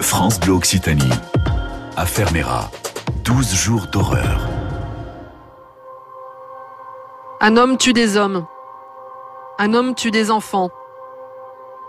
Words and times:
France 0.00 0.38
Bleu 0.40 0.52
Occitanie. 0.52 1.10
Affaire 1.96 2.32
Mera. 2.32 2.70
12 3.24 3.54
jours 3.54 3.86
d'horreur. 3.88 4.40
Un 7.40 7.56
homme 7.56 7.76
tue 7.76 7.92
des 7.92 8.16
hommes. 8.16 8.46
Un 9.58 9.74
homme 9.74 9.94
tue 9.94 10.10
des 10.10 10.30
enfants. 10.30 10.70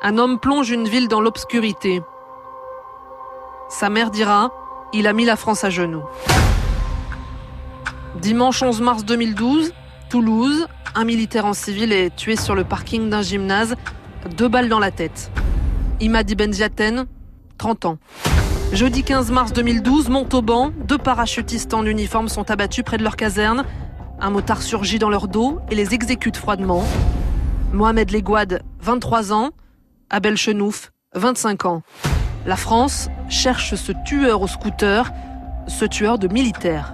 Un 0.02 0.18
homme 0.18 0.40
plonge 0.40 0.72
une 0.72 0.88
ville 0.88 1.08
dans 1.08 1.22
l'obscurité. 1.22 2.02
Sa 3.69 3.90
mère 3.90 4.10
dira 4.10 4.51
Il 4.91 5.07
a 5.07 5.13
mis 5.13 5.26
la 5.26 5.35
France 5.35 5.63
à 5.63 5.69
genoux. 5.69 6.03
Dimanche 8.15 8.62
11 8.62 8.81
mars 8.81 9.05
2012, 9.05 9.71
Toulouse, 10.10 10.67
un 10.96 11.05
militaire 11.05 11.46
en 11.46 11.53
civil 11.53 11.94
est 11.94 12.15
tué 12.15 12.35
sur 12.35 12.55
le 12.55 12.63
parking 12.63 13.10
d'un 13.10 13.21
gymnase, 13.21 13.76
deux 14.35 14.47
balles 14.47 14.67
dans 14.67 14.79
la 14.79 14.91
tête. 14.91 15.31
Imadi 16.02 16.35
Benziaten, 16.35 17.05
30 17.59 17.85
ans. 17.85 17.98
Jeudi 18.72 19.04
15 19.04 19.30
mars 19.31 19.54
2012, 19.54 20.09
Montauban, 20.09 20.72
deux 20.88 20.98
parachutistes 20.98 21.76
en 21.76 21.86
uniforme 21.86 22.30
sont 22.30 22.50
abattus 22.50 22.84
près 22.84 22.98
de 22.98 23.04
leur 23.04 23.16
caserne. 23.16 23.66
Un 24.20 24.31
motard 24.31 24.63
surgit 24.63 24.98
dans 24.98 25.09
leur 25.09 25.27
dos 25.27 25.59
et 25.70 25.76
les 25.76 25.94
exécute 25.94 26.38
froidement. 26.38 26.84
Mohamed 27.72 28.12
Leguad, 28.12 28.64
23 28.81 29.34
ans. 29.34 29.50
Abel 30.09 30.38
Chenouf, 30.38 30.91
25 31.14 31.66
ans. 31.66 31.84
La 32.45 32.55
France 32.55 33.09
cherche 33.30 33.76
ce 33.76 33.91
tueur 34.05 34.41
au 34.41 34.48
scooter, 34.48 35.12
ce 35.67 35.86
tueur 35.86 36.17
de 36.17 36.28
militaires. 36.28 36.94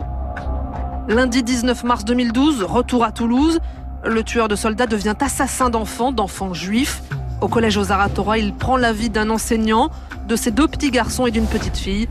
Lundi 1.08 1.44
19 1.44 1.84
mars 1.84 2.04
2012, 2.04 2.64
retour 2.64 3.04
à 3.04 3.12
Toulouse. 3.12 3.60
Le 4.04 4.24
tueur 4.24 4.48
de 4.48 4.56
soldats 4.56 4.88
devient 4.88 5.16
assassin 5.22 5.70
d'enfants, 5.70 6.12
d'enfants 6.12 6.54
juifs. 6.54 7.04
Au 7.42 7.48
collège 7.50 7.78
aux 7.78 7.92
il 8.38 8.56
prend 8.56 8.78
la 8.78 8.94
vie 8.94 9.10
d'un 9.10 9.30
enseignant, 9.30 9.92
de 10.28 10.36
ses 10.36 10.52
deux 10.52 10.68
petits 10.68 10.90
garçons 10.90 11.26
et 11.26 11.32
d'une 11.32 11.48
petite 11.48 11.78
fille. 11.78 12.08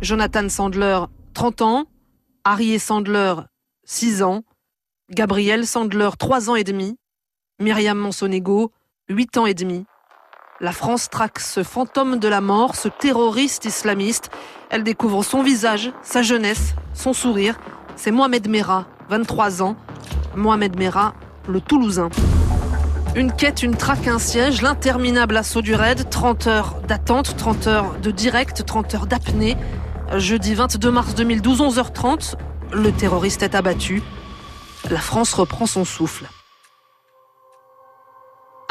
Jonathan 0.00 0.48
Sandler, 0.48 1.00
30 1.34 1.62
ans. 1.62 1.84
Harry 2.44 2.78
Sandler, 2.78 3.34
6 3.84 4.22
ans. 4.22 4.42
Gabriel 5.10 5.66
Sandler, 5.66 6.10
3 6.18 6.50
ans 6.50 6.54
et 6.54 6.64
demi. 6.64 6.96
Myriam 7.60 7.98
Monsonego, 7.98 8.72
8 9.08 9.38
ans 9.38 9.46
et 9.46 9.54
demi. 9.54 9.84
La 10.60 10.72
France 10.72 11.10
traque 11.10 11.40
ce 11.40 11.64
fantôme 11.64 12.18
de 12.18 12.28
la 12.28 12.40
mort, 12.40 12.76
ce 12.76 12.88
terroriste 12.88 13.64
islamiste. 13.64 14.30
Elle 14.70 14.84
découvre 14.84 15.24
son 15.24 15.42
visage, 15.42 15.92
sa 16.02 16.22
jeunesse, 16.22 16.74
son 16.94 17.12
sourire. 17.12 17.58
C'est 17.96 18.12
Mohamed 18.12 18.48
Merah, 18.48 18.86
23 19.08 19.62
ans. 19.62 19.76
Mohamed 20.36 20.78
Merah, 20.78 21.14
le 21.48 21.60
Toulousain. 21.60 22.10
Une 23.14 23.30
quête, 23.30 23.62
une 23.62 23.76
traque, 23.76 24.08
un 24.08 24.18
siège, 24.18 24.62
l'interminable 24.62 25.36
assaut 25.36 25.60
du 25.60 25.74
raid, 25.74 26.08
30 26.08 26.46
heures 26.46 26.76
d'attente, 26.88 27.36
30 27.36 27.66
heures 27.66 27.98
de 28.00 28.10
direct, 28.10 28.64
30 28.64 28.94
heures 28.94 29.06
d'apnée. 29.06 29.58
Jeudi 30.16 30.54
22 30.54 30.90
mars 30.90 31.14
2012, 31.14 31.60
11h30, 31.60 32.36
le 32.72 32.90
terroriste 32.90 33.42
est 33.42 33.54
abattu. 33.54 34.02
La 34.90 34.98
France 34.98 35.34
reprend 35.34 35.66
son 35.66 35.84
souffle. 35.84 36.26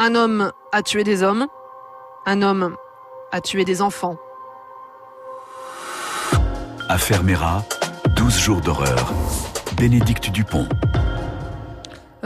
Un 0.00 0.16
homme 0.16 0.50
a 0.72 0.82
tué 0.82 1.04
des 1.04 1.22
hommes, 1.22 1.46
un 2.26 2.42
homme 2.42 2.76
a 3.30 3.40
tué 3.40 3.64
des 3.64 3.80
enfants. 3.80 4.16
Affaire 6.88 7.22
Mera, 7.22 7.64
12 8.16 8.38
jours 8.40 8.60
d'horreur. 8.60 9.12
Bénédicte 9.76 10.30
Dupont. 10.30 10.66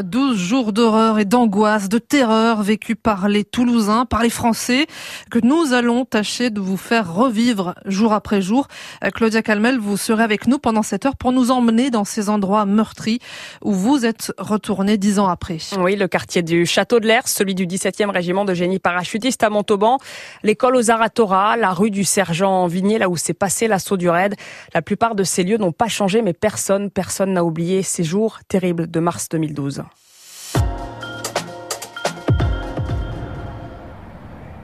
12 0.03 0.37
jours 0.37 0.73
d'horreur 0.73 1.19
et 1.19 1.25
d'angoisse, 1.25 1.89
de 1.89 1.99
terreur 1.99 2.63
vécus 2.63 2.97
par 3.03 3.29
les 3.29 3.45
Toulousains, 3.45 4.05
par 4.05 4.23
les 4.23 4.31
Français, 4.31 4.87
que 5.31 5.39
nous 5.43 5.73
allons 5.73 6.05
tâcher 6.05 6.51
de 6.51 6.61
vous 6.61 6.77
faire 6.77 7.13
revivre 7.13 7.75
jour 7.87 8.13
après 8.13 8.43
jour. 8.43 8.69
Euh, 9.05 9.11
Claudia 9.11 9.43
Calmel, 9.43 9.79
vous 9.79 9.97
serez 9.97 10.23
avec 10.23 10.47
nous 10.47 10.59
pendant 10.59 10.83
cette 10.83 11.07
heure 11.07 11.17
pour 11.17 11.33
nous 11.33 11.51
emmener 11.51 11.91
dans 11.91 12.05
ces 12.05 12.29
endroits 12.29 12.67
meurtris 12.67 13.21
où 13.63 13.73
vous 13.73 14.05
êtes 14.05 14.33
retourné 14.39 14.99
dix 14.99 15.19
ans 15.19 15.29
après. 15.29 15.59
Oui, 15.79 15.97
le 15.97 16.09
quartier 16.09 16.43
du 16.43 16.67
Château 16.67 17.01
de 17.01 17.07
l'Air, 17.07 17.27
celui 17.27 17.55
du 17.55 17.67
17e 17.67 18.11
régiment 18.11 18.45
de 18.45 18.53
génie 18.53 18.79
parachutiste 18.79 19.43
à 19.43 19.51
Montauban, 19.51 19.99
l'école 20.43 20.77
aux 20.77 20.91
Aratora, 20.91 21.57
la 21.57 21.73
rue 21.73 21.91
du 21.91 22.05
Sergent 22.05 22.67
Vignier, 22.67 22.99
là 22.99 23.09
où 23.09 23.17
s'est 23.17 23.35
passé 23.35 23.67
l'assaut 23.67 23.97
du 23.97 24.11
raid. 24.11 24.35
La 24.75 24.83
plupart 24.83 25.15
de 25.15 25.25
ces 25.25 25.43
lieux 25.43 25.57
n'ont 25.57 25.73
pas 25.73 25.89
changé, 25.89 26.21
mais 26.21 26.35
personne, 26.35 26.91
personne 26.91 27.33
n'a 27.33 27.45
oublié 27.45 27.83
ces 27.83 28.05
jours 28.05 28.41
terribles 28.49 28.91
de 28.91 29.01
mars 29.01 29.29
2012. 29.31 29.86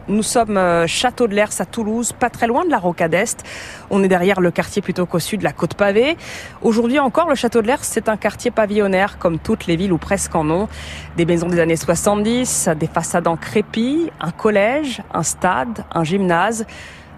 Nous 0.08 0.22
sommes 0.22 0.56
euh, 0.56 0.86
Château 0.86 1.28
de 1.28 1.34
l'Ers 1.34 1.60
à 1.60 1.64
Toulouse, 1.64 2.12
pas 2.12 2.28
très 2.28 2.46
loin 2.46 2.64
de 2.64 2.70
la 2.70 2.78
Rocade 2.78 3.14
Est. 3.14 3.44
On 3.90 4.02
est 4.02 4.08
derrière 4.08 4.40
le 4.40 4.50
quartier 4.50 4.82
plutôt 4.82 5.06
qu'au 5.06 5.20
sud 5.20 5.42
la 5.42 5.52
côte 5.52 5.74
pavée. 5.74 6.16
Aujourd'hui 6.60 6.98
encore, 6.98 7.28
le 7.28 7.36
Château 7.36 7.62
de 7.62 7.68
l'Ers, 7.68 7.84
c'est 7.84 8.08
un 8.08 8.16
quartier 8.16 8.50
pavillonnaire 8.50 9.18
comme 9.18 9.38
toutes 9.38 9.66
les 9.66 9.76
villes 9.76 9.92
ou 9.92 9.98
presque 9.98 10.34
en 10.34 10.50
ont. 10.50 10.68
Des 11.16 11.24
maisons 11.24 11.48
des 11.48 11.60
années 11.60 11.76
70, 11.76 12.70
des 12.76 12.88
façades 12.88 13.28
en 13.28 13.36
crépi, 13.36 14.10
un 14.20 14.32
collège, 14.32 15.02
un 15.14 15.22
stade, 15.22 15.84
un 15.92 16.04
gymnase. 16.04 16.66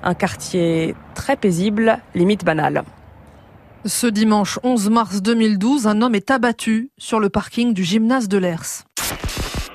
Un 0.07 0.13
quartier 0.13 0.95
très 1.15 1.35
paisible, 1.35 1.99
limite 2.15 2.45
banal. 2.45 2.83
Ce 3.87 4.07
dimanche 4.07 4.59
11 4.63 4.91
mars 4.91 5.23
2012, 5.23 5.87
un 5.87 6.03
homme 6.03 6.15
est 6.15 6.31
abattu 6.31 6.91
sur 6.99 7.21
le 7.21 7.31
parking 7.31 7.73
du 7.73 7.85
gymnase 7.85 8.29
de 8.29 8.37
l'Ers. 8.37 8.85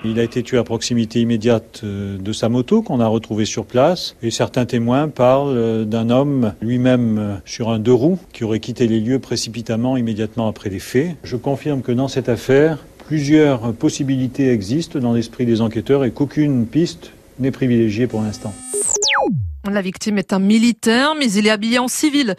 Il 0.05 0.17
a 0.17 0.23
été 0.23 0.43
tué 0.43 0.57
à 0.57 0.63
proximité 0.63 1.19
immédiate 1.19 1.81
euh, 1.83 2.17
de 2.17 2.31
sa 2.31 2.47
moto 2.47 2.81
qu'on 2.81 3.01
a 3.01 3.07
retrouvé 3.07 3.43
sur 3.43 3.65
place 3.65 4.15
et 4.23 4.31
certains 4.31 4.65
témoins 4.65 5.09
parlent 5.09 5.57
euh, 5.57 5.83
d'un 5.83 6.09
homme 6.09 6.53
lui-même 6.61 7.17
euh, 7.19 7.35
sur 7.43 7.69
un 7.69 7.79
deux 7.79 7.93
roues 7.93 8.17
qui 8.31 8.45
aurait 8.45 8.61
quitté 8.61 8.87
les 8.87 9.01
lieux 9.01 9.19
précipitamment 9.19 9.97
immédiatement 9.97 10.47
après 10.47 10.69
les 10.69 10.79
faits. 10.79 11.17
Je 11.23 11.35
confirme 11.35 11.81
que 11.81 11.91
dans 11.91 12.07
cette 12.07 12.29
affaire, 12.29 12.77
plusieurs 13.07 13.73
possibilités 13.73 14.51
existent 14.51 14.99
dans 14.99 15.11
l'esprit 15.11 15.45
des 15.45 15.59
enquêteurs 15.59 16.05
et 16.05 16.11
qu'aucune 16.11 16.65
piste 16.65 17.11
n'est 17.39 17.51
privilégiée 17.51 18.07
pour 18.07 18.21
l'instant. 18.21 18.53
La 19.67 19.81
victime 19.81 20.17
est 20.17 20.31
un 20.31 20.39
militaire, 20.39 21.15
mais 21.15 21.29
il 21.33 21.45
est 21.45 21.49
habillé 21.49 21.79
en 21.79 21.89
civil, 21.89 22.35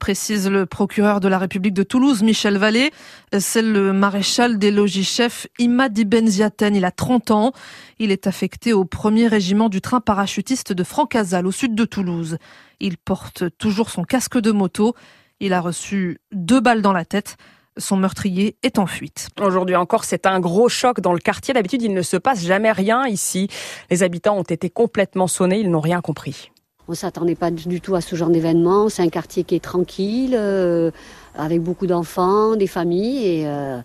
précise 0.00 0.48
le 0.48 0.64
procureur 0.64 1.20
de 1.20 1.28
la 1.28 1.38
République 1.38 1.74
de 1.74 1.82
Toulouse, 1.82 2.22
Michel 2.22 2.56
Vallée. 2.56 2.90
C'est 3.38 3.60
le 3.60 3.92
maréchal 3.92 4.58
des 4.58 4.70
logis-chefs 4.70 5.46
Imadi 5.58 6.06
Benziaten. 6.06 6.74
Il 6.74 6.86
a 6.86 6.90
30 6.90 7.30
ans. 7.30 7.52
Il 7.98 8.10
est 8.10 8.26
affecté 8.26 8.72
au 8.72 8.86
premier 8.86 9.28
régiment 9.28 9.68
du 9.68 9.82
train 9.82 10.00
parachutiste 10.00 10.72
de 10.72 10.82
Francazal, 10.82 11.46
au 11.46 11.52
sud 11.52 11.74
de 11.74 11.84
Toulouse. 11.84 12.38
Il 12.80 12.96
porte 12.96 13.44
toujours 13.58 13.90
son 13.90 14.04
casque 14.04 14.38
de 14.38 14.50
moto. 14.50 14.94
Il 15.40 15.52
a 15.52 15.60
reçu 15.60 16.20
deux 16.32 16.60
balles 16.60 16.82
dans 16.82 16.94
la 16.94 17.04
tête. 17.04 17.36
Son 17.76 17.96
meurtrier 17.98 18.56
est 18.62 18.78
en 18.78 18.86
fuite. 18.86 19.28
Aujourd'hui 19.40 19.76
encore, 19.76 20.04
c'est 20.04 20.26
un 20.26 20.40
gros 20.40 20.70
choc 20.70 21.00
dans 21.00 21.12
le 21.12 21.20
quartier. 21.20 21.52
D'habitude, 21.52 21.82
il 21.82 21.92
ne 21.92 22.02
se 22.02 22.16
passe 22.16 22.42
jamais 22.42 22.72
rien 22.72 23.06
ici. 23.06 23.48
Les 23.90 24.02
habitants 24.02 24.38
ont 24.38 24.42
été 24.42 24.70
complètement 24.70 25.26
sonnés, 25.26 25.60
ils 25.60 25.70
n'ont 25.70 25.80
rien 25.80 26.00
compris. 26.00 26.50
On 26.88 26.94
s'attendait 26.94 27.36
pas 27.36 27.50
du 27.50 27.80
tout 27.80 27.94
à 27.94 28.00
ce 28.00 28.16
genre 28.16 28.28
d'événement. 28.28 28.88
C'est 28.88 29.02
un 29.02 29.08
quartier 29.08 29.44
qui 29.44 29.54
est 29.54 29.62
tranquille, 29.62 30.34
euh, 30.36 30.90
avec 31.34 31.62
beaucoup 31.62 31.86
d'enfants, 31.86 32.56
des 32.56 32.66
familles, 32.66 33.24
et 33.24 33.46
euh, 33.46 33.78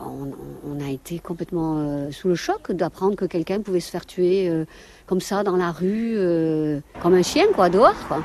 on, 0.00 0.30
on, 0.64 0.80
a 0.84 0.90
été 0.90 1.18
complètement 1.18 1.76
euh, 1.78 2.10
sous 2.10 2.28
le 2.28 2.34
choc 2.34 2.72
d'apprendre 2.72 3.16
que 3.16 3.24
quelqu'un 3.24 3.60
pouvait 3.60 3.80
se 3.80 3.90
faire 3.90 4.06
tuer 4.06 4.48
euh, 4.48 4.64
comme 5.06 5.20
ça 5.20 5.42
dans 5.42 5.56
la 5.56 5.72
rue, 5.72 6.14
euh, 6.16 6.80
comme 7.02 7.14
un 7.14 7.22
chien, 7.22 7.46
quoi, 7.54 7.68
dehors. 7.68 7.96
Quoi. 8.06 8.22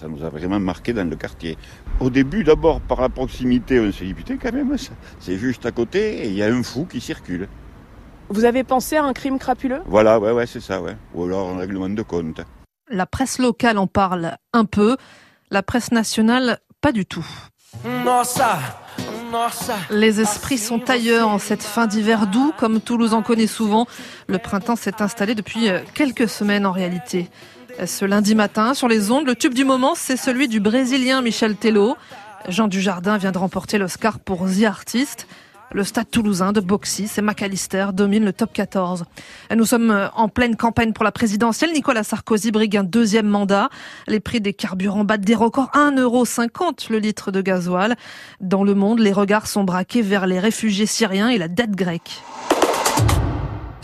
Ça 0.00 0.08
nous 0.08 0.24
a 0.24 0.28
vraiment 0.30 0.58
marqué 0.58 0.92
dans 0.92 1.08
le 1.08 1.14
quartier. 1.14 1.56
Au 2.00 2.10
début, 2.10 2.42
d'abord, 2.42 2.80
par 2.80 3.00
la 3.00 3.08
proximité, 3.08 3.78
on 3.78 3.92
s'est 3.92 4.06
dit, 4.06 4.14
putain, 4.14 4.36
quand 4.36 4.52
même, 4.52 4.74
c'est 5.20 5.36
juste 5.36 5.64
à 5.66 5.70
côté, 5.70 6.24
et 6.24 6.28
il 6.28 6.34
y 6.34 6.42
a 6.42 6.46
un 6.46 6.62
fou 6.62 6.86
qui 6.90 7.00
circule. 7.00 7.48
Vous 8.28 8.44
avez 8.44 8.64
pensé 8.64 8.96
à 8.96 9.04
un 9.04 9.12
crime 9.12 9.38
crapuleux? 9.38 9.82
Voilà, 9.86 10.18
ouais, 10.18 10.32
ouais, 10.32 10.46
c'est 10.46 10.60
ça, 10.60 10.80
ouais. 10.80 10.96
Ou 11.14 11.24
alors 11.24 11.50
un 11.50 11.58
règlement 11.58 11.88
de 11.88 12.02
compte. 12.02 12.40
La 12.92 13.06
presse 13.06 13.38
locale 13.38 13.78
en 13.78 13.86
parle 13.86 14.36
un 14.52 14.66
peu, 14.66 14.98
la 15.50 15.62
presse 15.62 15.92
nationale 15.92 16.58
pas 16.82 16.92
du 16.92 17.06
tout. 17.06 17.26
Les 19.90 20.20
esprits 20.20 20.58
sont 20.58 20.90
ailleurs 20.90 21.28
en 21.28 21.38
cette 21.38 21.62
fin 21.62 21.86
d'hiver 21.86 22.26
doux, 22.26 22.52
comme 22.58 22.82
Toulouse 22.82 23.14
en 23.14 23.22
connaît 23.22 23.46
souvent. 23.46 23.86
Le 24.26 24.36
printemps 24.36 24.76
s'est 24.76 25.00
installé 25.00 25.34
depuis 25.34 25.68
quelques 25.94 26.28
semaines 26.28 26.66
en 26.66 26.72
réalité. 26.72 27.30
Ce 27.86 28.04
lundi 28.04 28.34
matin, 28.34 28.74
sur 28.74 28.88
les 28.88 29.10
ondes, 29.10 29.24
le 29.24 29.36
tube 29.36 29.54
du 29.54 29.64
moment, 29.64 29.94
c'est 29.94 30.18
celui 30.18 30.46
du 30.46 30.60
Brésilien 30.60 31.22
Michel 31.22 31.56
Tello. 31.56 31.96
Jean 32.48 32.68
Dujardin 32.68 33.16
vient 33.16 33.32
de 33.32 33.38
remporter 33.38 33.78
l'Oscar 33.78 34.18
pour 34.18 34.46
The 34.46 34.64
Artist. 34.64 35.26
Le 35.74 35.84
stade 35.84 36.10
toulousain 36.10 36.52
de 36.52 36.60
Boxy, 36.60 37.08
c'est 37.08 37.22
McAllister, 37.22 37.86
domine 37.94 38.24
le 38.24 38.32
top 38.34 38.52
14. 38.52 39.04
Nous 39.56 39.64
sommes 39.64 40.10
en 40.14 40.28
pleine 40.28 40.54
campagne 40.54 40.92
pour 40.92 41.04
la 41.04 41.12
présidentielle. 41.12 41.72
Nicolas 41.72 42.04
Sarkozy 42.04 42.50
brigue 42.50 42.76
un 42.76 42.84
deuxième 42.84 43.26
mandat. 43.26 43.70
Les 44.06 44.20
prix 44.20 44.42
des 44.42 44.52
carburants 44.52 45.04
battent 45.04 45.22
des 45.22 45.34
records. 45.34 45.70
1,50€ 45.74 46.92
le 46.92 46.98
litre 46.98 47.30
de 47.30 47.40
gasoil. 47.40 47.96
Dans 48.40 48.64
le 48.64 48.74
monde, 48.74 48.98
les 48.98 49.12
regards 49.12 49.46
sont 49.46 49.64
braqués 49.64 50.02
vers 50.02 50.26
les 50.26 50.40
réfugiés 50.40 50.86
syriens 50.86 51.30
et 51.30 51.38
la 51.38 51.48
dette 51.48 51.74
grecque. 51.74 52.22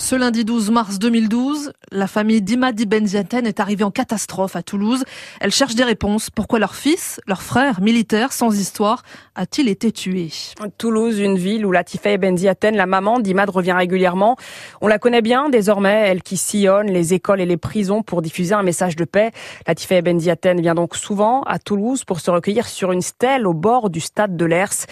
Ce 0.01 0.15
lundi 0.15 0.45
12 0.45 0.71
mars 0.71 1.01
2012, 1.01 1.73
la 1.91 2.07
famille 2.07 2.41
d'Imadi 2.41 2.87
Benziaten 2.87 3.45
est 3.45 3.59
arrivée 3.59 3.83
en 3.83 3.91
catastrophe 3.91 4.55
à 4.55 4.63
Toulouse. 4.63 5.05
Elle 5.41 5.51
cherche 5.51 5.75
des 5.75 5.83
réponses. 5.83 6.31
Pourquoi 6.31 6.61
leur 6.61 6.77
fils, 6.77 7.21
leur 7.27 7.43
frère, 7.43 7.81
militaire, 7.81 8.33
sans 8.33 8.57
histoire, 8.61 9.03
a-t-il 9.35 9.69
été 9.69 9.91
tué? 9.91 10.31
Toulouse, 10.79 11.19
une 11.19 11.37
ville 11.37 11.67
où 11.67 11.73
Latifa 11.73 12.17
Benziaten, 12.17 12.77
la 12.77 12.87
maman 12.87 13.19
d'Imad, 13.19 13.51
revient 13.51 13.73
régulièrement. 13.73 14.37
On 14.81 14.87
la 14.87 15.01
connaît 15.01 15.21
bien 15.21 15.49
désormais, 15.49 16.05
elle 16.07 16.23
qui 16.23 16.37
sillonne 16.37 16.87
les 16.87 17.13
écoles 17.13 17.41
et 17.41 17.47
les 17.47 17.57
prisons 17.57 18.03
pour 18.03 18.23
diffuser 18.23 18.55
un 18.55 18.63
message 18.63 18.95
de 18.95 19.05
paix. 19.05 19.33
Latifa 19.67 20.01
Benziaten 20.01 20.61
vient 20.61 20.77
donc 20.77 20.95
souvent 20.95 21.43
à 21.43 21.59
Toulouse 21.59 22.05
pour 22.05 22.21
se 22.21 22.31
recueillir 22.31 22.69
sur 22.69 22.93
une 22.93 23.03
stèle 23.03 23.49
au 23.49 23.53
bord 23.53 23.91
du 23.91 24.01
stade 24.01 24.37
de 24.37 24.45
l'Ers 24.45 24.87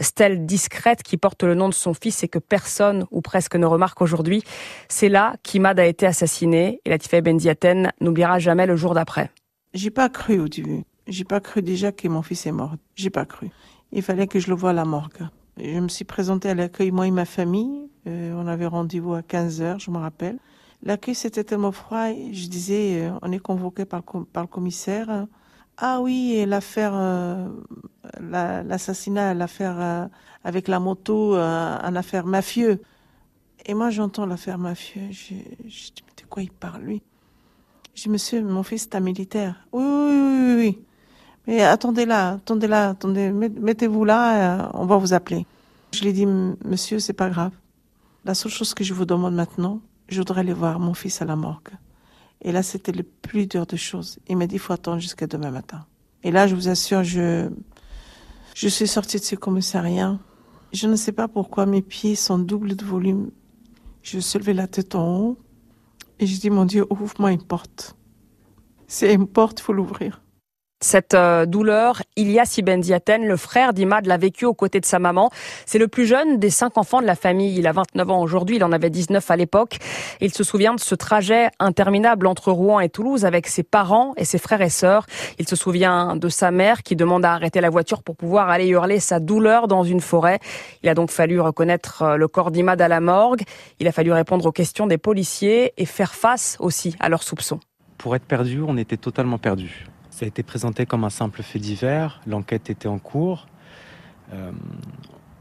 stèle 0.00 0.46
discrète 0.46 1.02
qui 1.02 1.16
porte 1.16 1.42
le 1.42 1.54
nom 1.54 1.68
de 1.68 1.74
son 1.74 1.94
fils 1.94 2.22
et 2.22 2.28
que 2.28 2.38
personne 2.38 3.04
ou 3.10 3.20
presque 3.20 3.56
ne 3.56 3.66
remarque 3.66 4.00
aujourd'hui. 4.00 4.42
C'est 4.88 5.08
là 5.08 5.34
qu'Imad 5.42 5.78
a 5.78 5.86
été 5.86 6.06
assassiné 6.06 6.80
et 6.84 6.90
Latifa 6.90 7.20
Benziaten 7.20 7.90
n'oubliera 8.00 8.38
jamais 8.38 8.66
le 8.66 8.76
jour 8.76 8.94
d'après. 8.94 9.30
J'ai 9.74 9.90
pas 9.90 10.08
cru 10.08 10.40
au 10.40 10.48
début. 10.48 10.84
J'ai 11.06 11.24
pas 11.24 11.40
cru 11.40 11.62
déjà 11.62 11.92
que 11.92 12.08
mon 12.08 12.22
fils 12.22 12.46
est 12.46 12.52
mort. 12.52 12.76
J'ai 12.94 13.10
pas 13.10 13.24
cru. 13.24 13.50
Il 13.92 14.02
fallait 14.02 14.26
que 14.26 14.38
je 14.38 14.48
le 14.48 14.54
voie 14.54 14.70
à 14.70 14.74
la 14.74 14.84
morgue. 14.84 15.26
Je 15.58 15.78
me 15.78 15.88
suis 15.88 16.04
présentée 16.04 16.48
à 16.48 16.54
l'accueil, 16.54 16.90
moi 16.90 17.06
et 17.06 17.10
ma 17.10 17.24
famille. 17.24 17.88
Euh, 18.06 18.32
on 18.36 18.46
avait 18.46 18.66
rendez-vous 18.66 19.14
à 19.14 19.22
15 19.22 19.60
heures, 19.60 19.78
je 19.78 19.90
me 19.90 19.98
rappelle. 19.98 20.38
L'accueil, 20.82 21.14
c'était 21.14 21.44
tellement 21.44 21.72
froid. 21.72 22.08
Je 22.08 22.46
disais, 22.46 23.02
euh, 23.02 23.12
on 23.22 23.32
est 23.32 23.38
convoqué 23.38 23.84
par 23.84 24.02
le 24.14 24.46
commissaire. 24.46 25.26
Ah 25.82 26.00
oui, 26.02 26.44
l'affaire, 26.46 26.92
euh, 26.94 27.48
l'assassinat, 28.20 29.32
l'affaire 29.32 29.80
euh, 29.80 30.06
avec 30.44 30.68
la 30.68 30.78
moto, 30.78 31.34
euh, 31.34 31.78
une 31.82 31.96
affaire 31.96 32.26
mafieux. 32.26 32.82
Et 33.64 33.72
moi, 33.72 33.88
j'entends 33.88 34.26
l'affaire 34.26 34.58
mafieux. 34.58 35.08
Je, 35.10 35.34
je 35.64 35.86
dis, 35.86 36.04
de 36.18 36.26
quoi 36.28 36.42
il 36.42 36.50
parle, 36.50 36.82
lui? 36.82 37.02
Je 37.94 38.02
dis, 38.02 38.08
monsieur, 38.10 38.42
mon 38.42 38.62
fils 38.62 38.84
est 38.84 38.94
un 38.94 39.00
militaire. 39.00 39.66
Oui, 39.72 39.82
oui, 39.82 40.18
oui, 40.20 40.54
oui. 40.56 40.78
Mais 41.46 41.62
attendez 41.62 42.04
là, 42.04 42.32
attendez 42.32 42.66
là, 42.66 42.90
attendez, 42.90 43.32
mettez-vous 43.32 44.04
là, 44.04 44.70
on 44.74 44.84
va 44.84 44.98
vous 44.98 45.14
appeler. 45.14 45.46
Je 45.92 46.04
lui 46.04 46.12
dit, 46.12 46.26
monsieur, 46.26 46.98
c'est 46.98 47.14
pas 47.14 47.30
grave. 47.30 47.52
La 48.26 48.34
seule 48.34 48.52
chose 48.52 48.74
que 48.74 48.84
je 48.84 48.92
vous 48.92 49.06
demande 49.06 49.34
maintenant, 49.34 49.80
je 50.08 50.18
voudrais 50.18 50.40
aller 50.40 50.52
voir 50.52 50.78
mon 50.78 50.92
fils 50.92 51.22
à 51.22 51.24
la 51.24 51.36
morgue. 51.36 51.70
Et 52.42 52.52
là, 52.52 52.62
c'était 52.62 52.92
le 52.92 53.02
plus 53.02 53.46
dur 53.46 53.66
de 53.66 53.76
choses. 53.76 54.18
Il 54.28 54.36
m'a 54.36 54.46
dit, 54.46 54.56
il 54.56 54.58
faut 54.58 54.72
attendre 54.72 55.00
jusqu'à 55.00 55.26
demain 55.26 55.50
matin. 55.50 55.86
Et 56.22 56.30
là, 56.30 56.46
je 56.46 56.54
vous 56.54 56.68
assure, 56.68 57.04
je, 57.04 57.50
je 58.54 58.68
suis 58.68 58.88
sortie 58.88 59.18
de 59.18 59.24
ce 59.24 59.36
commissariat. 59.36 60.18
Je 60.72 60.86
ne 60.86 60.96
sais 60.96 61.12
pas 61.12 61.28
pourquoi 61.28 61.66
mes 61.66 61.82
pieds 61.82 62.14
sont 62.14 62.38
doubles 62.38 62.76
de 62.76 62.84
volume. 62.84 63.30
Je 64.02 64.20
soulevais 64.20 64.54
la 64.54 64.66
tête 64.66 64.94
en 64.94 65.18
haut 65.18 65.38
et 66.18 66.26
je 66.26 66.38
dis, 66.38 66.50
mon 66.50 66.64
Dieu, 66.64 66.86
ouvre-moi 66.90 67.32
une 67.32 67.42
porte. 67.42 67.96
C'est 68.86 69.12
une 69.12 69.26
porte, 69.26 69.60
il 69.60 69.62
faut 69.62 69.72
l'ouvrir. 69.72 70.22
Cette 70.82 71.12
euh, 71.12 71.44
douleur, 71.44 72.00
Ilyas 72.16 72.54
Ibn 72.56 72.82
Ziaten, 72.82 73.26
le 73.26 73.36
frère 73.36 73.74
d'Imad, 73.74 74.06
l'a 74.06 74.16
vécu 74.16 74.46
aux 74.46 74.54
côtés 74.54 74.80
de 74.80 74.86
sa 74.86 74.98
maman. 74.98 75.28
C'est 75.66 75.78
le 75.78 75.88
plus 75.88 76.06
jeune 76.06 76.38
des 76.38 76.48
cinq 76.48 76.78
enfants 76.78 77.02
de 77.02 77.06
la 77.06 77.16
famille. 77.16 77.54
Il 77.58 77.66
a 77.66 77.72
29 77.72 78.10
ans 78.10 78.22
aujourd'hui, 78.22 78.56
il 78.56 78.64
en 78.64 78.72
avait 78.72 78.88
19 78.88 79.30
à 79.30 79.36
l'époque. 79.36 79.76
Il 80.22 80.32
se 80.32 80.42
souvient 80.42 80.72
de 80.72 80.80
ce 80.80 80.94
trajet 80.94 81.50
interminable 81.58 82.26
entre 82.26 82.50
Rouen 82.50 82.80
et 82.80 82.88
Toulouse 82.88 83.26
avec 83.26 83.46
ses 83.46 83.62
parents 83.62 84.14
et 84.16 84.24
ses 84.24 84.38
frères 84.38 84.62
et 84.62 84.70
sœurs. 84.70 85.04
Il 85.38 85.46
se 85.46 85.54
souvient 85.54 86.16
de 86.16 86.30
sa 86.30 86.50
mère 86.50 86.82
qui 86.82 86.96
demande 86.96 87.26
à 87.26 87.34
arrêter 87.34 87.60
la 87.60 87.68
voiture 87.68 88.02
pour 88.02 88.16
pouvoir 88.16 88.48
aller 88.48 88.68
hurler 88.68 89.00
sa 89.00 89.20
douleur 89.20 89.68
dans 89.68 89.84
une 89.84 90.00
forêt. 90.00 90.38
Il 90.82 90.88
a 90.88 90.94
donc 90.94 91.10
fallu 91.10 91.40
reconnaître 91.40 92.02
euh, 92.02 92.16
le 92.16 92.26
corps 92.26 92.50
d'Imad 92.50 92.80
à 92.80 92.88
la 92.88 93.00
morgue. 93.00 93.42
Il 93.80 93.86
a 93.86 93.92
fallu 93.92 94.12
répondre 94.12 94.46
aux 94.46 94.52
questions 94.52 94.86
des 94.86 94.96
policiers 94.96 95.74
et 95.76 95.84
faire 95.84 96.14
face 96.14 96.56
aussi 96.58 96.96
à 97.00 97.10
leurs 97.10 97.22
soupçons. 97.22 97.60
Pour 97.98 98.16
être 98.16 98.24
perdu, 98.24 98.62
on 98.66 98.78
était 98.78 98.96
totalement 98.96 99.36
perdu. 99.36 99.89
Ça 100.20 100.26
a 100.26 100.28
été 100.28 100.42
présenté 100.42 100.84
comme 100.84 101.04
un 101.04 101.08
simple 101.08 101.42
fait 101.42 101.58
divers. 101.58 102.20
L'enquête 102.26 102.68
était 102.68 102.88
en 102.88 102.98
cours. 102.98 103.46
Euh, 104.34 104.52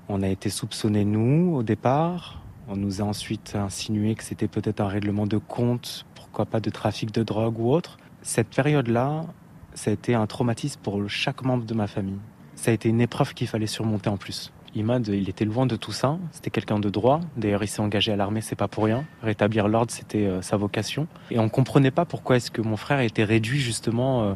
on 0.07 0.23
a 0.23 0.29
été 0.29 0.49
soupçonné, 0.49 1.03
nous, 1.03 1.53
au 1.53 1.63
départ. 1.63 2.41
On 2.69 2.77
nous 2.77 3.01
a 3.01 3.03
ensuite 3.03 3.57
insinué 3.57 4.15
que 4.15 4.23
c'était 4.23 4.47
peut-être 4.47 4.79
un 4.79 4.87
règlement 4.87 5.27
de 5.27 5.37
compte, 5.37 6.05
pourquoi 6.15 6.45
pas 6.45 6.61
de 6.61 6.69
trafic 6.69 7.11
de 7.11 7.23
drogue 7.23 7.59
ou 7.59 7.73
autre. 7.73 7.97
Cette 8.21 8.47
période-là, 8.47 9.25
ça 9.73 9.91
a 9.91 9.93
été 9.93 10.15
un 10.15 10.27
traumatisme 10.27 10.79
pour 10.81 11.09
chaque 11.09 11.43
membre 11.43 11.65
de 11.65 11.73
ma 11.73 11.87
famille. 11.87 12.19
Ça 12.55 12.71
a 12.71 12.73
été 12.73 12.87
une 12.87 13.01
épreuve 13.01 13.33
qu'il 13.33 13.49
fallait 13.49 13.67
surmonter 13.67 14.09
en 14.09 14.15
plus. 14.15 14.53
Imad, 14.75 15.07
il 15.07 15.29
était 15.29 15.45
loin 15.45 15.65
de 15.65 15.75
tout 15.75 15.91
ça. 15.91 16.17
C'était 16.31 16.49
quelqu'un 16.49 16.79
de 16.79 16.89
droit. 16.89 17.21
D'ailleurs, 17.37 17.63
il 17.63 17.67
s'est 17.67 17.81
engagé 17.81 18.11
à 18.11 18.15
l'armée, 18.15 18.41
c'est 18.41 18.55
pas 18.55 18.67
pour 18.67 18.85
rien. 18.85 19.05
Rétablir 19.23 19.67
l'ordre, 19.67 19.91
c'était 19.91 20.25
euh, 20.25 20.41
sa 20.41 20.57
vocation. 20.57 21.07
Et 21.31 21.39
on 21.39 21.49
comprenait 21.49 21.91
pas 21.91 22.05
pourquoi 22.05 22.37
est-ce 22.37 22.51
que 22.51 22.61
mon 22.61 22.77
frère 22.77 22.99
était 22.99 23.23
réduit 23.23 23.59
justement 23.59 24.23
euh, 24.23 24.33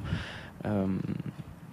euh, 0.66 0.88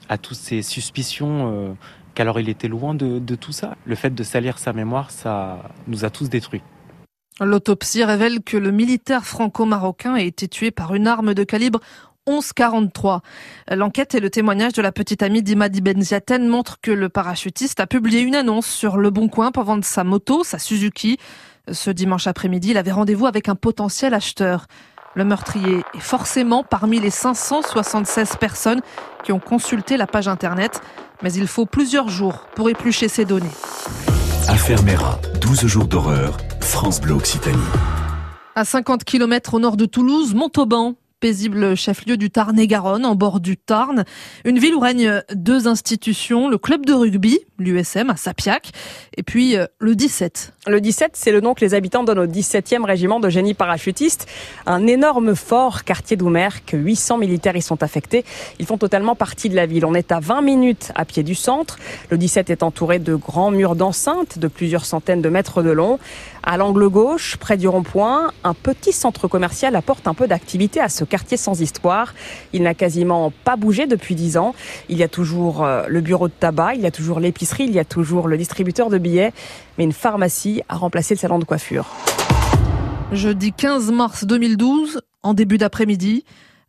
à 0.09 0.19
toutes 0.19 0.37
ces 0.37 0.63
suspicions. 0.63 1.77
qu'alors 2.15 2.41
il 2.41 2.49
était 2.49 2.69
loin 2.69 2.95
de, 2.95 3.19
de 3.19 3.35
tout 3.37 3.53
ça. 3.53 3.77
Le 3.85 3.95
fait 3.95 4.15
de 4.15 4.23
salir 4.25 4.59
sa 4.59 4.73
mémoire, 4.73 5.11
ça 5.11 5.71
nous 5.87 6.05
a 6.05 6.11
tous 6.11 6.29
détruits. 6.29 6.63
L'autopsie 7.41 8.05
révèle 8.05 8.43
que 8.43 8.59
le 8.59 8.71
militaire 8.71 9.25
franco-marocain 9.25 10.15
a 10.15 10.21
été 10.21 10.47
tué 10.47 10.71
par 10.71 10.95
une 10.95 11.07
arme 11.07 11.33
de 11.33 11.43
calibre 11.43 11.81
1143. 12.29 13.23
L'enquête 13.71 14.15
et 14.15 14.21
le 14.21 14.31
témoignage 14.31 14.73
de 14.73 14.83
la 14.83 14.93
petite 14.93 15.23
amie 15.23 15.43
d'Imadi 15.43 15.81
Benziaten 15.81 16.47
montrent 16.47 16.81
que 16.81 16.91
le 16.91 17.09
parachutiste 17.09 17.81
a 17.81 17.87
publié 17.87 18.21
une 18.21 18.35
annonce 18.35 18.67
sur 18.67 18.97
Le 18.97 19.11
Bon 19.11 19.29
Coin 19.29 19.51
pour 19.53 19.65
vendre 19.65 19.85
sa 19.85 20.05
moto, 20.05 20.45
sa 20.45 20.59
Suzuki. 20.59 21.19
Ce 21.71 21.91
dimanche 21.91 22.27
après-midi, 22.27 22.71
il 22.71 22.79
avait 22.79 22.93
rendez-vous 22.93 23.27
avec 23.27 23.49
un 23.49 23.55
potentiel 23.55 24.15
acheteur. 24.15 24.67
Le 25.15 25.25
meurtrier 25.25 25.83
est 25.95 26.01
forcément 26.01 26.63
parmi 26.63 27.01
les 27.01 27.11
576 27.11 28.37
personnes 28.37 28.81
qui 29.25 29.33
ont 29.33 29.41
consulté 29.41 29.97
la 29.97 30.07
page 30.07 30.29
internet, 30.29 30.81
mais 31.23 31.33
il 31.33 31.49
faut 31.49 31.67
plusieurs 31.67 32.09
jours 32.09 32.47
pour 32.55 32.71
éplucher 32.71 33.09
ces 33.09 33.25
données. 33.25 33.51
Affaire 34.49 34.83
Mera, 34.85 35.21
12 35.41 35.67
jours 35.67 35.87
d'horreur, 35.87 36.37
France 36.61 37.01
Bleu 37.01 37.15
Occitanie. 37.15 37.59
À 38.55 38.65
50 38.65 39.05
km 39.05 39.55
au 39.55 39.61
nord 39.61 39.77
de 39.77 39.87
Toulouse, 39.87 40.35
Montauban, 40.35 40.95
paisible 41.21 41.77
chef-lieu 41.77 42.17
du 42.17 42.31
Tarn-et-Garonne, 42.31 43.05
en 43.05 43.15
bord 43.15 43.41
du 43.41 43.57
Tarn. 43.57 44.05
Une 44.45 44.59
ville 44.59 44.75
où 44.75 44.81
règnent 44.81 45.23
deux 45.35 45.69
institutions, 45.69 46.49
le 46.49 46.59
club 46.59 46.87
de 46.87 46.93
rugby, 46.93 47.39
l'USM 47.59 48.11
à 48.11 48.17
Sapiac, 48.17 48.73
et 49.17 49.23
puis 49.23 49.57
euh, 49.57 49.67
le 49.79 49.95
17. 49.95 50.55
Le 50.67 50.79
17, 50.79 51.13
c'est 51.15 51.33
le 51.33 51.41
nom 51.41 51.55
que 51.55 51.65
les 51.65 51.73
habitants 51.73 52.05
donnent 52.05 52.19
au 52.19 52.27
17e 52.27 52.85
régiment 52.85 53.19
de 53.19 53.31
génie 53.31 53.55
parachutiste. 53.55 54.29
Un 54.67 54.87
énorme 54.87 55.35
fort 55.35 55.85
quartier 55.85 56.19
que 56.19 56.77
800 56.77 57.17
militaires 57.17 57.57
y 57.57 57.63
sont 57.63 57.83
affectés. 57.83 58.27
Ils 58.59 58.67
font 58.67 58.77
totalement 58.77 59.15
partie 59.15 59.49
de 59.49 59.57
la 59.57 59.65
ville. 59.65 59.87
On 59.87 59.95
est 59.95 60.13
à 60.13 60.21
20 60.21 60.43
minutes 60.43 60.93
à 60.97 61.07
pied 61.07 61.23
du 61.23 61.35
centre. 61.35 61.79
Le 62.11 62.19
17 62.19 62.51
est 62.51 62.63
entouré 62.63 62.99
de 62.99 63.15
grands 63.15 63.51
murs 63.51 63.75
d'enceinte 63.75 64.39
de 64.39 64.49
plusieurs 64.49 64.85
centaines 64.85 65.23
de 65.23 65.31
mètres 65.31 65.63
de 65.63 65.71
long. 65.71 65.99
À 66.43 66.57
l'angle 66.57 66.89
gauche, 66.89 67.37
près 67.39 67.57
du 67.57 67.69
rond-point, 67.69 68.31
un 68.45 68.55
petit 68.55 68.93
centre 68.93 69.29
commercial 69.29 69.77
apporte 69.77 70.09
un 70.09 70.15
peu 70.15 70.27
d'activité 70.27 70.81
à 70.81 70.89
ce 70.89 71.05
quartier 71.05 71.37
sans 71.37 71.61
histoire. 71.61 72.15
Il 72.53 72.63
n'a 72.63 72.75
quasiment 72.75 73.33
pas 73.45 73.57
bougé 73.57 73.87
depuis 73.87 74.15
dix 74.15 74.37
ans. 74.37 74.55
Il 74.89 74.99
y 74.99 75.03
a 75.03 75.09
toujours 75.09 75.65
euh, 75.65 75.85
le 75.89 76.01
bureau 76.01 76.29
de 76.29 76.33
tabac, 76.33 76.75
il 76.75 76.81
y 76.81 76.87
a 76.87 76.91
toujours 76.91 77.21
l'épicerie, 77.21 77.65
il 77.65 77.73
y 77.73 77.79
a 77.79 77.85
toujours 77.85 78.27
le 78.27 78.39
distributeur 78.39 78.89
de 78.89 78.99
billets, 78.99 79.33
mais 79.81 79.85
une 79.85 79.93
pharmacie 79.93 80.61
a 80.69 80.77
remplacé 80.77 81.15
le 81.15 81.19
salon 81.19 81.39
de 81.39 81.47
coiffure. 81.47 81.89
Jeudi 83.13 83.55
15 83.55 83.91
mars 83.93 84.27
2012, 84.27 85.01
en 85.23 85.33
début 85.33 85.57
d'après-midi, 85.57 86.27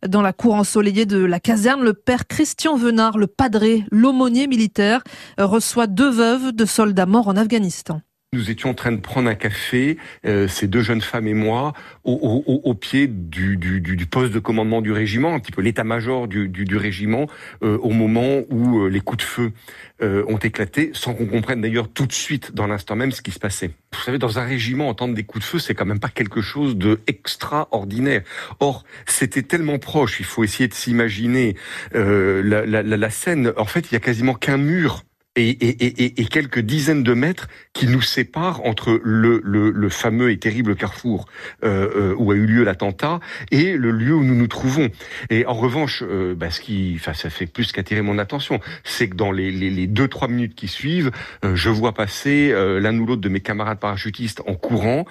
dans 0.08 0.22
la 0.22 0.32
cour 0.32 0.54
ensoleillée 0.54 1.04
de 1.04 1.22
la 1.22 1.38
caserne, 1.38 1.82
le 1.82 1.92
père 1.92 2.26
Christian 2.26 2.74
Venard, 2.74 3.18
le 3.18 3.26
padré, 3.26 3.84
l'aumônier 3.90 4.46
militaire, 4.46 5.04
reçoit 5.36 5.88
deux 5.88 6.08
veuves 6.08 6.52
de 6.52 6.64
soldats 6.64 7.04
morts 7.04 7.28
en 7.28 7.36
Afghanistan. 7.36 8.00
Nous 8.34 8.50
étions 8.50 8.70
en 8.70 8.74
train 8.74 8.92
de 8.92 9.00
prendre 9.00 9.28
un 9.28 9.34
café, 9.34 9.98
euh, 10.24 10.48
ces 10.48 10.66
deux 10.66 10.80
jeunes 10.80 11.02
femmes 11.02 11.26
et 11.26 11.34
moi, 11.34 11.74
au, 12.02 12.42
au, 12.46 12.62
au 12.64 12.72
pied 12.72 13.06
du, 13.06 13.58
du, 13.58 13.82
du, 13.82 14.06
poste 14.06 14.32
de 14.32 14.38
commandement 14.38 14.80
du 14.80 14.90
régiment, 14.90 15.34
un 15.34 15.38
petit 15.38 15.52
peu 15.52 15.60
l'état-major 15.60 16.28
du, 16.28 16.48
du, 16.48 16.76
régiment, 16.78 17.26
euh, 17.62 17.76
au 17.82 17.90
moment 17.90 18.40
où 18.48 18.84
euh, 18.84 18.88
les 18.88 19.00
coups 19.00 19.22
de 19.22 19.28
feu 19.28 19.52
ont 20.00 20.38
éclaté, 20.38 20.90
sans 20.94 21.14
qu'on 21.14 21.26
comprenne 21.26 21.60
d'ailleurs 21.60 21.88
tout 21.88 22.06
de 22.06 22.12
suite, 22.12 22.54
dans 22.54 22.66
l'instant 22.66 22.96
même, 22.96 23.12
ce 23.12 23.20
qui 23.22 23.30
se 23.30 23.38
passait. 23.38 23.70
Vous 23.92 24.00
savez, 24.00 24.18
dans 24.18 24.38
un 24.40 24.44
régiment, 24.44 24.88
entendre 24.88 25.14
des 25.14 25.22
coups 25.22 25.44
de 25.44 25.48
feu, 25.48 25.58
c'est 25.60 25.74
quand 25.74 25.84
même 25.84 26.00
pas 26.00 26.08
quelque 26.08 26.40
chose 26.40 26.76
de 26.76 27.00
extraordinaire. 27.06 28.22
Or, 28.58 28.82
c'était 29.06 29.42
tellement 29.42 29.78
proche, 29.78 30.18
il 30.18 30.26
faut 30.26 30.42
essayer 30.42 30.66
de 30.66 30.74
s'imaginer 30.74 31.54
la, 31.92 32.66
la, 32.66 32.82
la 32.82 33.10
scène. 33.10 33.52
En 33.56 33.66
fait, 33.66 33.90
il 33.90 33.92
y 33.92 33.96
a 33.96 34.00
quasiment 34.00 34.34
qu'un 34.34 34.56
mur 34.56 35.04
et, 35.36 35.48
et, 35.48 36.04
et, 36.04 36.20
et, 36.20 36.24
quelques 36.26 36.58
dizaines 36.58 37.02
de 37.02 37.14
mètres 37.14 37.48
qui 37.72 37.86
nous 37.86 38.02
séparent 38.02 38.64
entre 38.66 39.00
le, 39.02 39.40
le, 39.44 39.70
le 39.70 39.88
fameux 39.88 40.30
et 40.30 40.38
terrible 40.38 40.76
carrefour 40.76 41.26
euh, 41.64 42.12
euh, 42.12 42.14
où 42.18 42.32
a 42.32 42.34
eu 42.34 42.44
lieu 42.44 42.64
l'attentat 42.64 43.20
et 43.50 43.76
le 43.76 43.90
lieu 43.90 44.14
où 44.14 44.24
nous 44.24 44.34
nous 44.34 44.46
trouvons. 44.46 44.90
Et 45.30 45.46
en 45.46 45.54
revanche, 45.54 46.02
euh, 46.06 46.34
bah, 46.34 46.50
ce 46.50 46.60
qui, 46.60 46.94
enfin, 46.96 47.14
ça 47.14 47.30
fait 47.30 47.46
plus 47.46 47.72
qu'attirer 47.72 48.02
mon 48.02 48.18
attention, 48.18 48.60
c'est 48.84 49.08
que 49.08 49.16
dans 49.16 49.32
les, 49.32 49.50
les, 49.50 49.70
les, 49.70 49.86
deux 49.86 50.08
trois 50.08 50.28
minutes 50.28 50.54
qui 50.54 50.68
suivent, 50.68 51.10
euh, 51.44 51.56
je 51.56 51.70
vois 51.70 51.94
passer 51.94 52.50
euh, 52.52 52.78
l'un 52.78 52.98
ou 52.98 53.06
l'autre 53.06 53.22
de 53.22 53.28
mes 53.30 53.40
camarades 53.40 53.78
parachutistes 53.78 54.42
en 54.46 54.54
courant, 54.54 55.06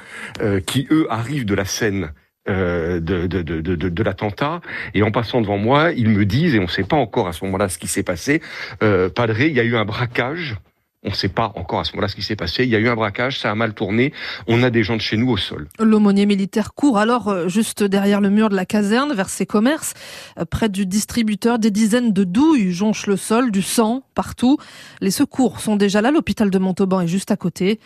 qui 0.66 0.88
eux 0.92 1.08
arrivent 1.10 1.46
de 1.46 1.56
la 1.56 1.66
scène 1.66 2.12
euh, 2.50 3.00
de, 3.00 3.28
de, 3.28 3.44
de, 3.44 3.76
de, 3.76 4.04
l'attentat. 4.04 4.62
Et 4.96 5.04
en 5.04 5.12
passant 5.12 5.42
devant 5.42 5.60
moi, 5.60 5.92
ils 5.92 6.10
me 6.10 6.26
disent, 6.26 6.56
et 6.56 6.60
on 6.60 6.64
ne 6.64 6.68
sait 6.68 6.84
pas 6.84 6.96
encore 6.96 7.28
à 7.28 7.34
ce 7.34 7.46
moment-là 7.46 7.70
ce 7.70 7.78
qui 7.78 7.88
s'est 7.88 8.02
passé, 8.02 8.42
euh, 8.82 9.10
Padré, 9.10 9.48
il 9.48 9.56
y 9.56 9.60
a 9.60 9.64
eu 9.64 9.76
un 9.76 9.86
braquage. 9.86 10.58
On 11.04 11.10
ne 11.10 11.16
sait 11.16 11.30
pas 11.30 11.52
encore 11.56 11.80
à 11.80 11.84
ce 11.84 11.94
moment-là 11.94 12.08
ce 12.08 12.16
qui 12.16 12.24
s'est 12.24 12.36
passé. 12.36 12.64
Il 12.64 12.70
y 12.70 12.76
a 12.76 12.80
eu 12.80 12.88
un 12.88 12.96
braquage, 12.96 13.40
ça 13.40 13.52
a 13.52 13.56
mal 13.56 13.76
tourné. 13.76 14.12
On 14.48 14.64
a 14.64 14.72
des 14.72 14.84
gens 14.84 14.96
de 14.96 15.02
chez 15.02 15.18
nous 15.18 15.30
au 15.30 15.38
sol. 15.38 15.68
L'aumônier 15.80 16.26
militaire 16.26 16.74
court 16.74 16.98
alors 16.98 17.28
euh, 17.28 17.48
juste 17.48 17.84
derrière 17.84 18.22
le 18.22 18.32
mur 18.32 18.50
de 18.50 18.56
la 18.56 18.66
caserne, 18.66 19.14
vers 19.14 19.30
ses 19.30 19.46
commerces, 19.46 19.94
euh, 20.40 20.46
près 20.46 20.70
du 20.70 20.88
distributeur. 20.88 21.60
Des 21.60 21.72
dizaines 21.72 22.12
de 22.12 22.24
douilles 22.24 22.72
jonchent 22.72 23.08
le 23.08 23.18
sol, 23.18 23.52
du 23.52 23.62
sang 23.62 24.04
partout. 24.16 24.58
Les 25.00 25.12
secours 25.12 25.60
sont 25.60 25.76
déjà 25.76 26.02
là. 26.02 26.10
L'hôpital 26.10 26.50
de 26.50 26.58
Montauban 26.58 27.02
est 27.02 27.08
juste 27.08 27.32
à 27.32 27.36
côté. 27.36 27.80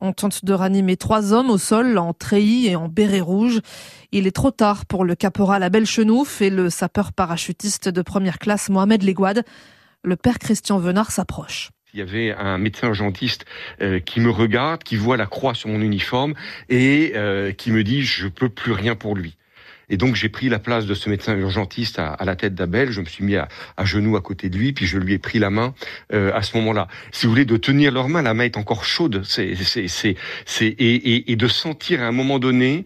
On 0.00 0.12
tente 0.12 0.44
de 0.44 0.52
ranimer 0.52 0.98
trois 0.98 1.32
hommes 1.32 1.48
au 1.48 1.56
sol 1.56 1.96
en 1.96 2.12
treillis 2.12 2.66
et 2.66 2.76
en 2.76 2.88
béret 2.88 3.20
rouge. 3.20 3.60
Il 4.12 4.26
est 4.26 4.34
trop 4.34 4.50
tard 4.50 4.84
pour 4.84 5.06
le 5.06 5.14
caporal 5.14 5.62
Abel 5.62 5.86
Chenouf 5.86 6.42
et 6.42 6.50
le 6.50 6.68
sapeur 6.68 7.14
parachutiste 7.14 7.88
de 7.88 8.02
première 8.02 8.38
classe 8.38 8.68
Mohamed 8.68 9.02
Leguad. 9.02 9.42
Le 10.04 10.16
père 10.16 10.38
Christian 10.38 10.78
Venard 10.78 11.10
s'approche. 11.12 11.70
Il 11.94 12.00
y 12.00 12.02
avait 12.02 12.32
un 12.32 12.58
médecin 12.58 12.88
urgentiste 12.88 13.46
euh, 13.80 13.98
qui 13.98 14.20
me 14.20 14.28
regarde, 14.28 14.84
qui 14.84 14.96
voit 14.96 15.16
la 15.16 15.24
croix 15.24 15.54
sur 15.54 15.70
mon 15.70 15.80
uniforme 15.80 16.34
et 16.68 17.12
euh, 17.14 17.52
qui 17.52 17.70
me 17.70 17.82
dit 17.82 18.02
je 18.02 18.28
peux 18.28 18.50
plus 18.50 18.72
rien 18.72 18.96
pour 18.96 19.16
lui. 19.16 19.38
Et 19.88 19.96
donc 19.96 20.16
j'ai 20.16 20.28
pris 20.28 20.48
la 20.48 20.58
place 20.58 20.86
de 20.86 20.94
ce 20.94 21.08
médecin 21.08 21.36
urgentiste 21.36 21.98
à, 21.98 22.08
à 22.08 22.24
la 22.24 22.36
tête 22.36 22.54
d'Abel. 22.54 22.90
Je 22.90 23.00
me 23.00 23.06
suis 23.06 23.24
mis 23.24 23.36
à, 23.36 23.48
à, 23.76 23.84
genoux 23.84 24.16
à 24.16 24.20
côté 24.20 24.48
de 24.48 24.56
lui, 24.56 24.72
puis 24.72 24.86
je 24.86 24.98
lui 24.98 25.12
ai 25.14 25.18
pris 25.18 25.38
la 25.38 25.50
main 25.50 25.74
euh, 26.12 26.32
à 26.34 26.42
ce 26.42 26.56
moment-là. 26.56 26.88
Si 27.12 27.26
vous 27.26 27.32
voulez, 27.32 27.44
de 27.44 27.56
tenir 27.56 27.92
leur 27.92 28.08
main, 28.08 28.22
la 28.22 28.34
main 28.34 28.44
est 28.44 28.56
encore 28.56 28.84
chaude. 28.84 29.22
C'est, 29.24 29.54
c'est, 29.56 29.86
c'est, 29.88 30.16
et, 30.66 30.94
et, 30.94 31.32
et 31.32 31.36
de 31.36 31.48
sentir 31.48 32.02
à 32.02 32.06
un 32.06 32.12
moment 32.12 32.38
donné 32.38 32.84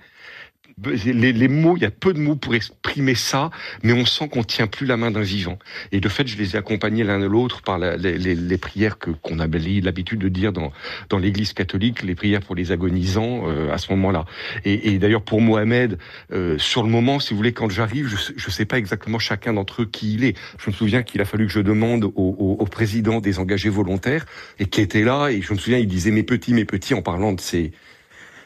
les, 0.85 1.49
mots, 1.49 1.77
il 1.77 1.83
y 1.83 1.87
a 1.87 1.91
peu 1.91 2.13
de 2.13 2.19
mots 2.19 2.37
pour 2.37 2.55
exprimer 2.55 3.15
ça, 3.15 3.51
mais 3.83 3.93
on 3.93 4.05
sent 4.05 4.29
qu'on 4.29 4.43
tient 4.43 4.67
plus 4.67 4.87
la 4.87 4.97
main 4.97 5.11
d'un 5.11 5.23
vivant. 5.23 5.59
Et 5.93 6.01
de 6.01 6.09
fait, 6.09 6.27
je 6.27 6.37
les 6.37 6.55
ai 6.55 6.59
accompagnés 6.59 7.05
l'un 7.05 7.19
de 7.19 7.27
l'autre 7.27 7.63
par 7.63 7.79
les, 7.79 8.59
prières 8.59 8.99
que 8.99 9.11
qu'on 9.11 9.39
a 9.39 9.47
l'habitude 9.47 10.21
de 10.21 10.29
dire 10.29 10.53
dans 10.53 10.73
dans 11.09 11.19
l'Église 11.19 11.53
catholique, 11.53 12.03
les 12.03 12.15
prières 12.15 12.41
pour 12.41 12.55
les 12.55 12.73
agonisants 12.73 13.43
euh, 13.47 13.73
à 13.73 13.79
ce 13.79 13.91
moment-là. 13.93 14.25
Et, 14.65 14.93
et 14.93 14.99
d'ailleurs 14.99 15.23
pour 15.23 15.41
Mohamed, 15.41 15.99
euh, 16.33 16.57
sur 16.59 16.83
le 16.83 16.89
moment, 16.89 17.21
si 17.21 17.31
vous 17.31 17.37
voulez, 17.37 17.53
quand 17.53 17.69
j'arrive, 17.69 18.09
je 18.09 18.33
je 18.37 18.51
sais 18.51 18.65
pas 18.65 18.79
exactement 18.79 19.19
chacun 19.19 19.53
d'entre 19.53 19.83
eux 19.83 19.87
qui 19.87 20.15
il 20.15 20.25
est. 20.25 20.37
Je 20.59 20.71
me 20.71 20.75
souviens 20.75 21.03
qu'il 21.03 21.21
a 21.21 21.25
fallu 21.25 21.47
que 21.47 21.53
je 21.53 21.61
demande 21.61 22.05
au, 22.05 22.57
au, 22.59 22.67
président 22.67 23.21
des 23.21 23.39
engagés 23.39 23.69
volontaires 23.69 24.27
et 24.59 24.67
qui 24.67 24.81
était 24.81 25.03
là. 25.03 25.29
Et 25.29 25.43
je 25.43 25.53
me 25.53 25.59
souviens, 25.59 25.79
il 25.79 25.89
disait 25.89 26.11
mes 26.11 26.23
petits, 26.23 26.55
mes 26.55 26.65
petits 26.65 26.95
en 26.95 27.03
parlant 27.03 27.33
de 27.33 27.41
ses 27.41 27.73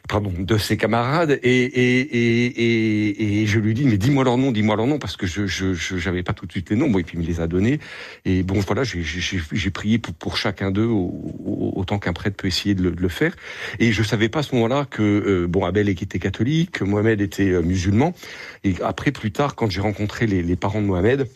pardon, 0.09 0.33
de 0.37 0.59
ses 0.59 0.77
camarades 0.77 1.39
et, 1.43 1.65
et, 1.65 2.01
et, 2.01 3.43
et, 3.43 3.47
je 3.47 3.59
lui 3.59 3.75
dis 3.75 3.85
mais 3.85 3.97
dis-moi 3.97 4.25
leur 4.25 4.37
nom, 4.37 4.53
dis-moi 4.53 4.77
leur 4.77 4.87
nom 4.87 4.99
parce 4.99 5.17
que 5.17 5.27
je 5.27 5.47
je 5.47 5.75
j'avais 5.75 6.23
pas 6.23 6.33
tout 6.33 6.47
de 6.47 6.53
suite 6.53 6.71
les 6.71 6.77
noms, 6.77 6.91
bon, 6.91 6.99
et 6.99 7.05
puis 7.05 7.17
il 7.17 7.23
me 7.23 7.27
les 7.27 7.41
a 7.41 7.47
donnés. 7.47 7.81
Et 8.25 8.43
bon 8.43 8.61
voilà 8.61 8.83
j'ai 8.85 9.71
prié 9.71 9.99
pour, 9.99 10.15
pour 10.15 10.37
chacun 10.37 10.71
d'eux 10.71 10.89
autant 10.89 11.99
qu'un 11.99 12.13
prêtre 12.13 12.37
peut 12.37 12.49
essayer 12.49 12.75
de 12.75 12.83
le, 12.83 12.91
de 12.91 13.01
le, 13.01 13.09
faire. 13.09 13.35
Et 13.79 13.93
je 13.93 14.03
savais 14.03 14.29
pas 14.29 14.41
à 14.41 14.43
ce 14.43 14.55
moment-là 14.55 14.87
que 14.91 15.03
euh, 15.03 15.47
bon 15.47 15.65
Abel 15.65 15.89
était 15.89 16.19
catholique, 16.19 16.73
que 16.73 16.85
Mohamed 16.85 17.21
était 17.21 17.51
euh, 17.51 17.63
musulman. 17.63 18.15
Et 18.63 18.75
après 18.83 19.11
plus 19.11 19.33
tard 19.33 19.55
quand 19.55 19.71
j'ai 19.71 19.81
rencontré 19.81 20.27
les, 20.27 20.43
les 20.43 20.57
parents 20.57 20.83
de 20.83 20.87
Mohamed 20.87 21.29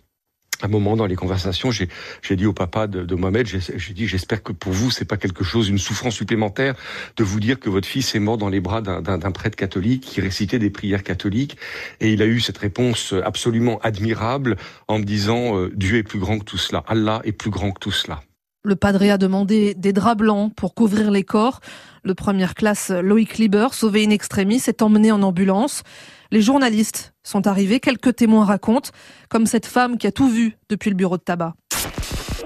un 0.63 0.69
moment 0.69 0.97
dans 0.97 1.07
les 1.07 1.17
conversations, 1.17 1.71
j'ai 1.71 2.37
dit 2.37 2.47
au 2.47 2.53
papa 2.53 2.87
de, 2.87 3.05
de 3.05 3.15
Mohamed, 3.15 3.47
j'ai 3.47 3.95
dit 3.95 4.07
j'espère 4.07 4.43
que 4.43 4.53
pour 4.53 4.73
vous 4.73 4.91
c'est 4.91 5.05
pas 5.05 5.17
quelque 5.17 5.45
chose, 5.45 5.69
une 5.69 5.79
souffrance 5.79 6.15
supplémentaire 6.15 6.75
de 7.17 7.25
vous 7.25 7.41
dire 7.41 7.61
que 7.61 7.71
votre 7.71 7.87
fils 7.87 8.15
est 8.15 8.21
mort 8.21 8.39
dans 8.39 8.49
les 8.49 8.61
bras 8.61 8.83
d'un 8.83 9.33
prêtre 9.33 9.57
catholique 9.57 10.03
qui 10.03 10.21
récitait 10.21 10.59
des 10.59 10.71
prières 10.71 11.03
catholiques. 11.03 11.57
Et 12.01 12.13
il 12.13 12.23
a 12.23 12.27
eu 12.27 12.41
cette 12.41 12.59
réponse 12.59 13.15
absolument 13.25 13.79
admirable 13.81 14.57
en 14.89 14.99
me 14.99 15.05
disant 15.05 15.57
euh, 15.57 15.73
Dieu 15.75 15.97
est 15.99 16.03
plus 16.03 16.19
grand 16.19 16.39
que 16.39 16.45
tout 16.45 16.59
cela, 16.59 16.85
Allah 16.87 17.21
est 17.25 17.33
plus 17.33 17.51
grand 17.51 17.71
que 17.71 17.81
tout 17.81 17.93
cela. 17.93 18.21
Le 18.65 18.77
padré 18.77 19.11
a 19.11 19.19
demandé 19.19 19.75
des 19.75 19.93
draps 19.93 20.19
blancs 20.19 20.53
pour 20.55 20.75
couvrir 20.75 21.11
les 21.11 21.23
corps. 21.23 21.61
Le 22.03 22.15
première 22.15 22.55
classe 22.55 22.91
Loïc 22.91 23.39
Lieber, 23.39 23.69
sauvé 23.73 24.05
in 24.05 24.11
extremis, 24.11 24.63
est 24.67 24.83
emmené 24.83 25.13
en 25.13 25.23
ambulance. 25.23 25.85
Les 26.31 26.43
journalistes 26.43 27.15
sont 27.23 27.47
arrivés, 27.47 27.81
quelques 27.81 28.17
témoins 28.17 28.45
racontent, 28.45 28.91
comme 29.31 29.47
cette 29.47 29.65
femme 29.65 29.97
qui 29.97 30.07
a 30.07 30.13
tout 30.13 30.29
vu 30.29 30.59
depuis 30.69 30.91
le 30.91 30.97
bureau 30.97 31.17
de 31.17 31.23
tabac. 31.23 31.55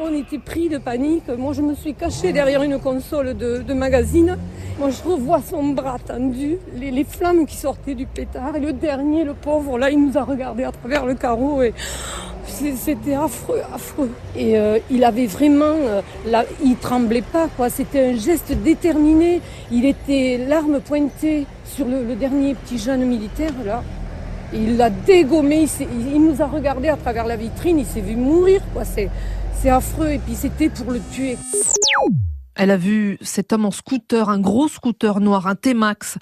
On 0.01 0.15
était 0.15 0.39
pris 0.39 0.69
de 0.69 0.79
panique. 0.79 1.29
Moi, 1.37 1.53
je 1.53 1.63
me 1.63 1.75
suis 1.75 1.95
cachée 1.95 2.33
derrière 2.33 2.63
une 2.63 2.79
console 2.79 3.37
de, 3.37 3.75
magazine. 3.75 4.39
Moi, 4.79 4.91
je 4.91 5.03
revois 5.03 5.43
son 5.43 5.71
bras 5.71 5.99
tendu, 5.99 6.59
les, 6.77 6.93
les, 6.93 7.05
flammes 7.05 7.45
qui 7.45 7.57
sortaient 7.57 7.97
du 7.97 8.07
pétard. 8.07 8.55
Et 8.55 8.61
le 8.61 8.73
dernier, 8.73 9.25
le 9.25 9.35
pauvre, 9.35 9.79
là, 9.79 9.91
il 9.91 10.01
nous 10.01 10.17
a 10.17 10.23
regardé 10.23 10.63
à 10.63 10.71
travers 10.71 11.05
le 11.05 11.15
carreau. 11.15 11.63
Et 11.63 11.75
c'était 12.47 13.15
affreux, 13.15 13.61
affreux. 13.75 14.11
Et 14.37 14.59
euh, 14.59 14.79
il 14.91 15.05
avait 15.05 15.27
vraiment, 15.27 15.65
euh, 15.65 16.03
là, 16.27 16.45
il 16.65 16.77
tremblait 16.77 17.23
pas, 17.23 17.49
quoi. 17.57 17.71
C'était 17.71 18.13
un 18.13 18.17
geste 18.17 18.53
déterminé. 18.53 19.41
Il 19.71 19.85
était 19.85 20.39
l'arme 20.49 20.81
pointée 20.81 21.47
sur 21.75 21.87
le, 21.87 22.05
le, 22.05 22.15
dernier 22.15 22.55
petit 22.55 22.79
jeune 22.79 23.05
militaire, 23.05 23.53
là. 23.65 23.83
Il 24.53 24.77
l'a 24.77 24.91
dégommé. 24.91 25.67
Il, 25.81 26.23
nous 26.23 26.43
a 26.43 26.47
regardé 26.47 26.89
à 26.89 26.97
travers 26.97 27.27
la 27.27 27.37
vitrine. 27.37 27.79
Il 27.79 27.87
s'est 27.87 28.03
vu 28.03 28.17
mourir, 28.17 28.61
quoi. 28.73 28.85
C'est, 28.85 29.11
affreux. 29.69 30.11
Et 30.11 30.19
puis 30.19 30.35
c'était 30.35 30.69
pour 30.69 30.91
le 30.91 31.01
tuer. 31.13 31.39
Elle 32.55 32.71
a 32.71 32.77
vu 32.77 33.17
cet 33.23 33.53
homme 33.53 33.65
en 33.65 33.71
scooter, 33.71 34.29
un 34.29 34.39
gros 34.39 34.69
scooter 34.69 35.21
noir, 35.21 35.47
un 35.47 35.55
T-Max, 35.55 36.19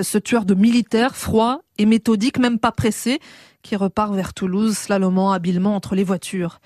ce 0.00 0.16
tueur 0.16 0.46
de 0.46 0.54
militaires, 0.54 1.14
froid 1.14 1.60
et 1.76 1.84
méthodique, 1.84 2.38
même 2.38 2.58
pas 2.58 2.72
pressé, 2.72 3.18
qui 3.62 3.76
repart 3.76 4.14
vers 4.14 4.32
Toulouse, 4.32 4.78
slalomant 4.78 5.32
habilement 5.32 5.76
entre 5.76 5.94
les 5.94 6.04
voitures. 6.04 6.60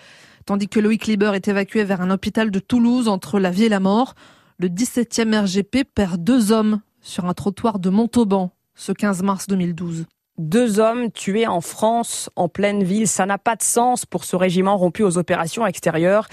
Tandis 0.47 0.68
que 0.68 0.78
Loïc 0.78 1.07
Lieber 1.07 1.33
est 1.35 1.49
évacué 1.49 1.83
vers 1.83 2.00
un 2.00 2.11
hôpital 2.11 2.50
de 2.50 2.59
Toulouse 2.61 3.09
entre 3.09 3.40
la 3.40 3.50
vie 3.50 3.64
et 3.64 3.68
la 3.68 3.80
mort, 3.80 4.14
le 4.59 4.68
17e 4.68 5.45
RGP 5.45 5.85
perd 5.95 6.23
deux 6.23 6.52
hommes 6.52 6.80
sur 7.09 7.25
un 7.25 7.35
trottoir 7.35 7.79
de 7.79 7.91
Montauban 7.91 8.50
ce 8.75 8.93
15 8.93 9.23
mars 9.23 9.47
2012. 9.49 10.05
Deux 10.38 10.79
hommes 10.79 11.11
tués 11.11 11.49
en 11.49 11.61
France, 11.61 12.31
en 12.37 12.49
pleine 12.49 12.85
ville, 12.85 13.09
ça 13.09 13.27
n'a 13.27 13.38
pas 13.38 13.57
de 13.57 13.62
sens 13.62 14.07
pour 14.07 14.23
ce 14.23 14.37
régiment 14.37 14.77
rompu 14.77 15.03
aux 15.03 15.19
opérations 15.19 15.67
extérieures. 15.67 16.29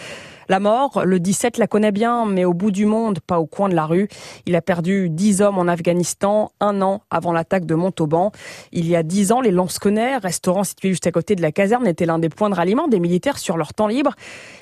La 0.48 0.60
mort, 0.60 1.04
le 1.06 1.20
17 1.20 1.58
la 1.58 1.66
connaît 1.66 1.92
bien, 1.92 2.28
mais 2.28 2.46
au 2.46 2.54
bout 2.54 2.70
du 2.70 2.86
monde, 2.86 3.20
pas 3.20 3.40
au 3.40 3.48
coin 3.48 3.68
de 3.68 3.74
la 3.74 3.88
rue. 3.88 4.08
Il 4.46 4.56
a 4.56 4.62
perdu 4.62 5.10
dix 5.10 5.42
hommes 5.42 5.58
en 5.58 5.68
Afghanistan, 5.68 6.52
un 6.60 6.84
an 6.84 7.02
avant 7.10 7.32
l'attaque 7.32 7.66
de 7.66 7.74
Montauban. 7.74 8.32
Il 8.72 8.88
y 8.88 8.96
a 8.96 9.02
dix 9.02 9.32
ans, 9.32 9.42
les 9.42 9.50
Lansquenets, 9.50 10.18
restaurant 10.18 10.64
situé 10.64 10.90
juste 10.90 11.08
à 11.08 11.12
côté 11.12 11.36
de 11.36 11.42
la 11.42 11.52
caserne, 11.52 11.88
étaient 11.88 12.06
l'un 12.06 12.20
des 12.20 12.30
points 12.30 12.52
de 12.52 12.56
ralliement 12.56 12.88
des 12.88 13.00
militaires 13.00 13.40
sur 13.40 13.58
leur 13.58 13.74
temps 13.74 13.88
libre. 13.88 14.14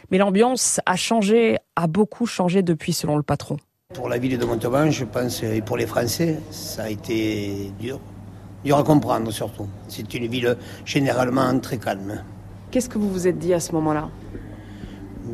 Mais 0.10 0.20
l'ambiance 0.20 0.80
a 0.86 0.96
changé, 0.96 1.58
a 1.76 1.88
beaucoup 1.88 2.28
changé 2.28 2.62
depuis, 2.62 2.94
selon 2.94 3.18
le 3.18 3.24
patron. 3.24 3.58
Pour 3.94 4.10
la 4.10 4.18
ville 4.18 4.40
de 4.40 4.46
Montauban, 4.46 4.90
je 4.90 5.06
pense, 5.06 5.44
et 5.44 5.62
pour 5.62 5.78
les 5.78 5.86
Français, 5.86 6.40
ça 6.50 6.84
a 6.84 6.90
été 6.90 7.72
dur. 7.80 8.00
Dur 8.66 8.78
à 8.78 8.84
comprendre 8.84 9.30
surtout. 9.32 9.68
C'est 9.88 10.12
une 10.16 10.26
ville 10.28 10.58
généralement 10.84 11.60
très 11.60 11.78
calme. 11.78 12.24
Qu'est-ce 12.72 12.90
que 12.90 12.98
vous 12.98 13.10
vous 13.10 13.28
êtes 13.28 13.38
dit 13.38 13.54
à 13.54 13.60
ce 13.60 13.72
moment-là? 13.74 14.10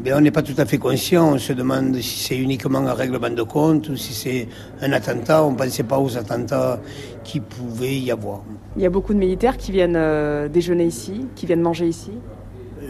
Ben, 0.04 0.16
on 0.18 0.22
n'est 0.22 0.32
pas 0.32 0.42
tout 0.42 0.56
à 0.58 0.66
fait 0.66 0.78
conscient. 0.78 1.34
On 1.34 1.38
se 1.38 1.54
demande 1.54 1.96
si 1.96 2.20
c'est 2.20 2.38
uniquement 2.38 2.80
un 2.80 2.94
règlement 2.94 3.30
de 3.30 3.44
compte 3.44 3.88
ou 3.90 3.96
si 3.96 4.14
c'est 4.14 4.48
un 4.82 4.92
attentat. 4.92 5.46
On 5.46 5.52
ne 5.52 5.58
pensait 5.58 5.84
pas 5.84 6.00
aux 6.00 6.18
attentats 6.18 6.82
qui 7.24 7.40
pouvaient 7.40 7.98
y 7.98 8.12
avoir. 8.12 8.42
Il 8.76 8.82
y 8.82 8.86
a 8.86 8.90
beaucoup 8.90 9.14
de 9.14 9.20
militaires 9.20 9.58
qui 9.58 9.72
viennent 9.72 9.96
euh, 9.96 10.50
déjeuner 10.50 10.86
ici, 10.86 11.26
qui 11.36 11.46
viennent 11.46 11.62
manger 11.62 11.88
ici 11.88 12.12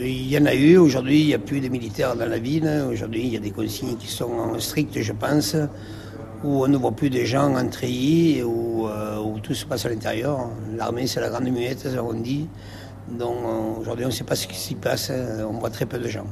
Il 0.02 0.32
y 0.32 0.38
en 0.38 0.46
a 0.46 0.56
eu. 0.56 0.78
Aujourd'hui, 0.78 1.20
il 1.20 1.28
n'y 1.28 1.34
a 1.34 1.40
plus 1.40 1.60
de 1.60 1.68
militaires 1.68 2.16
dans 2.16 2.26
la 2.26 2.40
ville. 2.40 2.70
Aujourd'hui, 2.90 3.24
il 3.24 3.34
y 3.34 3.38
a 3.38 3.40
des 3.40 3.52
consignes 3.52 3.98
qui 3.98 4.08
sont 4.08 4.58
strictes, 4.58 5.02
je 5.02 5.12
pense, 5.12 5.58
où 6.44 6.64
on 6.64 6.68
ne 6.70 6.78
voit 6.78 6.94
plus 6.94 7.10
des 7.10 7.26
gens 7.26 7.54
en 7.56 7.68
treillis, 7.68 8.42
où, 8.44 8.88
euh, 8.88 9.18
où 9.20 9.40
tout 9.40 9.54
se 9.54 9.66
passe 9.66 9.86
à 9.86 9.90
l'intérieur. 9.90 10.50
L'armée, 10.78 11.06
c'est 11.06 11.20
la 11.20 11.30
grande 11.30 11.50
muette, 11.50 11.86
on 12.02 12.14
dit. 12.14 12.48
Donc 13.10 13.36
aujourd'hui, 13.82 14.06
on 14.06 14.10
ne 14.10 14.14
sait 14.14 14.24
pas 14.24 14.36
ce 14.36 14.48
qui 14.48 14.56
s'y 14.56 14.76
passe. 14.76 15.12
On 15.12 15.60
voit 15.60 15.70
très 15.70 15.86
peu 15.86 16.00
de 16.00 16.08
gens. 16.08 16.28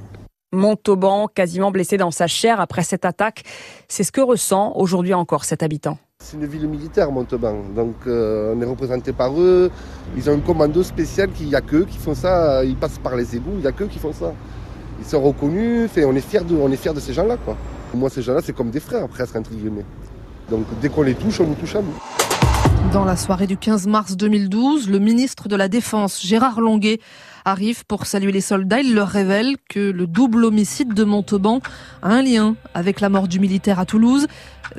Montauban, 0.53 1.27
quasiment 1.27 1.71
blessé 1.71 1.97
dans 1.97 2.11
sa 2.11 2.27
chair 2.27 2.61
après 2.61 2.83
cette 2.83 3.03
attaque. 3.03 3.43
C'est 3.89 4.03
ce 4.03 4.13
que 4.13 4.21
ressent 4.21 4.71
aujourd'hui 4.75 5.13
encore 5.13 5.43
cet 5.43 5.61
habitant. 5.61 5.97
C'est 6.29 6.35
une 6.35 6.45
ville 6.45 6.67
militaire, 6.67 7.09
Montauban. 7.09 7.55
Donc 7.73 7.95
euh, 8.05 8.53
on 8.53 8.61
est 8.61 8.65
représenté 8.65 9.13
par 9.13 9.39
eux. 9.39 9.71
Ils 10.17 10.29
ont 10.29 10.33
un 10.33 10.39
commando 10.39 10.83
spécial 10.83 11.29
qui 11.31 11.45
n'y 11.45 11.55
a 11.55 11.61
qu'eux 11.61 11.85
qui 11.85 11.97
font 11.97 12.15
ça. 12.15 12.65
Ils 12.65 12.75
passent 12.75 12.99
par 13.01 13.15
les 13.15 13.37
égouts, 13.37 13.53
il 13.53 13.61
n'y 13.61 13.67
a 13.67 13.71
qu'eux 13.71 13.85
qui 13.85 13.97
font 13.97 14.11
ça. 14.11 14.33
Ils 14.99 15.05
sont 15.05 15.21
reconnus. 15.21 15.89
Fait, 15.89 16.03
on 16.03 16.13
est 16.13 16.19
fiers 16.19 16.41
de, 16.41 16.53
on 16.53 16.69
est 16.69 16.93
de 16.93 16.99
ces 16.99 17.13
gens-là. 17.13 17.37
Moi, 17.93 18.09
ces 18.09 18.21
gens-là, 18.21 18.41
c'est 18.43 18.53
comme 18.53 18.71
des 18.71 18.81
frères, 18.81 19.07
presque, 19.07 19.37
entre 19.37 19.51
guillemets. 19.51 19.85
Donc, 20.49 20.65
dès 20.81 20.89
qu'on 20.89 21.03
les 21.03 21.15
touche, 21.15 21.39
on 21.39 21.47
nous 21.47 21.55
touche 21.55 21.77
à 21.77 21.81
nous. 21.81 21.93
Dans 22.91 23.05
la 23.05 23.15
soirée 23.15 23.47
du 23.47 23.55
15 23.55 23.87
mars 23.87 24.17
2012, 24.17 24.89
le 24.89 24.99
ministre 24.99 25.47
de 25.47 25.55
la 25.55 25.69
Défense, 25.69 26.21
Gérard 26.21 26.59
Longuet, 26.59 26.99
arrive 27.45 27.85
pour 27.85 28.05
saluer 28.05 28.31
les 28.31 28.41
soldats. 28.41 28.81
Il 28.81 28.93
leur 28.93 29.07
révèle 29.07 29.55
que 29.69 29.79
le 29.91 30.07
double 30.07 30.45
homicide 30.45 30.93
de 30.93 31.03
Montauban 31.03 31.59
a 32.01 32.09
un 32.09 32.21
lien 32.21 32.55
avec 32.73 32.99
la 32.99 33.09
mort 33.09 33.27
du 33.27 33.39
militaire 33.39 33.79
à 33.79 33.85
Toulouse. 33.85 34.27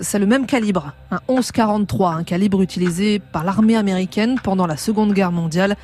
C'est 0.01 0.19
le 0.19 0.27
même 0.27 0.47
calibre, 0.47 0.93
un 1.11 1.21
11-43, 1.29 2.15
un 2.15 2.25
calibre 2.25 2.63
utilisé 2.63 3.19
par 3.19 3.45
l'armée 3.45 3.77
américaine 3.77 4.39
pendant 4.43 4.67
la 4.67 4.77
Seconde 4.77 5.13
Guerre 5.13 5.33
mondiale. 5.33 5.77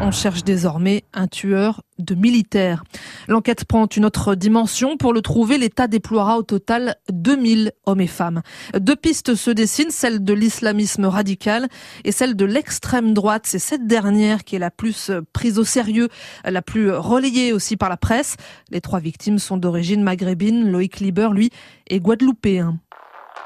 On 0.00 0.10
cherche 0.10 0.44
désormais 0.44 1.04
un 1.14 1.28
tueur 1.28 1.82
de 1.98 2.14
militaires. 2.14 2.84
L'enquête 3.28 3.64
prend 3.64 3.86
une 3.86 4.04
autre 4.04 4.34
dimension. 4.34 4.96
Pour 4.96 5.12
le 5.12 5.22
trouver, 5.22 5.56
l'État 5.56 5.86
déploiera 5.86 6.36
au 6.36 6.42
total 6.42 6.96
2000 7.10 7.72
hommes 7.86 8.00
et 8.00 8.06
femmes. 8.06 8.42
Deux 8.78 8.96
pistes 8.96 9.34
se 9.34 9.50
dessinent, 9.50 9.90
celle 9.90 10.22
de 10.22 10.34
l'islamisme 10.34 11.06
radical 11.06 11.68
et 12.04 12.12
celle 12.12 12.36
de 12.36 12.44
l'extrême 12.44 13.14
droite. 13.14 13.44
C'est 13.46 13.58
cette 13.58 13.86
dernière 13.86 14.44
qui 14.44 14.56
est 14.56 14.60
la 14.60 14.70
plus 14.70 15.10
prise 15.32 15.58
au 15.58 15.64
sérieux, 15.64 16.08
la 16.44 16.62
plus 16.62 16.90
relayée 16.90 17.52
aussi 17.52 17.76
par 17.76 17.88
la 17.88 17.96
presse. 17.96 18.36
Les 18.70 18.80
trois 18.80 19.00
victimes 19.00 19.38
sont 19.38 19.56
d'origine 19.56 20.02
maghrébine. 20.02 20.70
Loïc 20.70 21.00
Liber, 21.00 21.28
lui, 21.32 21.50
est 21.88 22.00
guadeloupéen. 22.00 22.78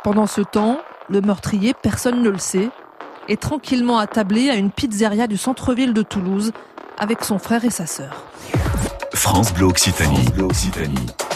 Pendant 0.08 0.26
ce 0.26 0.40
temps, 0.40 0.78
le 1.10 1.20
meurtrier, 1.20 1.74
personne 1.74 2.22
ne 2.22 2.30
le 2.30 2.38
sait, 2.38 2.70
est 3.28 3.38
tranquillement 3.38 3.98
attablé 3.98 4.48
à 4.48 4.54
une 4.54 4.70
pizzeria 4.70 5.26
du 5.26 5.36
centre-ville 5.36 5.92
de 5.92 6.00
Toulouse 6.00 6.52
avec 6.96 7.24
son 7.24 7.38
frère 7.38 7.66
et 7.66 7.70
sa 7.70 7.84
sœur. 7.84 8.24
France 9.12 9.52
Bleu 9.52 9.66
Occitanie. 9.66 10.24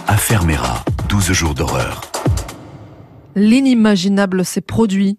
Affaire 0.09 0.45
Mera, 0.45 0.83
12 1.11 1.33
jours 1.33 1.53
d'horreur. 1.53 2.01
L'inimaginable 3.35 4.43
s'est 4.43 4.63
produit. 4.63 5.19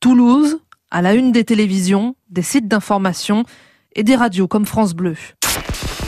Toulouse, 0.00 0.58
à 0.90 1.00
la 1.00 1.14
une 1.14 1.30
des 1.30 1.44
télévisions, 1.44 2.16
des 2.30 2.42
sites 2.42 2.66
d'information 2.66 3.44
et 3.94 4.02
des 4.02 4.16
radios 4.16 4.48
comme 4.48 4.66
France 4.66 4.94
Bleu. 4.94 5.14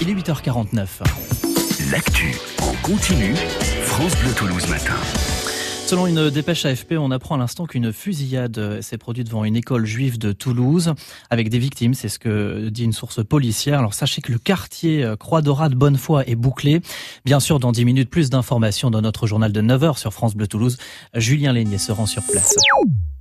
Il 0.00 0.10
est 0.10 0.14
8h49. 0.14 0.88
L'actu 1.92 2.34
en 2.60 2.72
continu, 2.82 3.36
France 3.84 4.16
Bleu 4.16 4.32
Toulouse 4.32 4.68
matin. 4.68 4.96
Selon 5.90 6.06
une 6.06 6.30
dépêche 6.30 6.64
AFP, 6.66 6.92
on 7.00 7.10
apprend 7.10 7.34
à 7.34 7.38
l'instant 7.38 7.66
qu'une 7.66 7.92
fusillade 7.92 8.80
s'est 8.80 8.96
produite 8.96 9.26
devant 9.26 9.44
une 9.44 9.56
école 9.56 9.86
juive 9.86 10.20
de 10.20 10.30
Toulouse 10.30 10.94
avec 11.30 11.48
des 11.48 11.58
victimes, 11.58 11.94
c'est 11.94 12.08
ce 12.08 12.20
que 12.20 12.68
dit 12.68 12.84
une 12.84 12.92
source 12.92 13.24
policière. 13.24 13.80
Alors 13.80 13.92
sachez 13.92 14.22
que 14.22 14.30
le 14.30 14.38
quartier 14.38 15.04
Croix 15.18 15.42
d'Orade 15.42 15.74
Bonnefoy 15.74 16.22
est 16.28 16.36
bouclé. 16.36 16.80
Bien 17.24 17.40
sûr, 17.40 17.58
dans 17.58 17.72
10 17.72 17.84
minutes, 17.84 18.08
plus 18.08 18.30
d'informations 18.30 18.92
dans 18.92 19.00
notre 19.00 19.26
journal 19.26 19.50
de 19.50 19.60
9h 19.60 19.98
sur 19.98 20.12
France 20.12 20.36
Bleu 20.36 20.46
Toulouse. 20.46 20.76
Julien 21.14 21.52
Lénier 21.52 21.78
se 21.78 21.90
rend 21.90 22.06
sur 22.06 22.22
place. 22.22 22.54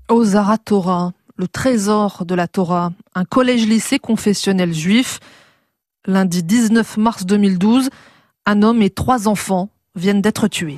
Au 0.08 0.24
Torah, 0.64 1.14
le 1.38 1.48
trésor 1.48 2.24
de 2.24 2.36
la 2.36 2.48
Torah, 2.48 2.92
un 3.16 3.26
collège-lycée 3.26 3.98
confessionnel 3.98 4.76
juif. 4.76 5.20
Lundi 6.06 6.44
19 6.44 6.98
mars 6.98 7.26
2012, 7.26 7.90
un 8.46 8.62
homme 8.62 8.84
et 8.84 8.92
trois 8.92 9.28
enfants 9.28 9.70
viennent 9.96 10.22
d'être 10.22 10.48
tués. 10.48 10.78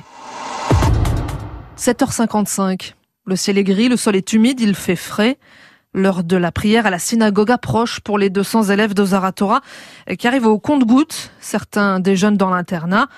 7h55. 1.82 2.94
Le 3.26 3.34
ciel 3.34 3.58
est 3.58 3.64
gris, 3.64 3.88
le 3.88 3.96
sol 3.96 4.14
est 4.14 4.32
humide, 4.32 4.60
il 4.60 4.76
fait 4.76 4.94
frais. 4.94 5.36
L'heure 5.92 6.22
de 6.22 6.36
la 6.36 6.52
prière 6.52 6.86
à 6.86 6.90
la 6.90 7.00
synagogue 7.00 7.50
approche 7.50 7.98
pour 7.98 8.18
les 8.18 8.30
200 8.30 8.70
élèves 8.70 8.94
de 8.94 9.04
Zaratora 9.04 9.62
qui 10.16 10.28
arrivent 10.28 10.46
au 10.46 10.60
compte-gouttes, 10.60 11.32
certains 11.40 11.98
des 11.98 12.14
jeunes 12.14 12.36
dans 12.36 12.50
l'internat. 12.50 13.08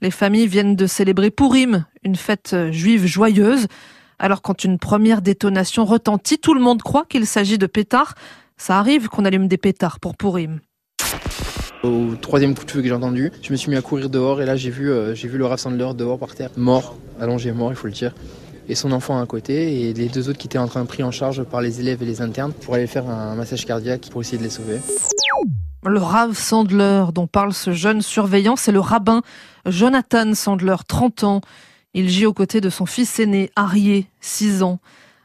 Les 0.00 0.10
familles 0.10 0.46
viennent 0.46 0.74
de 0.74 0.86
célébrer 0.86 1.30
Purim, 1.30 1.84
une 2.02 2.16
fête 2.16 2.56
juive 2.70 3.04
joyeuse. 3.04 3.66
Alors 4.18 4.40
quand 4.40 4.64
une 4.64 4.78
première 4.78 5.20
détonation 5.20 5.84
retentit, 5.84 6.38
tout 6.38 6.54
le 6.54 6.62
monde 6.62 6.80
croit 6.82 7.04
qu'il 7.04 7.26
s'agit 7.26 7.58
de 7.58 7.66
pétards. 7.66 8.14
Ça 8.56 8.78
arrive 8.78 9.08
qu'on 9.08 9.26
allume 9.26 9.48
des 9.48 9.58
pétards 9.58 10.00
pour 10.00 10.16
Purim. 10.16 10.60
Au 11.84 12.14
troisième 12.16 12.54
coup 12.54 12.64
de 12.64 12.70
feu 12.70 12.80
que 12.80 12.88
j'ai 12.88 12.94
entendu, 12.94 13.30
je 13.42 13.52
me 13.52 13.58
suis 13.58 13.68
mis 13.68 13.76
à 13.76 13.82
courir 13.82 14.08
dehors 14.08 14.40
et 14.40 14.46
là 14.46 14.56
j'ai 14.56 14.70
vu, 14.70 14.90
euh, 14.90 15.14
le 15.14 15.44
rassembleur 15.44 15.94
dehors 15.94 16.18
par 16.18 16.34
terre, 16.34 16.48
mort, 16.56 16.96
allongé 17.20 17.52
mort 17.52 17.72
il 17.72 17.76
faut 17.76 17.88
le 17.88 17.92
dire, 17.92 18.14
et 18.70 18.74
son 18.74 18.90
enfant 18.90 19.20
à 19.20 19.26
côté 19.26 19.82
et 19.82 19.92
les 19.92 20.08
deux 20.08 20.30
autres 20.30 20.38
qui 20.38 20.46
étaient 20.46 20.56
en 20.56 20.66
train 20.66 20.80
de 20.80 20.86
pris 20.86 21.02
en 21.02 21.10
charge 21.10 21.42
par 21.44 21.60
les 21.60 21.80
élèves 21.80 22.02
et 22.02 22.06
les 22.06 22.22
internes 22.22 22.54
pour 22.54 22.72
aller 22.72 22.86
faire 22.86 23.06
un 23.10 23.34
massage 23.34 23.66
cardiaque 23.66 24.08
pour 24.10 24.22
essayer 24.22 24.38
de 24.38 24.42
les 24.42 24.48
sauver. 24.48 24.78
Le 25.84 25.98
Rav 25.98 26.32
Sandler 26.32 27.04
dont 27.12 27.26
parle 27.26 27.52
ce 27.52 27.74
jeune 27.74 28.00
surveillant, 28.00 28.56
c'est 28.56 28.72
le 28.72 28.80
rabbin 28.80 29.20
Jonathan 29.66 30.32
Sandler, 30.32 30.76
30 30.88 31.24
ans. 31.24 31.40
Il 31.92 32.08
gît 32.08 32.24
aux 32.24 32.32
côtés 32.32 32.62
de 32.62 32.70
son 32.70 32.86
fils 32.86 33.20
aîné, 33.20 33.50
Arié, 33.56 34.06
6 34.22 34.62
ans. 34.62 34.80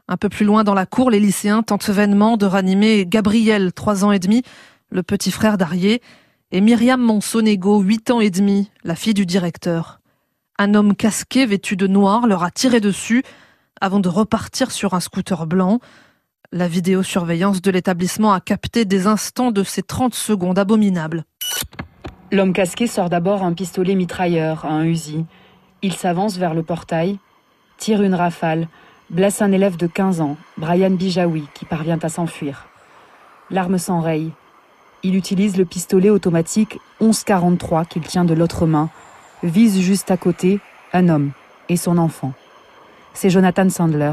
Un 0.09 0.17
peu 0.17 0.27
plus 0.27 0.45
loin 0.45 0.65
dans 0.65 0.73
la 0.73 0.85
cour, 0.85 1.09
les 1.09 1.21
lycéens 1.21 1.63
tentent 1.63 1.89
vainement 1.89 2.35
de 2.35 2.45
ranimer 2.45 3.05
Gabriel, 3.05 3.71
3 3.71 4.03
ans 4.03 4.11
et 4.11 4.19
demi, 4.19 4.43
le 4.91 5.03
petit 5.03 5.31
frère 5.31 5.57
d'Arié 5.57 6.01
et 6.51 6.61
Myriam 6.61 6.99
Monsonego, 6.99 7.79
8 7.79 8.11
ans 8.11 8.21
et 8.21 8.31
demi, 8.31 8.71
la 8.83 8.95
fille 8.95 9.13
du 9.13 9.25
directeur. 9.25 9.99
Un 10.57 10.73
homme 10.73 10.95
casqué, 10.95 11.45
vêtu 11.45 11.75
de 11.75 11.87
noir, 11.87 12.25
leur 12.27 12.43
a 12.43 12.51
tiré 12.51 12.79
dessus 12.79 13.23
avant 13.79 13.99
de 13.99 14.09
repartir 14.09 14.71
sur 14.71 14.93
un 14.93 14.99
scooter 14.99 15.45
blanc. 15.45 15.79
La 16.51 16.67
vidéosurveillance 16.67 17.61
de 17.61 17.71
l'établissement 17.71 18.33
a 18.33 18.41
capté 18.41 18.83
des 18.83 19.05
instants 19.05 19.51
de 19.51 19.63
ces 19.63 19.83
30 19.83 20.15
secondes 20.15 20.57
abominables. 20.57 21.23
L'homme 22.31 22.53
casqué 22.53 22.87
sort 22.87 23.09
d'abord 23.09 23.43
un 23.43 23.53
pistolet 23.53 23.95
mitrailleur, 23.95 24.65
un 24.65 24.83
Uzi. 24.83 25.25
Il 25.81 25.93
s'avance 25.93 26.37
vers 26.37 26.53
le 26.55 26.63
portail, 26.63 27.19
tire 27.77 28.01
une 28.01 28.15
rafale, 28.15 28.67
blesse 29.11 29.41
un 29.41 29.51
élève 29.51 29.77
de 29.77 29.87
15 29.87 30.19
ans, 30.19 30.35
Brian 30.57 30.91
Bijawi, 30.91 31.45
qui 31.53 31.65
parvient 31.65 31.99
à 32.01 32.09
s'enfuir. 32.09 32.67
L'arme 33.49 33.77
s'enraye. 33.77 34.31
Il 35.01 35.15
utilise 35.15 35.55
le 35.57 35.63
pistolet 35.63 36.09
automatique 36.09 36.79
1143 36.99 37.85
qu'il 37.85 38.01
tient 38.01 38.25
de 38.25 38.33
l'autre 38.33 38.65
main, 38.65 38.89
vise 39.43 39.79
juste 39.79 40.11
à 40.11 40.17
côté 40.17 40.59
un 40.91 41.07
homme 41.07 41.31
et 41.69 41.77
son 41.77 41.97
enfant. 41.97 42.33
C'est 43.13 43.29
Jonathan 43.29 43.69
Sandler. 43.69 44.11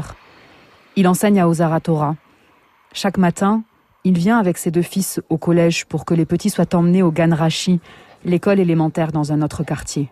Il 0.95 1.07
enseigne 1.07 1.41
à 1.41 1.47
Ozara 1.47 1.81
Torah. 1.81 2.15
Chaque 2.93 3.17
matin, 3.17 3.63
il 4.05 4.17
vient 4.17 4.39
avec 4.39 4.57
ses 4.57 4.71
deux 4.71 4.81
fils 4.81 5.21
au 5.29 5.37
collège 5.37 5.85
pour 5.85 6.05
que 6.05 6.13
les 6.13 6.25
petits 6.25 6.49
soient 6.49 6.73
emmenés 6.73 7.03
au 7.03 7.11
Gan 7.11 7.35
Rashi, 7.35 7.81
l'école 8.23 8.59
élémentaire 8.59 9.11
dans 9.11 9.33
un 9.33 9.41
autre 9.41 9.63
quartier. 9.63 10.09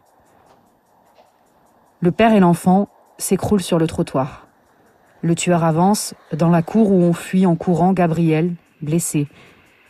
Le 2.01 2.11
père 2.11 2.33
et 2.33 2.41
l'enfant 2.41 2.89
s'écroulent 3.17 3.63
sur 3.63 3.79
le 3.79 3.88
trottoir. 3.88 4.47
Le 5.21 5.35
tueur 5.35 5.63
avance 5.63 6.13
dans 6.33 6.49
la 6.49 6.61
cour 6.61 6.91
où 6.91 7.01
on 7.01 7.13
fuit 7.13 7.45
en 7.45 7.55
courant 7.55 7.93
Gabriel, 7.93 8.55
blessé, 8.81 9.27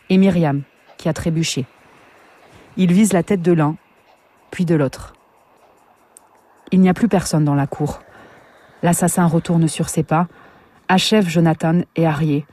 et 0.08 0.16
Myriam, 0.16 0.62
qui 0.96 1.08
a 1.08 1.12
trébuché. 1.12 1.66
Il 2.76 2.92
vise 2.92 3.12
la 3.12 3.22
tête 3.22 3.42
de 3.42 3.52
l'un, 3.52 3.76
puis 4.50 4.64
de 4.64 4.74
l'autre. 4.74 5.14
Il 6.72 6.80
n'y 6.80 6.88
a 6.88 6.94
plus 6.94 7.08
personne 7.08 7.44
dans 7.44 7.54
la 7.54 7.66
cour. 7.66 8.00
L'assassin 8.82 9.26
retourne 9.26 9.68
sur 9.68 9.88
ses 9.88 10.02
pas, 10.02 10.26
achève 10.88 11.28
Jonathan 11.28 11.80
et 11.94 12.06
Arié. 12.06 12.46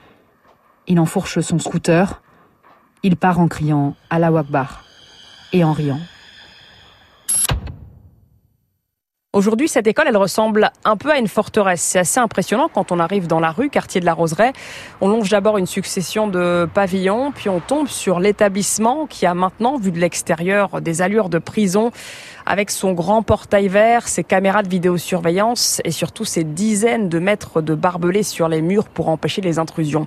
Il 0.87 0.99
enfourche 0.99 1.39
son 1.39 1.59
scooter. 1.59 2.21
Il 3.03 3.17
part 3.17 3.39
en 3.39 3.47
criant 3.47 3.95
Allah 4.09 4.31
Akbar 4.37 4.83
et 5.51 5.63
en 5.63 5.73
riant. 5.73 5.99
Aujourd'hui, 9.35 9.67
cette 9.67 9.87
école, 9.87 10.05
elle 10.07 10.17
ressemble 10.17 10.69
un 10.85 10.95
peu 10.95 11.09
à 11.09 11.17
une 11.17 11.27
forteresse. 11.27 11.81
C'est 11.81 11.97
assez 11.97 12.19
impressionnant 12.19 12.69
quand 12.71 12.91
on 12.91 12.99
arrive 12.99 13.25
dans 13.25 13.39
la 13.39 13.49
rue, 13.49 13.71
quartier 13.71 13.99
de 13.99 14.05
la 14.05 14.13
Roseraie. 14.13 14.53
On 15.01 15.07
longe 15.07 15.29
d'abord 15.29 15.57
une 15.57 15.65
succession 15.65 16.27
de 16.27 16.69
pavillons, 16.71 17.31
puis 17.31 17.49
on 17.49 17.59
tombe 17.59 17.87
sur 17.87 18.19
l'établissement 18.19 19.07
qui 19.07 19.25
a 19.25 19.33
maintenant, 19.33 19.79
vu 19.79 19.89
de 19.89 19.97
l'extérieur, 19.97 20.81
des 20.81 21.01
allures 21.01 21.29
de 21.29 21.39
prison, 21.39 21.89
avec 22.45 22.69
son 22.69 22.93
grand 22.93 23.23
portail 23.23 23.69
vert, 23.69 24.07
ses 24.07 24.23
caméras 24.23 24.61
de 24.61 24.69
vidéosurveillance 24.69 25.81
et 25.83 25.89
surtout 25.89 26.25
ses 26.25 26.43
dizaines 26.43 27.09
de 27.09 27.17
mètres 27.17 27.61
de 27.61 27.73
barbelés 27.73 28.21
sur 28.21 28.47
les 28.47 28.61
murs 28.61 28.87
pour 28.87 29.09
empêcher 29.09 29.41
les 29.41 29.57
intrusions. 29.57 30.05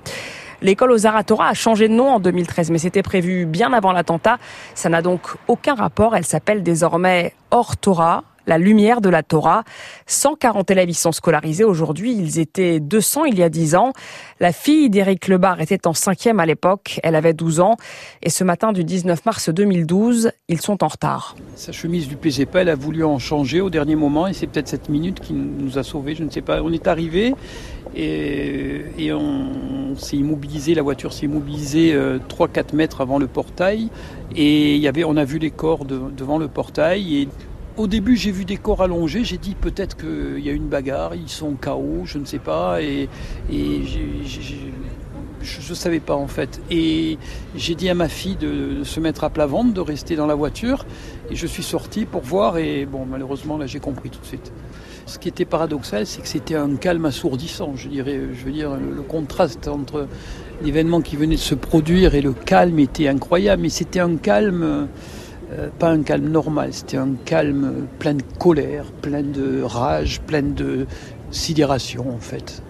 L'école 0.61 0.93
aux 0.93 0.99
Zaratora 0.99 1.49
a 1.49 1.53
changé 1.53 1.89
de 1.89 1.93
nom 1.93 2.11
en 2.11 2.21
2013, 2.21 2.71
mais 2.71 2.77
c'était 2.77 3.03
prévu 3.03 3.45
bien 3.45 3.73
avant 3.73 3.91
l'attentat. 3.91 4.37
Ça 4.73 4.87
n'a 4.87 5.01
donc 5.01 5.35
aucun 5.49 5.75
rapport. 5.75 6.15
Elle 6.15 6.25
s'appelle 6.25 6.63
désormais 6.63 7.33
Ortora 7.51 8.23
la 8.47 8.57
lumière 8.57 9.01
de 9.01 9.09
la 9.09 9.21
Torah. 9.21 9.63
140 10.07 10.71
élèves 10.71 10.89
y 10.89 10.93
sont 10.93 11.11
scolarisés 11.11 11.65
aujourd'hui. 11.65 12.15
Ils 12.17 12.39
étaient 12.39 12.79
200 12.79 13.25
il 13.25 13.37
y 13.37 13.43
a 13.43 13.49
10 13.49 13.75
ans. 13.75 13.93
La 14.39 14.51
fille 14.51 14.89
d'Éric 14.89 15.27
Lebar 15.27 15.61
était 15.61 15.85
en 15.85 15.93
cinquième 15.93 16.39
à 16.39 16.45
l'époque. 16.45 16.99
Elle 17.03 17.15
avait 17.15 17.33
12 17.33 17.59
ans. 17.59 17.75
Et 18.23 18.29
ce 18.29 18.43
matin 18.43 18.71
du 18.71 18.83
19 18.83 19.25
mars 19.25 19.49
2012, 19.49 20.31
ils 20.47 20.61
sont 20.61 20.83
en 20.83 20.87
retard. 20.87 21.35
Sa 21.55 21.71
chemise 21.71 22.07
du 22.07 22.15
PGP, 22.15 22.59
elle 22.59 22.69
a 22.69 22.75
voulu 22.75 23.03
en 23.03 23.19
changer 23.19 23.61
au 23.61 23.69
dernier 23.69 23.95
moment 23.95 24.27
et 24.27 24.33
c'est 24.33 24.47
peut-être 24.47 24.69
cette 24.69 24.89
minute 24.89 25.19
qui 25.19 25.33
nous 25.33 25.77
a 25.77 25.83
sauvés. 25.83 26.15
Je 26.15 26.23
ne 26.23 26.29
sais 26.29 26.41
pas. 26.41 26.61
On 26.61 26.71
est 26.71 26.87
arrivé 26.87 27.35
et, 27.95 29.11
on 29.11 29.95
s'est 29.95 30.17
immobilisé, 30.17 30.75
la 30.75 30.81
voiture 30.81 31.13
s'est 31.13 31.25
immobilisée 31.25 31.95
3-4 31.95 31.95
euh, 31.95 32.63
mètres 32.73 33.01
avant 33.01 33.17
le 33.17 33.27
portail 33.27 33.89
et 34.35 34.77
y 34.77 34.87
avait, 34.87 35.03
on 35.03 35.17
a 35.17 35.23
vu 35.23 35.39
les 35.39 35.51
corps 35.51 35.85
devant 35.85 36.37
le 36.37 36.47
portail 36.47 37.21
et 37.21 37.27
Au 37.77 37.85
début, 37.85 38.15
j'ai 38.15 38.31
vu 38.31 38.43
des 38.43 38.57
corps 38.57 38.81
allongés. 38.81 39.23
J'ai 39.23 39.37
dit 39.37 39.53
peut-être 39.53 39.95
qu'il 39.97 40.43
y 40.43 40.49
a 40.49 40.51
une 40.51 40.67
bagarre, 40.67 41.13
ils 41.13 41.29
sont 41.29 41.53
KO, 41.53 42.01
je 42.05 42.17
ne 42.17 42.25
sais 42.25 42.39
pas. 42.39 42.81
Et, 42.81 43.07
je 45.41 45.69
ne 45.69 45.75
savais 45.75 45.99
pas 45.99 46.15
en 46.15 46.25
fait. 46.25 46.59
Et 46.71 47.19
j'ai 47.55 47.75
dit 47.75 47.87
à 47.87 47.93
ma 47.93 48.09
fille 48.09 48.35
de, 48.35 48.83
se 48.83 48.99
mettre 48.99 49.23
à 49.23 49.29
plat 49.29 49.45
ventre, 49.45 49.75
de 49.75 49.81
rester 49.81 50.15
dans 50.15 50.25
la 50.25 50.33
voiture. 50.33 50.87
Et 51.29 51.35
je 51.35 51.45
suis 51.45 51.61
sorti 51.61 52.05
pour 52.05 52.21
voir. 52.21 52.57
Et 52.57 52.87
bon, 52.87 53.05
malheureusement, 53.05 53.59
là, 53.59 53.67
j'ai 53.67 53.79
compris 53.79 54.09
tout 54.09 54.21
de 54.21 54.25
suite. 54.25 54.51
Ce 55.05 55.19
qui 55.19 55.29
était 55.29 55.45
paradoxal, 55.45 56.07
c'est 56.07 56.23
que 56.23 56.27
c'était 56.27 56.55
un 56.55 56.77
calme 56.77 57.05
assourdissant. 57.05 57.73
Je 57.75 57.89
dirais, 57.89 58.21
je 58.33 58.43
veux 58.43 58.51
dire, 58.51 58.71
le, 58.75 59.03
contraste 59.03 59.67
entre 59.67 60.07
l'événement 60.63 61.01
qui 61.01 61.15
venait 61.15 61.35
de 61.35 61.39
se 61.39 61.53
produire 61.53 62.15
et 62.15 62.21
le 62.21 62.33
calme 62.33 62.79
était 62.79 63.07
incroyable. 63.07 63.61
Mais 63.61 63.69
c'était 63.69 63.99
un 63.99 64.15
calme. 64.15 64.87
Euh, 65.51 65.69
pas 65.79 65.89
un 65.89 66.03
calme 66.03 66.29
normal, 66.29 66.73
c'était 66.73 66.97
un 66.97 67.15
calme 67.25 67.87
plein 67.99 68.15
de 68.15 68.23
colère, 68.37 68.85
plein 69.01 69.23
de 69.23 69.61
rage, 69.61 70.21
plein 70.21 70.41
de 70.41 70.85
sidération 71.31 72.09
en 72.13 72.19
fait 72.19 72.61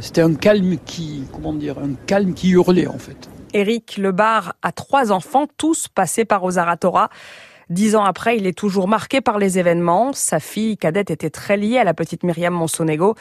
c'était 0.00 0.22
un 0.22 0.34
calme 0.34 0.76
qui, 0.84 1.24
comment 1.32 1.52
dire, 1.52 1.78
un 1.78 1.94
calme 2.06 2.34
qui 2.34 2.50
hurlait 2.50 2.86
en 2.86 2.98
fait. 2.98 3.28
Éric 3.52 3.96
Lebar 3.96 4.54
a 4.62 4.72
trois 4.72 5.12
enfants, 5.12 5.46
tous 5.56 5.88
passés 5.88 6.24
par 6.24 6.44
Ozaratora. 6.44 7.10
Dix 7.68 7.96
ans 7.96 8.04
après, 8.04 8.36
il 8.36 8.46
est 8.46 8.56
toujours 8.56 8.88
marqué 8.88 9.20
par 9.20 9.38
les 9.38 9.58
événements. 9.58 10.12
Sa 10.12 10.40
fille 10.40 10.76
cadette 10.76 11.10
était 11.10 11.30
très 11.30 11.56
liée 11.56 11.78
à 11.78 11.84
la 11.84 11.94
petite 11.94 12.22
Myriam 12.24 12.52
Monsonego. 12.52 13.14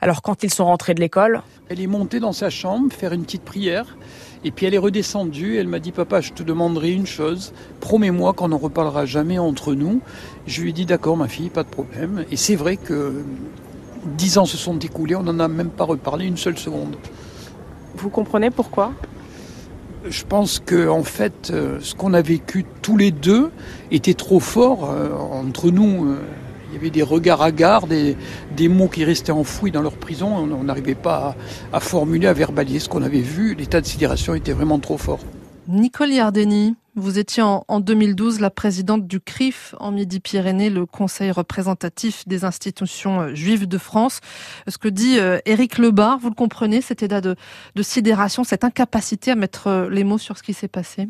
Alors 0.00 0.22
quand 0.22 0.42
ils 0.42 0.52
sont 0.52 0.66
rentrés 0.66 0.94
de 0.94 1.00
l'école? 1.00 1.42
Elle 1.68 1.80
est 1.80 1.86
montée 1.86 2.20
dans 2.20 2.32
sa 2.32 2.50
chambre 2.50 2.92
faire 2.92 3.12
une 3.12 3.24
petite 3.24 3.44
prière. 3.44 3.96
Et 4.44 4.50
puis 4.50 4.66
elle 4.66 4.74
est 4.74 4.78
redescendue, 4.78 5.56
elle 5.56 5.68
m'a 5.68 5.78
dit 5.78 5.92
Papa, 5.92 6.20
je 6.20 6.32
te 6.32 6.42
demanderai 6.42 6.92
une 6.92 7.06
chose, 7.06 7.52
promets-moi 7.80 8.32
qu'on 8.32 8.48
n'en 8.48 8.58
reparlera 8.58 9.06
jamais 9.06 9.38
entre 9.38 9.74
nous. 9.74 10.00
Je 10.46 10.62
lui 10.62 10.70
ai 10.70 10.72
dit 10.72 10.86
D'accord, 10.86 11.16
ma 11.16 11.28
fille, 11.28 11.50
pas 11.50 11.62
de 11.62 11.68
problème. 11.68 12.24
Et 12.30 12.36
c'est 12.36 12.56
vrai 12.56 12.76
que 12.76 13.24
dix 14.16 14.38
ans 14.38 14.44
se 14.44 14.56
sont 14.56 14.78
écoulés, 14.78 15.16
on 15.16 15.22
n'en 15.22 15.38
a 15.40 15.48
même 15.48 15.70
pas 15.70 15.84
reparlé 15.84 16.26
une 16.26 16.36
seule 16.36 16.58
seconde. 16.58 16.96
Vous 17.96 18.10
comprenez 18.10 18.50
pourquoi? 18.50 18.92
Je 20.08 20.22
pense 20.22 20.60
que 20.60 20.88
en 20.88 21.02
fait, 21.02 21.50
euh, 21.50 21.78
ce 21.80 21.94
qu'on 21.94 22.14
a 22.14 22.22
vécu 22.22 22.64
tous 22.82 22.96
les 22.96 23.10
deux 23.10 23.50
était 23.90 24.14
trop 24.14 24.38
fort 24.38 24.90
euh, 24.90 25.12
entre 25.12 25.70
nous. 25.70 26.16
Euh, 26.76 26.80
il 26.80 26.82
y 26.82 26.86
avait 26.86 26.90
des 26.90 27.02
regards 27.02 27.42
hagards, 27.42 27.86
des, 27.86 28.16
des 28.56 28.68
mots 28.68 28.88
qui 28.88 29.04
restaient 29.04 29.32
enfouis 29.32 29.70
dans 29.70 29.82
leur 29.82 29.96
prison. 29.96 30.28
On 30.28 30.64
n'arrivait 30.64 30.94
pas 30.94 31.36
à, 31.72 31.80
formuler, 31.80 32.26
à 32.26 32.32
verbaliser 32.32 32.80
ce 32.80 32.88
qu'on 32.88 33.02
avait 33.02 33.20
vu. 33.20 33.54
L'état 33.54 33.80
de 33.80 33.86
sidération 33.86 34.34
était 34.34 34.52
vraiment 34.52 34.78
trop 34.78 34.98
fort. 34.98 35.20
Nicole 35.68 36.10
Yardeni, 36.10 36.76
vous 36.94 37.18
étiez 37.18 37.42
en, 37.42 37.80
2012 37.80 38.38
la 38.38 38.50
présidente 38.50 39.08
du 39.08 39.18
CRIF 39.18 39.74
en 39.80 39.90
Midi-Pyrénées, 39.90 40.70
le 40.70 40.86
Conseil 40.86 41.32
représentatif 41.32 42.26
des 42.28 42.44
institutions 42.44 43.22
euh, 43.22 43.34
juives 43.34 43.66
de 43.66 43.76
France. 43.76 44.20
Ce 44.68 44.78
que 44.78 44.88
dit 44.88 45.18
euh, 45.18 45.38
Éric 45.44 45.78
Lebar, 45.78 46.18
vous 46.18 46.28
le 46.28 46.36
comprenez, 46.36 46.80
cet 46.80 47.02
état 47.02 47.20
de, 47.20 47.34
sidération, 47.82 48.44
cette 48.44 48.62
incapacité 48.62 49.32
à 49.32 49.34
mettre 49.34 49.66
euh, 49.66 49.90
les 49.90 50.04
mots 50.04 50.18
sur 50.18 50.38
ce 50.38 50.44
qui 50.44 50.54
s'est 50.54 50.68
passé? 50.68 51.08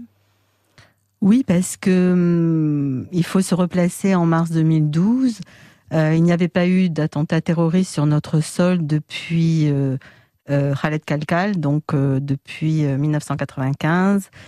Oui, 1.20 1.44
parce 1.46 1.76
que 1.76 2.12
hum, 2.12 3.06
il 3.12 3.24
faut 3.24 3.40
se 3.40 3.54
replacer 3.54 4.14
en 4.14 4.26
mars 4.26 4.50
2012. 4.50 5.40
il 5.92 6.22
n'y 6.22 6.32
avait 6.32 6.48
pas 6.48 6.66
eu 6.66 6.90
d'attentat 6.90 7.40
terroriste 7.40 7.92
sur 7.92 8.06
notre 8.06 8.40
sol 8.40 8.86
depuis 8.86 9.72
euh, 10.48 10.74
Khaled 10.80 11.04
Kalkal, 11.04 11.58
donc 11.58 11.92
euh, 11.92 12.20
depuis 12.20 12.82
1995. 12.84 14.30
Euh, 14.32 14.38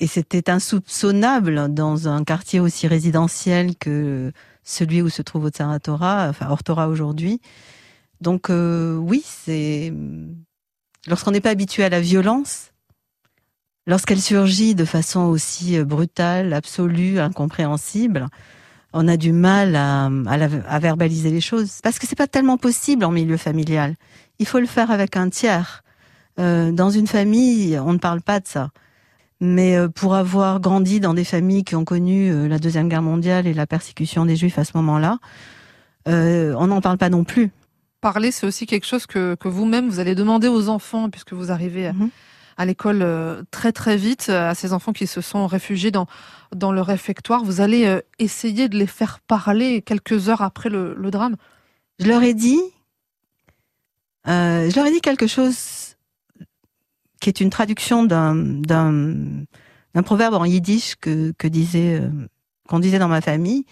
Et 0.00 0.08
c'était 0.08 0.50
insoupçonnable 0.50 1.72
dans 1.72 2.08
un 2.08 2.24
quartier 2.24 2.58
aussi 2.58 2.88
résidentiel 2.88 3.76
que 3.76 4.32
celui 4.64 5.02
où 5.02 5.08
se 5.08 5.22
trouve 5.22 5.44
Otsaratora, 5.44 6.26
enfin 6.28 6.48
Ortora 6.48 6.88
aujourd'hui. 6.88 7.40
Donc 8.20 8.48
oui, 8.48 9.22
c'est 9.24 9.92
lorsqu'on 11.06 11.30
n'est 11.30 11.40
pas 11.40 11.50
habitué 11.50 11.84
à 11.84 11.90
la 11.90 12.00
violence, 12.00 12.72
lorsqu'elle 13.86 14.20
surgit 14.20 14.74
de 14.74 14.84
façon 14.84 15.20
aussi 15.22 15.78
brutale, 15.84 16.52
absolue, 16.52 17.18
incompréhensible, 17.20 18.26
on 18.92 19.08
a 19.08 19.16
du 19.16 19.32
mal 19.32 19.74
à, 19.74 20.06
à, 20.06 20.78
verbaliser 20.78 21.30
les 21.30 21.40
choses 21.40 21.80
parce 21.82 21.98
que 21.98 22.06
c'est 22.06 22.14
pas 22.14 22.28
tellement 22.28 22.58
possible 22.58 23.04
en 23.04 23.10
milieu 23.10 23.36
familial 23.36 23.96
il 24.38 24.46
faut 24.46 24.58
le 24.58 24.66
faire 24.66 24.90
avec 24.90 25.16
un 25.16 25.28
tiers. 25.28 25.82
Euh, 26.40 26.72
dans 26.72 26.90
une 26.90 27.06
famille, 27.06 27.78
on 27.78 27.92
ne 27.92 27.98
parle 27.98 28.20
pas 28.20 28.40
de 28.40 28.46
ça. 28.46 28.70
Mais 29.40 29.76
euh, 29.76 29.88
pour 29.88 30.14
avoir 30.14 30.60
grandi 30.60 31.00
dans 31.00 31.14
des 31.14 31.24
familles 31.24 31.64
qui 31.64 31.76
ont 31.76 31.84
connu 31.84 32.30
euh, 32.30 32.48
la 32.48 32.58
Deuxième 32.58 32.88
Guerre 32.88 33.02
mondiale 33.02 33.46
et 33.46 33.54
la 33.54 33.66
persécution 33.66 34.24
des 34.24 34.36
Juifs 34.36 34.58
à 34.58 34.64
ce 34.64 34.72
moment-là, 34.76 35.18
on 36.06 36.66
n'en 36.66 36.80
parle 36.80 36.98
pas 36.98 37.08
non 37.08 37.24
plus. 37.24 37.50
Parler, 38.00 38.30
c'est 38.30 38.46
aussi 38.46 38.66
quelque 38.66 38.86
chose 38.86 39.06
que, 39.06 39.36
vous-même, 39.44 39.88
vous 39.88 39.98
allez 39.98 40.14
demander 40.14 40.48
aux 40.48 40.68
enfants, 40.68 41.08
puisque 41.08 41.32
vous 41.32 41.50
arrivez 41.50 41.92
mhm. 41.92 42.10
À, 42.56 42.66
l'école 42.66 43.06
très 43.50 43.72
très 43.72 43.96
vite, 43.96 44.28
à 44.28 44.54
ces 44.54 44.72
enfants 44.72 44.92
qui 44.92 45.06
se 45.06 45.20
sont 45.20 45.46
réfugiés 45.46 45.90
dans, 45.90 46.06
dans 46.54 46.72
le 46.72 46.80
réfectoire. 46.80 47.44
Vous 47.44 47.60
allez 47.60 48.00
essayer 48.18 48.68
de 48.68 48.76
les 48.76 48.86
faire 48.86 49.20
parler 49.20 49.82
quelques 49.82 50.28
heures 50.28 50.42
après 50.42 50.68
le 50.70 51.10
drame. 51.10 51.36
Je 52.00 52.06
leur 52.06 52.22
ai 52.22 52.34
dit 52.34 52.60
euh, 54.26 54.70
je 54.70 54.76
leur 54.76 54.86
ai 54.86 54.90
dit 54.90 55.00
quelque 55.00 55.26
chose 55.26 55.96
qui 57.20 57.28
est 57.28 57.40
une 57.40 57.50
traduction 57.50 58.04
d'un 58.04 59.44
proverbe 60.04 60.34
en 60.34 60.44
yiddish 60.44 60.96
que 60.96 61.46
disait 61.46 62.00
euh, 62.00 62.08
qu'on 62.68 62.78
disait 62.78 62.98
dans 62.98 63.08
ma 63.08 63.20
famille, 63.20 63.66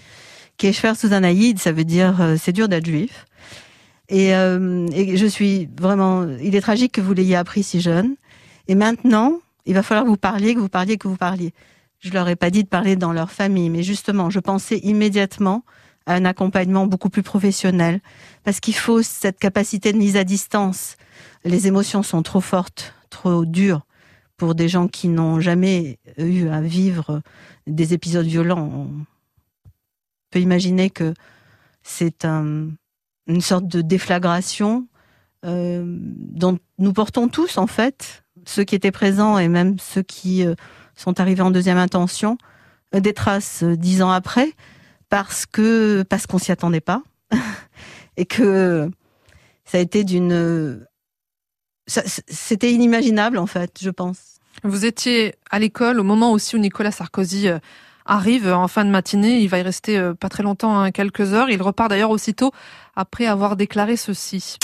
qui 0.59 0.67
est 0.67 0.73
Shver 0.73 0.93
Aïd, 1.13 1.59
ça 1.59 1.73
veut 1.73 1.85
dire 1.85 2.21
euh, 2.21 2.37
c'est 2.39 2.53
dur 2.53 2.69
d'être 2.69 2.87
juif. 2.87 3.27
Euh, 4.11 4.87
et 4.93 5.17
je 5.17 5.27
suis 5.27 5.71
vraiment, 5.81 6.29
il 6.43 6.55
est 6.55 6.61
tragique 6.61 6.93
que 6.93 7.01
vous 7.01 7.15
l'ayez 7.15 7.37
appris 7.37 7.63
si 7.63 7.81
jeune. 7.81 8.17
Et 8.69 8.75
maintenant, 8.75 9.41
il 9.67 9.75
va 9.75 9.83
falloir 9.83 10.05
que 10.05 10.11
vous 10.11 10.17
parliez, 10.17 10.55
que 10.55 10.61
vous 10.61 10.69
parliez, 10.69 10.99
que 10.99 11.09
vous 11.09 11.17
parliez. 11.17 11.53
Je 12.01 12.11
leur 12.11 12.29
ai 12.29 12.37
pas 12.37 12.51
dit 12.51 12.65
de 12.65 12.69
parler 12.69 12.97
dans 12.97 13.13
leur 13.13 13.31
famille, 13.31 13.71
mais 13.71 13.83
justement, 13.83 14.31
je 14.31 14.41
pensais 14.41 14.79
immédiatement 14.79 15.65
un 16.07 16.25
accompagnement 16.25 16.87
beaucoup 16.87 17.11
plus 17.11 17.23
professionnel, 17.23 18.01
parce 18.43 18.59
qu'il 18.59 18.75
faut 18.75 19.03
cette 19.03 19.39
capacité 19.39 19.93
de 19.93 19.99
mise 19.99 20.17
à 20.17 20.25
distance. 20.25 20.97
Les 21.45 21.69
émotions 21.69 22.03
sont 22.03 22.23
trop 22.23 22.41
fortes, 22.41 22.95
trop 23.09 23.45
dures 23.45 23.87
pour 24.37 24.57
des 24.57 24.69
gens 24.69 24.89
qui 24.89 25.07
n'ont 25.07 25.39
jamais 25.39 26.01
eu 26.19 26.49
à 26.49 26.61
vivre 26.61 27.23
des 27.69 27.95
épisodes 27.95 28.27
violents. 28.27 28.69
On 28.73 29.07
peut 30.31 30.41
imaginer 30.41 30.91
que 30.91 31.15
c'est 31.85 32.25
une 32.25 33.41
sorte 33.41 33.69
de 33.69 33.83
déflagration 33.83 34.89
euh, 35.45 35.85
dont 35.87 36.59
nous 36.79 36.93
portons 36.93 37.29
tous, 37.29 37.59
en 37.59 37.69
fait, 37.69 38.22
ceux 38.45 38.65
qui 38.65 38.75
étaient 38.75 38.91
présents 38.91 39.39
et 39.39 39.49
même 39.49 39.79
ceux 39.79 40.03
qui 40.03 40.47
euh, 40.47 40.55
sont 40.97 41.21
arrivés 41.21 41.43
en 41.43 41.51
deuxième 41.51 41.79
intention, 41.79 42.39
euh, 42.95 43.01
des 43.01 43.13
traces 43.13 43.63
dix 43.65 44.03
ans 44.03 44.11
après 44.11 44.53
parce 45.09 45.47
que 45.47 46.03
parce 46.09 46.27
qu'on 46.27 46.39
s'y 46.39 46.53
attendait 46.53 46.81
pas 46.81 47.03
et 48.17 48.25
que 48.25 48.91
ça 49.65 49.79
a 49.79 49.81
été 49.81 50.05
d'une 50.05 50.87
c'était 51.87 52.73
inimaginable 52.73 53.39
en 53.39 53.47
fait, 53.47 53.79
je 53.81 53.91
pense. 53.91 54.33
Vous 54.65 54.85
étiez 54.85 55.35
à 55.51 55.59
l'école 55.59 55.99
au 55.99 56.05
moment 56.05 56.33
aussi 56.33 56.57
où 56.57 56.59
Nicolas 56.59 56.93
Sarkozy 56.93 57.49
euh, 57.49 57.59
arrive 58.07 58.49
en 58.49 58.69
fin 58.69 58.85
de 58.85 58.91
matinée. 58.91 59.41
Il 59.41 59.49
va 59.49 59.59
y 59.59 59.63
rester 59.63 59.99
euh, 59.99 60.15
pas 60.15 60.29
très 60.29 60.43
longtemps, 60.43 60.79
hein, 60.79 60.91
quelques 60.93 61.33
heures. 61.33 61.51
Il 61.51 61.61
repart 61.63 61.91
d'ailleurs 61.91 62.11
aussitôt 62.11 62.53
après 62.95 63.27
avoir 63.27 63.57
déclaré 63.57 63.97
ceci. 63.97 64.59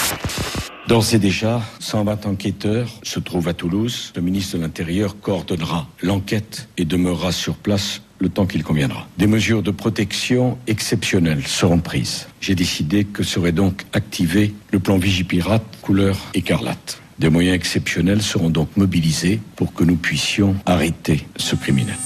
D'ores 0.88 1.12
et 1.12 1.18
déjà, 1.18 1.60
120 1.80 2.24
enquêteurs 2.24 2.88
se 3.02 3.20
trouvent 3.20 3.48
à 3.48 3.52
Toulouse. 3.52 4.10
Le 4.16 4.22
ministre 4.22 4.56
de 4.56 4.62
l'Intérieur 4.62 5.20
coordonnera 5.20 5.86
l'enquête 6.02 6.70
et 6.78 6.86
demeurera 6.86 7.30
sur 7.30 7.56
place 7.56 8.00
le 8.18 8.30
temps 8.30 8.46
qu'il 8.46 8.64
conviendra. 8.64 9.06
Des 9.18 9.26
mesures 9.26 9.62
de 9.62 9.70
protection 9.70 10.56
exceptionnelles 10.66 11.46
seront 11.46 11.80
prises. 11.80 12.26
J'ai 12.40 12.54
décidé 12.54 13.04
que 13.04 13.22
serait 13.22 13.52
donc 13.52 13.84
activé 13.92 14.54
le 14.72 14.78
plan 14.78 14.96
Vigipirate 14.96 15.62
couleur 15.82 16.16
écarlate. 16.32 17.02
Des 17.18 17.28
moyens 17.28 17.54
exceptionnels 17.54 18.22
seront 18.22 18.48
donc 18.48 18.74
mobilisés 18.78 19.42
pour 19.56 19.74
que 19.74 19.84
nous 19.84 19.96
puissions 19.96 20.56
arrêter 20.64 21.28
ce 21.36 21.54
criminel. 21.54 21.98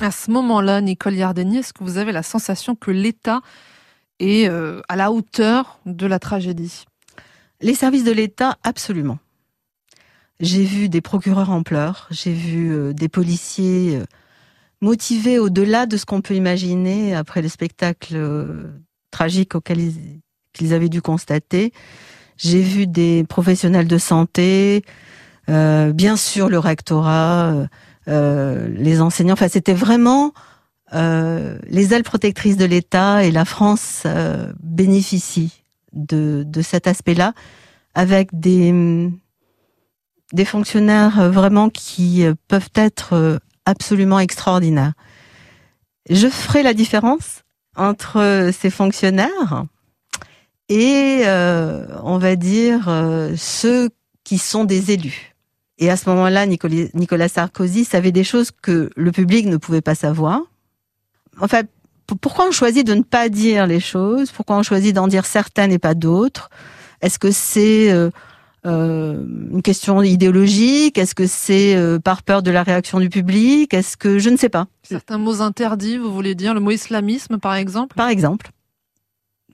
À 0.00 0.12
ce 0.12 0.30
moment-là, 0.30 0.80
Nicole 0.82 1.16
Yardeni, 1.16 1.58
est-ce 1.58 1.72
que 1.72 1.82
vous 1.82 1.98
avez 1.98 2.12
la 2.12 2.22
sensation 2.22 2.76
que 2.76 2.92
l'État 2.92 3.40
est 4.20 4.48
euh, 4.48 4.82
à 4.88 4.94
la 4.94 5.10
hauteur 5.10 5.80
de 5.84 6.06
la 6.06 6.20
tragédie? 6.20 6.84
Les 7.60 7.74
services 7.74 8.04
de 8.04 8.12
l'État, 8.12 8.56
absolument. 8.62 9.18
J'ai 10.38 10.62
vu 10.62 10.88
des 10.88 11.00
procureurs 11.00 11.50
en 11.50 11.64
pleurs, 11.64 12.06
j'ai 12.12 12.32
vu 12.32 12.72
euh, 12.72 12.92
des 12.92 13.08
policiers 13.08 13.96
euh, 13.96 14.04
motivés 14.80 15.40
au-delà 15.40 15.86
de 15.86 15.96
ce 15.96 16.06
qu'on 16.06 16.20
peut 16.20 16.34
imaginer 16.34 17.16
après 17.16 17.42
le 17.42 17.48
spectacle 17.48 18.14
euh, 18.14 18.70
tragique 19.10 19.56
auquel 19.56 19.80
ils, 19.80 20.72
avaient 20.72 20.88
dû 20.88 21.02
constater. 21.02 21.72
J'ai 22.36 22.62
vu 22.62 22.86
des 22.86 23.24
professionnels 23.28 23.88
de 23.88 23.98
santé, 23.98 24.84
bien 25.48 26.16
sûr 26.16 26.48
le 26.48 26.58
rectorat, 26.58 27.68
les 28.06 29.00
enseignants. 29.00 29.34
Enfin, 29.34 29.48
c'était 29.48 29.72
vraiment 29.72 30.32
les 30.92 31.94
ailes 31.94 32.02
protectrices 32.02 32.56
de 32.56 32.64
l'État 32.64 33.24
et 33.24 33.30
la 33.30 33.44
France 33.44 34.04
bénéficient 34.62 35.62
de, 35.92 36.44
de 36.46 36.62
cet 36.62 36.86
aspect-là 36.86 37.32
avec 37.94 38.28
des, 38.32 39.10
des 40.32 40.44
fonctionnaires 40.44 41.30
vraiment 41.30 41.70
qui 41.70 42.24
peuvent 42.48 42.70
être 42.74 43.40
absolument 43.64 44.18
extraordinaires. 44.18 44.92
Je 46.08 46.28
ferai 46.28 46.62
la 46.62 46.74
différence 46.74 47.42
entre 47.76 48.50
ces 48.52 48.70
fonctionnaires 48.70 49.64
et, 50.68 51.22
euh, 51.24 51.86
on 52.02 52.18
va 52.18 52.36
dire, 52.36 52.88
euh, 52.88 53.34
ceux 53.36 53.90
qui 54.24 54.38
sont 54.38 54.64
des 54.64 54.90
élus. 54.90 55.34
Et 55.78 55.90
à 55.90 55.96
ce 55.96 56.08
moment-là, 56.10 56.44
Nicolas 56.46 57.28
Sarkozy 57.28 57.84
savait 57.84 58.12
des 58.12 58.24
choses 58.24 58.50
que 58.50 58.90
le 58.96 59.12
public 59.12 59.46
ne 59.46 59.56
pouvait 59.56 59.80
pas 59.80 59.94
savoir. 59.94 60.42
Enfin, 61.40 61.62
pourquoi 62.16 62.46
on 62.48 62.50
choisit 62.50 62.86
de 62.86 62.94
ne 62.94 63.02
pas 63.02 63.28
dire 63.28 63.66
les 63.66 63.80
choses? 63.80 64.32
Pourquoi 64.32 64.56
on 64.56 64.62
choisit 64.62 64.94
d'en 64.94 65.08
dire 65.08 65.26
certaines 65.26 65.72
et 65.72 65.78
pas 65.78 65.94
d'autres? 65.94 66.50
Est-ce 67.00 67.18
que 67.18 67.30
c'est 67.30 67.90
euh, 67.90 68.10
euh, 68.66 69.24
une 69.52 69.62
question 69.62 70.02
idéologique? 70.02 70.98
Est-ce 70.98 71.14
que 71.14 71.26
c'est 71.26 71.76
euh, 71.76 71.98
par 71.98 72.22
peur 72.22 72.42
de 72.42 72.50
la 72.50 72.62
réaction 72.62 72.98
du 72.98 73.08
public? 73.08 73.74
Est-ce 73.74 73.96
que 73.96 74.18
je 74.18 74.30
ne 74.30 74.36
sais 74.36 74.48
pas. 74.48 74.66
Certains 74.82 75.18
mots 75.18 75.42
interdits, 75.42 75.98
vous 75.98 76.12
voulez 76.12 76.34
dire 76.34 76.54
le 76.54 76.60
mot 76.60 76.70
islamisme, 76.70 77.38
par 77.38 77.54
exemple? 77.54 77.94
Par 77.94 78.08
exemple. 78.08 78.50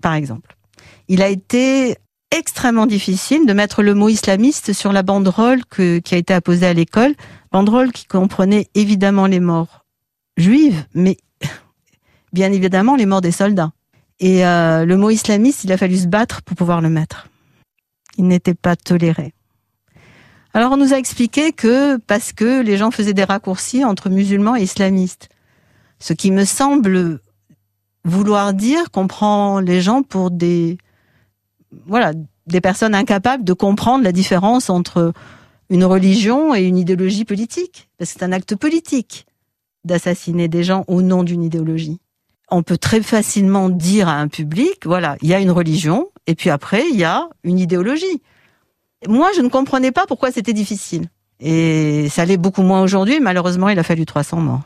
Par 0.00 0.14
exemple. 0.14 0.56
Il 1.08 1.22
a 1.22 1.28
été 1.28 1.96
extrêmement 2.30 2.86
difficile 2.86 3.46
de 3.46 3.52
mettre 3.52 3.82
le 3.82 3.94
mot 3.94 4.08
islamiste 4.08 4.72
sur 4.72 4.92
la 4.92 5.02
banderole 5.02 5.64
qui 5.66 6.14
a 6.14 6.16
été 6.16 6.34
apposée 6.34 6.66
à 6.66 6.72
l'école, 6.72 7.14
banderole 7.52 7.92
qui 7.92 8.06
comprenait 8.06 8.68
évidemment 8.74 9.26
les 9.26 9.40
morts 9.40 9.84
juives, 10.36 10.84
mais 10.94 11.16
bien 12.34 12.52
évidemment 12.52 12.96
les 12.96 13.06
morts 13.06 13.22
des 13.22 13.32
soldats. 13.32 13.72
Et 14.20 14.44
euh, 14.44 14.84
le 14.84 14.96
mot 14.96 15.08
islamiste, 15.08 15.64
il 15.64 15.72
a 15.72 15.78
fallu 15.78 15.96
se 15.96 16.06
battre 16.06 16.42
pour 16.42 16.56
pouvoir 16.56 16.80
le 16.82 16.90
mettre. 16.90 17.28
Il 18.18 18.26
n'était 18.26 18.54
pas 18.54 18.76
toléré. 18.76 19.32
Alors 20.52 20.72
on 20.72 20.76
nous 20.76 20.92
a 20.92 20.98
expliqué 20.98 21.52
que 21.52 21.96
parce 21.96 22.32
que 22.32 22.60
les 22.60 22.76
gens 22.76 22.90
faisaient 22.90 23.14
des 23.14 23.24
raccourcis 23.24 23.84
entre 23.84 24.10
musulmans 24.10 24.54
et 24.54 24.62
islamistes, 24.62 25.28
ce 25.98 26.12
qui 26.12 26.30
me 26.30 26.44
semble 26.44 27.20
vouloir 28.04 28.52
dire 28.52 28.90
qu'on 28.90 29.06
prend 29.06 29.58
les 29.58 29.80
gens 29.80 30.02
pour 30.02 30.30
des 30.30 30.78
voilà 31.86 32.12
des 32.46 32.60
personnes 32.60 32.94
incapables 32.94 33.42
de 33.42 33.52
comprendre 33.52 34.04
la 34.04 34.12
différence 34.12 34.70
entre 34.70 35.12
une 35.70 35.84
religion 35.84 36.54
et 36.54 36.62
une 36.62 36.76
idéologie 36.76 37.24
politique, 37.24 37.88
parce 37.98 38.12
que 38.12 38.18
c'est 38.18 38.24
un 38.24 38.32
acte 38.32 38.54
politique 38.54 39.26
d'assassiner 39.84 40.46
des 40.46 40.62
gens 40.62 40.84
au 40.86 41.02
nom 41.02 41.24
d'une 41.24 41.42
idéologie. 41.42 41.98
On 42.50 42.62
peut 42.62 42.76
très 42.76 43.02
facilement 43.02 43.68
dire 43.68 44.08
à 44.08 44.14
un 44.14 44.28
public, 44.28 44.84
voilà, 44.84 45.16
il 45.22 45.28
y 45.28 45.34
a 45.34 45.40
une 45.40 45.50
religion, 45.50 46.08
et 46.26 46.34
puis 46.34 46.50
après, 46.50 46.84
il 46.90 46.96
y 46.96 47.04
a 47.04 47.28
une 47.42 47.58
idéologie. 47.58 48.22
Moi, 49.08 49.30
je 49.36 49.40
ne 49.40 49.48
comprenais 49.48 49.92
pas 49.92 50.06
pourquoi 50.06 50.30
c'était 50.30 50.52
difficile. 50.52 51.08
Et 51.40 52.08
ça 52.10 52.24
l'est 52.24 52.36
beaucoup 52.36 52.62
moins 52.62 52.82
aujourd'hui. 52.82 53.20
Malheureusement, 53.20 53.68
il 53.68 53.78
a 53.78 53.82
fallu 53.82 54.06
300 54.06 54.40
morts. 54.40 54.62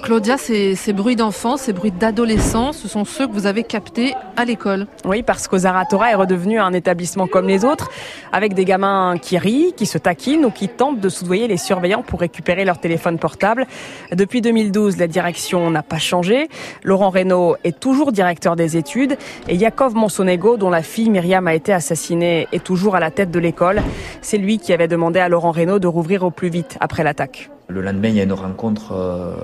Claudia, 0.00 0.38
ces, 0.38 0.92
bruits 0.92 1.16
d'enfants, 1.16 1.56
ces 1.56 1.72
bruits 1.72 1.90
d'adolescents, 1.92 2.72
ce 2.72 2.88
sont 2.88 3.04
ceux 3.04 3.26
que 3.26 3.32
vous 3.32 3.46
avez 3.46 3.62
captés 3.62 4.14
à 4.36 4.44
l'école. 4.44 4.86
Oui, 5.04 5.22
parce 5.22 5.48
que 5.48 5.58
Zaratora 5.58 6.10
est 6.10 6.14
redevenu 6.14 6.58
un 6.58 6.72
établissement 6.72 7.26
comme 7.26 7.46
les 7.46 7.64
autres, 7.64 7.90
avec 8.32 8.54
des 8.54 8.64
gamins 8.64 9.16
qui 9.20 9.36
rient, 9.36 9.74
qui 9.76 9.86
se 9.86 9.98
taquinent 9.98 10.46
ou 10.46 10.50
qui 10.50 10.68
tentent 10.68 11.00
de 11.00 11.08
soudoyer 11.08 11.46
les 11.46 11.58
surveillants 11.58 12.02
pour 12.02 12.20
récupérer 12.20 12.64
leur 12.64 12.78
téléphone 12.78 13.18
portable. 13.18 13.66
Depuis 14.12 14.40
2012, 14.40 14.96
la 14.96 15.06
direction 15.06 15.70
n'a 15.70 15.82
pas 15.82 15.98
changé. 15.98 16.48
Laurent 16.82 17.10
Reynaud 17.10 17.56
est 17.62 17.78
toujours 17.78 18.12
directeur 18.12 18.56
des 18.56 18.76
études 18.76 19.16
et 19.48 19.56
Yakov 19.56 19.94
Monsonego, 19.94 20.56
dont 20.56 20.70
la 20.70 20.82
fille 20.82 21.10
Myriam 21.10 21.46
a 21.46 21.54
été 21.54 21.72
assassinée, 21.72 22.48
est 22.52 22.64
toujours 22.64 22.96
à 22.96 23.00
la 23.00 23.10
tête 23.10 23.30
de 23.30 23.38
l'école. 23.38 23.82
C'est 24.22 24.38
lui 24.38 24.58
qui 24.58 24.72
avait 24.72 24.88
demandé 24.88 25.20
à 25.20 25.28
Laurent 25.28 25.50
Reynaud 25.50 25.78
de 25.78 25.86
rouvrir 25.86 26.22
au 26.22 26.30
plus 26.30 26.48
vite 26.48 26.78
après 26.80 27.04
l'attaque. 27.04 27.50
Le 27.72 27.80
lendemain, 27.80 28.08
il 28.08 28.16
y 28.16 28.20
a 28.20 28.24
une 28.24 28.34
rencontre 28.34 28.92
euh, 28.92 29.34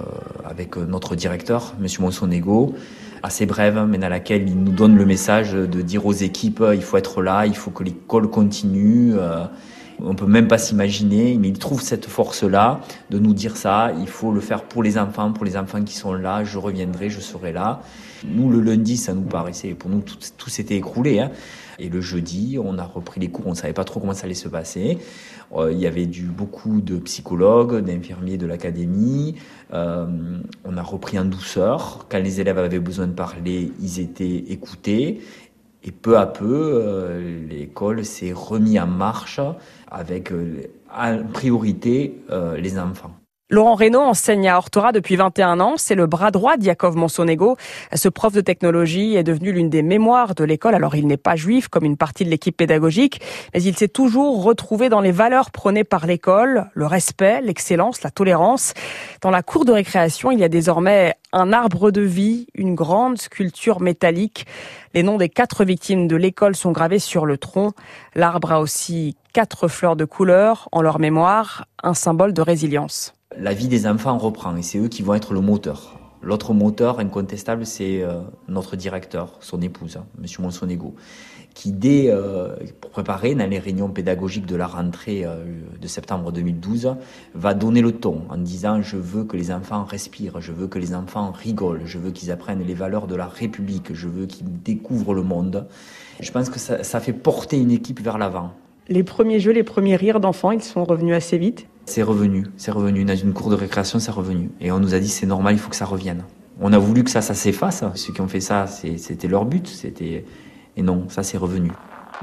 avec 0.45 0.77
euh, 0.77 0.85
notre 0.85 1.17
directeur, 1.17 1.75
M. 1.81 1.87
Monsonego, 2.01 2.75
assez 3.23 3.47
brève, 3.47 3.87
mais 3.89 3.97
dans 3.97 4.11
laquelle 4.11 4.47
il 4.47 4.63
nous 4.63 4.73
donne 4.73 4.97
le 4.97 5.07
message 5.07 5.53
de 5.53 5.81
dire 5.81 6.05
aux 6.05 6.13
équipes 6.13 6.63
il 6.75 6.83
faut 6.83 6.99
être 6.99 7.23
là, 7.23 7.47
il 7.47 7.57
faut 7.57 7.71
que 7.71 7.85
l'école 7.85 8.29
continue. 8.29 9.15
Euh, 9.17 9.45
on 10.01 10.15
peut 10.15 10.27
même 10.27 10.47
pas 10.47 10.59
s'imaginer, 10.59 11.39
mais 11.41 11.49
il 11.49 11.59
trouve 11.59 11.81
cette 11.81 12.07
force-là 12.07 12.81
de 13.09 13.19
nous 13.19 13.33
dire 13.33 13.57
ça. 13.57 13.93
Il 13.99 14.09
faut 14.09 14.31
le 14.31 14.41
faire 14.41 14.65
pour 14.65 14.83
les 14.83 14.99
enfants, 14.99 15.33
pour 15.33 15.47
les 15.47 15.57
enfants 15.57 15.83
qui 15.83 15.97
sont 15.97 16.13
là. 16.13 16.45
Je 16.45 16.59
reviendrai, 16.59 17.09
je 17.09 17.21
serai 17.21 17.53
là. 17.53 17.81
Nous, 18.27 18.51
le 18.51 18.61
lundi, 18.61 18.99
ça 18.99 19.15
nous 19.15 19.23
paraissait, 19.23 19.71
pour 19.71 19.89
nous, 19.89 20.01
tout, 20.01 20.17
tout 20.37 20.51
s'était 20.51 20.77
écroulé. 20.77 21.21
Hein. 21.21 21.31
Et 21.81 21.89
le 21.89 22.01
jeudi, 22.01 22.59
on 22.63 22.77
a 22.79 22.85
repris 22.85 23.21
les 23.21 23.29
cours, 23.29 23.47
on 23.47 23.51
ne 23.51 23.57
savait 23.57 23.73
pas 23.73 23.85
trop 23.85 24.01
comment 24.01 24.15
ça 24.15 24.27
allait 24.27 24.35
se 24.35 24.49
passer. 24.49 24.99
Euh, 25.57 25.73
il 25.73 25.79
y 25.79 25.87
avait 25.87 26.07
beaucoup 26.07 26.81
de 26.81 26.97
psychologues, 26.99 27.83
d'infirmiers 27.85 28.37
de 28.37 28.47
l'académie. 28.47 29.37
Euh, 29.73 30.07
on 30.65 30.77
a 30.77 30.83
repris 30.83 31.19
en 31.19 31.25
douceur. 31.25 32.07
Quand 32.09 32.19
les 32.19 32.41
élèves 32.41 32.59
avaient 32.59 32.79
besoin 32.79 33.07
de 33.07 33.13
parler, 33.13 33.73
ils 33.81 34.01
étaient 34.01 34.45
écoutés. 34.49 35.21
Et 35.85 35.93
peu 35.93 36.19
à 36.19 36.27
peu, 36.27 36.73
euh, 36.75 37.47
l'école 37.49 38.05
s'est 38.05 38.33
remis 38.33 38.79
en 38.79 38.87
marche 38.87 39.41
avec 39.91 40.33
en 40.95 41.23
priorité 41.33 42.21
les 42.57 42.79
enfants. 42.79 43.18
Laurent 43.51 43.77
Reynaud 43.77 44.03
enseigne 44.03 44.47
à 44.47 44.59
Hortora 44.59 44.93
depuis 44.93 45.17
21 45.17 45.59
ans. 45.61 45.75
C'est 45.79 45.95
le 45.95 46.07
bras 46.07 46.31
droit 46.31 46.59
d'Iakov 46.59 46.97
Monsonego. 46.97 47.57
Ce 47.95 48.11
prof 48.11 48.35
de 48.35 48.43
technologie 48.43 49.17
est 49.17 49.23
devenu 49.23 49.53
l'une 49.53 49.71
des 49.71 49.81
mémoires 49.81 50.35
de 50.35 50.45
l'école. 50.45 50.75
Alors, 50.75 50.97
il 50.97 51.07
n'est 51.07 51.17
pas 51.17 51.35
juif 51.35 51.69
comme 51.69 51.87
une 51.87 51.97
partie 51.97 52.27
de 52.27 52.29
l'équipe 52.29 52.55
pédagogique, 52.55 53.23
mais 53.55 53.63
il 53.63 53.75
s'est 53.75 53.89
toujours 53.89 54.43
retrouvé 54.43 54.91
dans 54.91 55.01
les 55.01 55.13
valeurs 55.13 55.51
prônées 55.51 55.85
par 55.85 56.07
l'école, 56.07 56.67
le 56.75 56.85
respect, 56.85 57.41
l'excellence, 57.41 58.03
la 58.03 58.11
tolérance. 58.11 58.75
Dans 59.23 59.31
la 59.31 59.43
cour 59.43 59.65
de 59.65 59.73
récréation, 59.73 60.31
il 60.31 60.41
y 60.41 60.45
a 60.45 60.51
désormais 60.51 61.15
un 61.33 61.51
arbre 61.55 61.91
de 61.91 62.03
vie, 62.03 62.49
une 62.55 62.75
grande 62.75 63.17
sculpture 63.17 63.81
métallique. 63.81 64.45
Les 64.93 65.03
noms 65.03 65.17
des 65.17 65.31
quatre 65.31 65.65
victimes 65.65 66.07
de 66.07 66.17
l'école 66.17 66.55
sont 66.55 66.73
gravés 66.73 66.99
sur 66.99 67.25
le 67.25 67.39
tronc. 67.39 67.73
L'arbre 68.15 68.53
a 68.53 68.61
aussi 68.61 69.17
quatre 69.33 69.69
fleurs 69.69 69.97
de 69.97 70.05
couleur 70.05 70.69
en 70.71 70.83
leur 70.83 70.99
mémoire, 70.99 71.65
un 71.83 71.95
symbole 71.95 72.35
de 72.35 72.43
résilience 72.43 73.15
la 73.41 73.55
vie 73.55 73.69
des 73.69 73.87
enfants 73.87 74.19
reprend 74.19 74.57
et 74.57 74.63
c'est 74.63 74.79
eux 74.79 74.89
qui 74.89 75.03
vont 75.03 75.15
être 75.15 75.33
le 75.33 75.41
moteur. 75.41 75.99
L'autre 76.21 76.53
moteur 76.53 76.99
incontestable, 76.99 77.65
c'est 77.65 78.03
euh, 78.03 78.21
notre 78.49 78.75
directeur, 78.75 79.37
son 79.41 79.63
épouse, 79.63 79.97
hein, 79.97 80.07
Monsieur 80.21 80.43
Monsonego, 80.43 80.97
qui 81.55 81.71
dès 81.71 82.07
euh, 82.09 82.57
pour 82.81 82.91
préparer 82.91 83.37
dans 83.37 83.49
les 83.49 83.61
réunions 83.61 83.89
pédagogiques 83.89 84.47
de 84.47 84.57
la 84.57 84.67
rentrée 84.67 85.25
euh, 85.25 85.45
de 85.81 85.87
septembre 85.87 86.33
2012 86.33 86.97
va 87.35 87.55
donner 87.55 87.83
le 87.83 87.93
ton 87.93 88.23
en 88.31 88.37
disant 88.37 88.83
je 88.83 88.97
veux 88.97 89.23
que 89.23 89.37
les 89.37 89.53
enfants 89.53 89.85
respirent, 89.85 90.41
je 90.41 90.51
veux 90.51 90.67
que 90.67 90.81
les 90.81 90.93
enfants 90.93 91.31
rigolent, 91.31 91.83
je 91.85 91.99
veux 91.99 92.11
qu'ils 92.11 92.33
apprennent 92.33 92.65
les 92.65 92.75
valeurs 92.75 93.07
de 93.07 93.15
la 93.15 93.29
République, 93.29 93.95
je 93.95 94.09
veux 94.09 94.27
qu'ils 94.27 94.61
découvrent 94.63 95.15
le 95.15 95.23
monde. 95.23 95.69
Je 96.19 96.33
pense 96.33 96.51
que 96.51 96.59
ça, 96.59 96.83
ça 96.83 96.99
fait 96.99 97.13
porter 97.13 97.61
une 97.61 97.71
équipe 97.71 98.01
vers 98.01 98.19
l'avant. 98.19 98.51
Les 98.89 99.05
premiers 99.05 99.39
jeux, 99.39 99.53
les 99.53 99.63
premiers 99.63 99.95
rires 99.95 100.19
d'enfants, 100.19 100.51
ils 100.51 100.63
sont 100.63 100.83
revenus 100.83 101.15
assez 101.15 101.39
vite 101.39 101.69
c'est 101.89 102.03
revenu, 102.03 102.47
c'est 102.57 102.71
revenu. 102.71 103.05
Dans 103.05 103.17
une 103.17 103.33
cour 103.33 103.51
de 103.51 103.57
récréation, 103.57 103.99
c'est 103.99 104.11
revenu. 104.11 104.51
Et 104.61 104.71
on 104.71 104.79
nous 104.79 104.95
a 104.95 104.99
dit 104.99 105.09
c'est 105.09 105.27
normal, 105.27 105.55
il 105.55 105.59
faut 105.59 105.71
que 105.71 105.77
ça 105.77 105.87
revienne. 105.87 106.25
On 106.61 106.73
a 106.73 106.79
voulu 106.79 107.05
que 107.05 107.11
ça, 107.11 107.23
ça 107.23 107.35
s'efface. 107.35 107.85
Ceux 107.95 108.13
qui 108.13 108.21
ont 108.21 108.29
fait 108.29 108.41
ça, 108.41 108.67
c'était 108.67 109.29
leur 109.29 109.45
but. 109.45 109.67
C'était 109.67 110.25
et 110.77 110.83
non, 110.83 111.09
ça 111.09 111.23
c'est 111.23 111.39
revenu. 111.39 111.73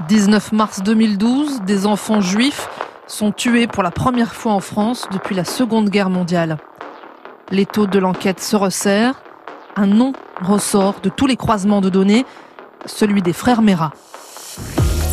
19 0.08 0.52
mars 0.52 0.82
2012, 0.82 1.62
des 1.66 1.86
enfants 1.86 2.20
juifs 2.20 2.68
sont 3.06 3.32
tués 3.32 3.66
pour 3.66 3.82
la 3.82 3.90
première 3.90 4.34
fois 4.34 4.52
en 4.52 4.60
France 4.60 5.06
depuis 5.12 5.34
la 5.34 5.44
Seconde 5.44 5.90
Guerre 5.90 6.10
mondiale. 6.10 6.58
Les 7.50 7.66
taux 7.66 7.86
de 7.86 7.98
l'enquête 7.98 8.40
se 8.40 8.56
resserrent. 8.56 9.20
Un 9.76 9.86
nom 9.86 10.12
ressort 10.40 11.00
de 11.02 11.10
tous 11.10 11.26
les 11.26 11.36
croisements 11.36 11.80
de 11.80 11.90
données, 11.90 12.24
celui 12.86 13.20
des 13.22 13.34
frères 13.34 13.62
Mera. 13.62 13.92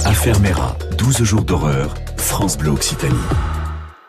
Affaire 0.06 0.40
Mera, 0.40 0.76
12 0.98 1.24
jours 1.24 1.44
d'horreur, 1.44 1.94
France 2.18 2.58
Bleu 2.58 2.72
Occitanie. 2.72 3.16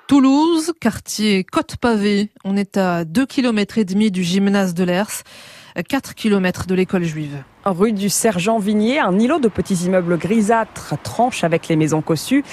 Toulouse, 0.06 0.74
quartier 0.80 1.44
Côte-Pavée. 1.44 2.30
On 2.44 2.58
est 2.58 2.76
à 2.76 3.06
2 3.06 3.24
km 3.24 3.78
et 3.78 3.86
demi 3.86 4.10
du 4.10 4.22
gymnase 4.22 4.74
de 4.74 4.84
l'Ers, 4.84 5.22
4 5.88 6.14
km 6.14 6.66
de 6.66 6.74
l'école 6.74 7.04
juive. 7.04 7.42
Rue 7.64 7.92
du 7.94 8.10
Sergent 8.10 8.58
Vignier, 8.58 8.98
un 8.98 9.18
îlot 9.18 9.38
de 9.38 9.48
petits 9.48 9.86
immeubles 9.86 10.18
grisâtres 10.18 10.94
tranche 11.02 11.42
avec 11.42 11.68
les 11.68 11.76
maisons 11.76 12.02
cossues. 12.02 12.44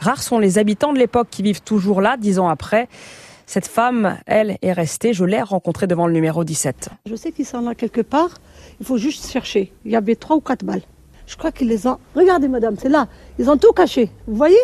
Rares 0.00 0.20
sont 0.22 0.40
les 0.40 0.58
habitants 0.58 0.92
de 0.92 0.98
l'époque 0.98 1.28
qui 1.30 1.44
vivent 1.44 1.62
toujours 1.62 2.00
là, 2.00 2.16
dix 2.16 2.40
ans 2.40 2.48
après. 2.48 2.88
Cette 3.46 3.68
femme, 3.68 4.18
elle, 4.26 4.58
est 4.60 4.72
restée. 4.72 5.12
Je 5.12 5.24
l'ai 5.24 5.42
rencontrée 5.42 5.86
devant 5.86 6.08
le 6.08 6.12
numéro 6.12 6.42
17. 6.42 6.88
Je 7.06 7.14
sais 7.14 7.30
qu'ils 7.30 7.46
sont 7.46 7.60
là 7.60 7.76
quelque 7.76 8.00
part. 8.00 8.30
Il 8.80 8.86
faut 8.86 8.98
juste 8.98 9.30
chercher. 9.30 9.72
Il 9.84 9.92
y 9.92 9.96
avait 9.96 10.16
trois 10.16 10.34
ou 10.34 10.40
quatre 10.40 10.64
balles. 10.64 10.82
Je 11.28 11.36
crois 11.36 11.52
qu'ils 11.52 11.68
les 11.68 11.86
ont. 11.86 11.98
Regardez, 12.16 12.48
madame, 12.48 12.74
c'est 12.76 12.88
là. 12.88 13.06
Ils 13.38 13.48
ont 13.48 13.56
tout 13.56 13.72
caché. 13.72 14.10
Vous 14.26 14.34
voyez? 14.34 14.56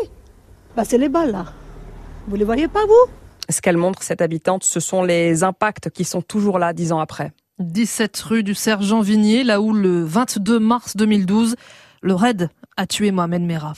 Bah, 0.76 0.84
C'est 0.84 0.98
les 0.98 1.08
balles, 1.08 1.30
là. 1.30 1.44
Vous 2.28 2.36
les 2.36 2.44
voyez 2.44 2.68
pas, 2.68 2.84
vous? 2.86 3.12
Ce 3.48 3.60
qu'elle 3.60 3.76
montre, 3.76 4.02
cette 4.02 4.22
habitante, 4.22 4.62
ce 4.62 4.78
sont 4.78 5.02
les 5.02 5.42
impacts 5.42 5.90
qui 5.90 6.04
sont 6.04 6.22
toujours 6.22 6.58
là 6.58 6.72
dix 6.72 6.92
ans 6.92 7.00
après. 7.00 7.32
17 7.58 8.16
rue 8.20 8.42
du 8.42 8.54
Sergent 8.54 9.00
Vignier, 9.00 9.42
là 9.42 9.60
où 9.60 9.72
le 9.72 10.04
22 10.04 10.60
mars 10.60 10.96
2012, 10.96 11.56
le 12.00 12.14
raid 12.14 12.48
a 12.76 12.86
tué 12.86 13.10
Mohamed 13.10 13.42
Merah. 13.42 13.74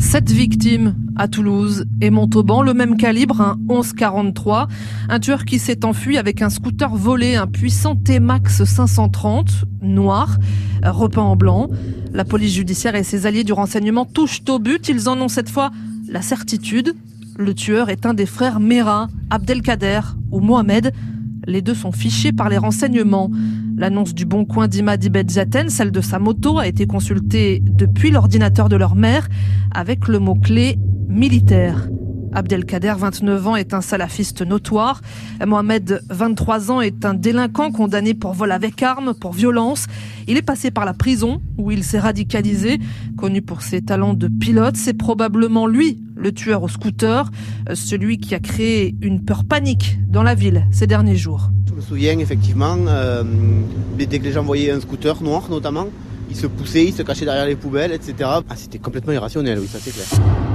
Sept 0.00 0.30
victimes 0.30 0.94
à 1.16 1.28
Toulouse 1.28 1.84
et 2.00 2.10
Montauban, 2.10 2.62
le 2.62 2.74
même 2.74 2.96
calibre, 2.96 3.40
un 3.40 3.56
1143. 3.68 4.66
Un 5.08 5.20
tueur 5.20 5.44
qui 5.44 5.58
s'est 5.58 5.84
enfui 5.84 6.18
avec 6.18 6.42
un 6.42 6.50
scooter 6.50 6.94
volé, 6.94 7.36
un 7.36 7.46
puissant 7.46 7.94
T-Max 7.94 8.64
530, 8.64 9.64
noir, 9.82 10.36
repeint 10.82 11.22
en 11.22 11.36
blanc. 11.36 11.68
La 12.12 12.24
police 12.24 12.54
judiciaire 12.54 12.94
et 12.94 13.04
ses 13.04 13.26
alliés 13.26 13.44
du 13.44 13.52
renseignement 13.52 14.04
touchent 14.04 14.42
au 14.48 14.58
but. 14.58 14.88
Ils 14.88 15.08
en 15.08 15.20
ont 15.20 15.28
cette 15.28 15.50
fois 15.50 15.70
la 16.08 16.22
certitude. 16.22 16.94
Le 17.36 17.54
tueur 17.54 17.88
est 17.90 18.06
un 18.06 18.14
des 18.14 18.26
frères 18.26 18.60
Mera, 18.60 19.08
Abdelkader 19.30 20.00
ou 20.32 20.40
Mohamed. 20.40 20.92
Les 21.46 21.62
deux 21.62 21.74
sont 21.74 21.92
fichés 21.92 22.32
par 22.32 22.48
les 22.48 22.58
renseignements. 22.58 23.30
L'annonce 23.76 24.14
du 24.14 24.24
bon 24.24 24.44
coin 24.44 24.66
d'Imad 24.66 25.06
Bedjaten, 25.08 25.70
celle 25.70 25.92
de 25.92 26.00
sa 26.00 26.18
moto, 26.18 26.58
a 26.58 26.66
été 26.66 26.86
consultée 26.86 27.62
depuis 27.64 28.10
l'ordinateur 28.10 28.68
de 28.68 28.76
leur 28.76 28.96
mère 28.96 29.28
avec 29.70 30.08
le 30.08 30.18
mot-clé 30.18 30.78
militaire. 31.08 31.88
Abdelkader, 32.32 32.94
29 32.96 33.46
ans, 33.46 33.56
est 33.56 33.74
un 33.74 33.80
salafiste 33.80 34.42
notoire. 34.42 35.00
Mohamed, 35.44 36.02
23 36.10 36.70
ans, 36.70 36.80
est 36.80 37.04
un 37.04 37.14
délinquant 37.14 37.70
condamné 37.70 38.14
pour 38.14 38.32
vol 38.32 38.52
avec 38.52 38.82
arme, 38.82 39.14
pour 39.14 39.32
violence. 39.32 39.86
Il 40.26 40.36
est 40.36 40.42
passé 40.42 40.70
par 40.70 40.84
la 40.84 40.94
prison, 40.94 41.40
où 41.56 41.70
il 41.70 41.84
s'est 41.84 41.98
radicalisé. 41.98 42.78
Connu 43.16 43.42
pour 43.42 43.62
ses 43.62 43.82
talents 43.82 44.14
de 44.14 44.28
pilote, 44.28 44.76
c'est 44.76 44.94
probablement 44.94 45.66
lui, 45.66 46.00
le 46.16 46.32
tueur 46.32 46.62
au 46.62 46.68
scooter, 46.68 47.30
celui 47.74 48.18
qui 48.18 48.34
a 48.34 48.40
créé 48.40 48.94
une 49.00 49.24
peur 49.24 49.44
panique 49.44 49.98
dans 50.08 50.22
la 50.22 50.34
ville 50.34 50.66
ces 50.70 50.86
derniers 50.86 51.16
jours. 51.16 51.50
Je 51.68 51.74
me 51.74 51.80
souviens 51.80 52.18
effectivement, 52.18 52.76
euh, 52.88 53.22
dès 53.96 54.06
que 54.06 54.24
les 54.24 54.32
gens 54.32 54.42
voyaient 54.42 54.70
un 54.70 54.80
scooter 54.80 55.22
noir 55.22 55.48
notamment, 55.50 55.86
ils 56.30 56.36
se 56.36 56.46
poussaient, 56.46 56.84
ils 56.84 56.94
se 56.94 57.02
cachaient 57.02 57.24
derrière 57.24 57.46
les 57.46 57.56
poubelles, 57.56 57.92
etc. 57.92 58.14
Ah, 58.48 58.56
c'était 58.56 58.78
complètement 58.78 59.12
irrationnel, 59.12 59.58
oui, 59.58 59.68
ça 59.68 59.78
c'est 59.80 59.92
clair. 59.92 60.06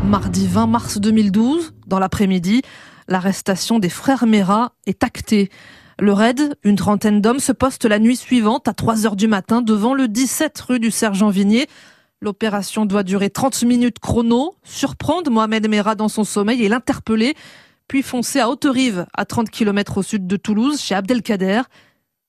Mardi 0.06 0.48
20 0.48 0.68
mars 0.68 1.00
2012, 1.00 1.74
dans 1.88 2.00
l'après-midi, 2.00 2.62
l'arrestation 3.08 3.80
des 3.80 3.90
frères 3.90 4.26
Mera 4.26 4.74
est 4.86 5.04
actée. 5.04 5.50
Le 6.00 6.12
raid, 6.12 6.56
une 6.64 6.76
trentaine 6.76 7.22
d'hommes, 7.22 7.40
se 7.40 7.52
poste 7.52 7.86
la 7.86 8.00
nuit 8.00 8.16
suivante 8.16 8.68
à 8.68 8.74
3 8.74 9.06
heures 9.06 9.16
du 9.16 9.28
matin 9.28 9.62
devant 9.62 9.94
le 9.94 10.08
17 10.08 10.60
rue 10.62 10.80
du 10.80 10.92
Sergent 10.92 11.30
Vignier. 11.30 11.68
L'opération 12.22 12.86
doit 12.86 13.04
durer 13.04 13.30
30 13.30 13.64
minutes 13.64 14.00
chrono, 14.00 14.56
surprendre 14.64 15.30
Mohamed 15.30 15.70
Mera 15.70 15.96
dans 15.96 16.10
son 16.10 16.24
sommeil 16.24 16.64
et 16.64 16.70
l'interpeller, 16.70 17.36
puis 17.88 18.02
foncer 18.02 18.40
à 18.40 18.50
Haute-Rive, 18.50 19.06
à 19.14 19.26
30 19.26 19.50
km 19.50 19.98
au 19.98 20.04
sud 20.04 20.26
de 20.26 20.36
Toulouse, 20.38 20.80
chez 20.80 20.96
Abdelkader. 20.96 21.62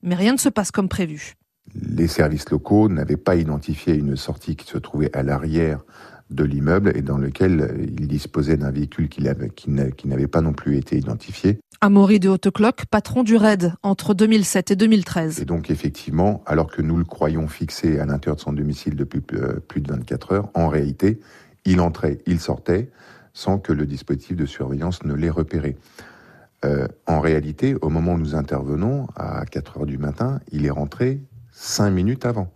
Mais 0.02 0.14
rien 0.14 0.32
ne 0.32 0.38
se 0.38 0.48
passe 0.48 0.70
comme 0.70 0.88
prévu. 0.88 1.34
Les 1.74 2.08
services 2.08 2.50
locaux 2.50 2.88
n'avaient 2.88 3.16
pas 3.16 3.36
identifié 3.36 3.94
une 3.94 4.16
sortie 4.16 4.56
qui 4.56 4.66
se 4.66 4.78
trouvait 4.78 5.14
à 5.16 5.22
l'arrière 5.22 5.80
de 6.30 6.44
l'immeuble 6.44 6.92
et 6.94 7.02
dans 7.02 7.18
lequel 7.18 7.88
il 7.98 8.08
disposait 8.08 8.56
d'un 8.56 8.70
véhicule 8.70 9.08
qui 9.08 9.22
n'avait 9.22 10.26
pas 10.26 10.40
non 10.40 10.52
plus 10.52 10.76
été 10.76 10.96
identifié. 10.96 11.58
Amaury 11.80 12.18
de 12.18 12.28
Hautecloque, 12.28 12.86
patron 12.86 13.22
du 13.22 13.36
RAID 13.36 13.74
entre 13.82 14.14
2007 14.14 14.70
et 14.70 14.76
2013. 14.76 15.40
Et 15.40 15.44
donc 15.44 15.70
effectivement, 15.70 16.42
alors 16.46 16.70
que 16.70 16.80
nous 16.80 16.96
le 16.96 17.04
croyons 17.04 17.46
fixé 17.46 17.98
à 17.98 18.06
l'intérieur 18.06 18.36
de 18.36 18.40
son 18.40 18.52
domicile 18.52 18.96
depuis 18.96 19.20
plus 19.20 19.80
de 19.80 19.92
24 19.92 20.32
heures, 20.32 20.50
en 20.54 20.68
réalité, 20.68 21.20
il 21.64 21.80
entrait, 21.80 22.18
il 22.26 22.40
sortait 22.40 22.90
sans 23.34 23.58
que 23.58 23.72
le 23.72 23.84
dispositif 23.84 24.36
de 24.36 24.46
surveillance 24.46 25.02
ne 25.04 25.12
l'ait 25.12 25.30
repéré. 25.30 25.76
Euh, 26.64 26.88
en 27.06 27.20
réalité, 27.20 27.74
au 27.82 27.90
moment 27.90 28.14
où 28.14 28.18
nous 28.18 28.34
intervenons, 28.34 29.06
à 29.16 29.44
4 29.44 29.78
heures 29.78 29.86
du 29.86 29.98
matin, 29.98 30.40
il 30.52 30.64
est 30.64 30.70
rentré 30.70 31.20
cinq 31.54 31.90
minutes 31.90 32.26
avant. 32.26 32.52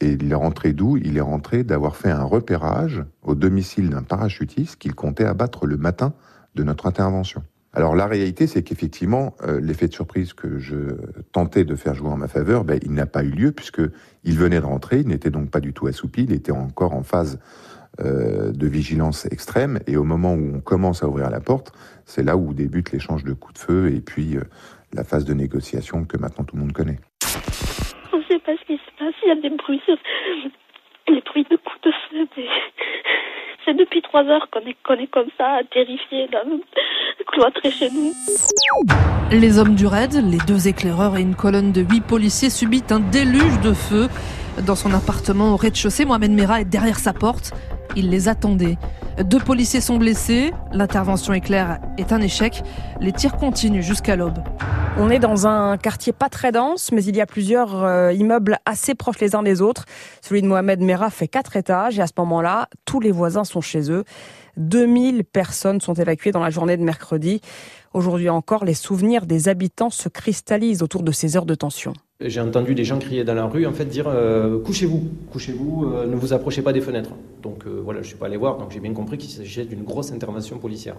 Et 0.00 0.12
il 0.12 0.30
est 0.30 0.34
rentré 0.34 0.72
d'où? 0.72 0.96
Il 0.96 1.16
est 1.16 1.22
rentré 1.22 1.64
d'avoir 1.64 1.96
fait 1.96 2.10
un 2.10 2.24
repérage 2.24 3.04
au 3.22 3.34
domicile 3.34 3.90
d'un 3.90 4.02
parachutiste 4.02 4.76
qu'il 4.76 4.94
comptait 4.94 5.24
abattre 5.24 5.66
le 5.66 5.76
matin 5.76 6.12
de 6.54 6.62
notre 6.62 6.86
intervention. 6.86 7.42
Alors 7.72 7.94
la 7.94 8.06
réalité, 8.06 8.46
c'est 8.46 8.62
qu'effectivement, 8.62 9.34
euh, 9.42 9.60
l'effet 9.60 9.86
de 9.86 9.92
surprise 9.92 10.32
que 10.32 10.58
je 10.58 10.96
tentais 11.32 11.64
de 11.64 11.76
faire 11.76 11.94
jouer 11.94 12.08
en 12.08 12.16
ma 12.16 12.28
faveur, 12.28 12.64
ben, 12.64 12.78
il 12.82 12.92
n'a 12.92 13.04
pas 13.04 13.22
eu 13.22 13.30
lieu 13.30 13.52
puisque 13.52 13.82
il 14.24 14.38
venait 14.38 14.60
de 14.60 14.64
rentrer, 14.64 15.00
il 15.00 15.08
n'était 15.08 15.30
donc 15.30 15.50
pas 15.50 15.60
du 15.60 15.74
tout 15.74 15.86
assoupi, 15.86 16.24
il 16.24 16.32
était 16.32 16.52
encore 16.52 16.94
en 16.94 17.02
phase 17.02 17.38
euh, 18.00 18.50
de 18.50 18.66
vigilance 18.66 19.26
extrême. 19.26 19.78
Et 19.86 19.98
au 19.98 20.04
moment 20.04 20.32
où 20.32 20.56
on 20.56 20.60
commence 20.60 21.02
à 21.02 21.08
ouvrir 21.08 21.28
la 21.28 21.40
porte, 21.40 21.72
c'est 22.06 22.22
là 22.22 22.38
où 22.38 22.54
débute 22.54 22.92
l'échange 22.92 23.24
de 23.24 23.34
coups 23.34 23.54
de 23.54 23.58
feu 23.58 23.92
et 23.94 24.00
puis 24.00 24.38
euh, 24.38 24.42
la 24.94 25.04
phase 25.04 25.26
de 25.26 25.34
négociation 25.34 26.04
que 26.04 26.16
maintenant 26.16 26.44
tout 26.44 26.56
le 26.56 26.62
monde 26.62 26.72
connaît. 26.72 26.98
Pas 28.46 28.52
ce 28.52 28.64
qui 28.64 28.76
se 28.76 28.90
passe, 28.96 29.14
il 29.24 29.28
y 29.28 29.32
a 29.32 29.34
des 29.34 29.50
bruits, 29.50 29.82
les 31.08 31.20
bruits 31.20 31.46
de 31.50 31.56
coups 31.56 31.80
de 31.82 31.90
feu. 31.90 32.44
C'est 33.64 33.74
depuis 33.74 34.00
trois 34.02 34.22
heures 34.22 34.48
qu'on 34.52 34.60
est, 34.60 35.02
est 35.02 35.06
comme 35.08 35.26
ça, 35.36 35.58
terrifiés, 35.72 36.28
cloîtrés 37.26 37.72
chez 37.72 37.90
nous. 37.90 38.12
Les 39.32 39.58
hommes 39.58 39.74
du 39.74 39.88
raid, 39.88 40.12
les 40.30 40.38
deux 40.46 40.68
éclaireurs 40.68 41.16
et 41.16 41.22
une 41.22 41.34
colonne 41.34 41.72
de 41.72 41.80
huit 41.80 42.02
policiers 42.02 42.50
subissent 42.50 42.92
un 42.92 43.00
déluge 43.00 43.60
de 43.64 43.72
feu. 43.72 44.06
Dans 44.64 44.76
son 44.76 44.94
appartement 44.94 45.52
au 45.52 45.56
rez-de-chaussée, 45.56 46.04
Mohamed 46.04 46.30
Mera 46.30 46.60
est 46.60 46.64
derrière 46.66 47.00
sa 47.00 47.12
porte. 47.12 47.52
Il 47.96 48.10
les 48.10 48.28
attendait. 48.28 48.76
Deux 49.24 49.40
policiers 49.40 49.80
sont 49.80 49.96
blessés. 49.96 50.52
L'intervention 50.72 51.32
éclair 51.32 51.78
est 51.98 52.12
un 52.12 52.20
échec. 52.20 52.62
Les 53.00 53.10
tirs 53.10 53.36
continuent 53.36 53.82
jusqu'à 53.82 54.14
l'aube. 54.14 54.38
On 54.98 55.10
est 55.10 55.18
dans 55.18 55.46
un 55.46 55.76
quartier 55.76 56.14
pas 56.14 56.30
très 56.30 56.52
dense, 56.52 56.90
mais 56.90 57.04
il 57.04 57.14
y 57.14 57.20
a 57.20 57.26
plusieurs 57.26 57.84
euh, 57.84 58.14
immeubles 58.14 58.56
assez 58.64 58.94
proches 58.94 59.20
les 59.20 59.34
uns 59.34 59.42
des 59.42 59.60
autres. 59.60 59.84
Celui 60.22 60.40
de 60.40 60.46
Mohamed 60.46 60.80
Merah 60.80 61.10
fait 61.10 61.28
quatre 61.28 61.56
étages 61.56 61.98
et 61.98 62.02
à 62.02 62.06
ce 62.06 62.14
moment-là, 62.16 62.70
tous 62.86 62.98
les 63.00 63.10
voisins 63.10 63.44
sont 63.44 63.60
chez 63.60 63.90
eux. 63.90 64.04
2000 64.56 65.24
personnes 65.24 65.82
sont 65.82 65.92
évacuées 65.92 66.32
dans 66.32 66.40
la 66.40 66.48
journée 66.48 66.78
de 66.78 66.82
mercredi. 66.82 67.42
Aujourd'hui 67.92 68.30
encore, 68.30 68.64
les 68.64 68.72
souvenirs 68.72 69.26
des 69.26 69.50
habitants 69.50 69.90
se 69.90 70.08
cristallisent 70.08 70.82
autour 70.82 71.02
de 71.02 71.12
ces 71.12 71.36
heures 71.36 71.44
de 71.44 71.54
tension. 71.54 71.92
J'ai 72.20 72.40
entendu 72.40 72.74
des 72.74 72.84
gens 72.84 72.98
crier 72.98 73.22
dans 73.22 73.34
la 73.34 73.44
rue, 73.44 73.66
en 73.66 73.72
fait, 73.72 73.84
dire 73.84 74.06
euh, 74.08 74.58
couchez-vous, 74.60 75.10
couchez-vous, 75.30 75.92
euh, 75.92 76.06
ne 76.06 76.16
vous 76.16 76.32
approchez 76.32 76.62
pas 76.62 76.72
des 76.72 76.80
fenêtres. 76.80 77.12
Donc 77.42 77.66
voilà, 77.66 78.00
je 78.00 78.06
suis 78.06 78.16
pas 78.16 78.26
allé 78.26 78.38
voir, 78.38 78.56
donc 78.56 78.70
j'ai 78.70 78.80
bien 78.80 78.94
compris 78.94 79.18
qu'il 79.18 79.28
s'agissait 79.28 79.66
d'une 79.66 79.84
grosse 79.84 80.10
intervention 80.10 80.56
policière. 80.56 80.96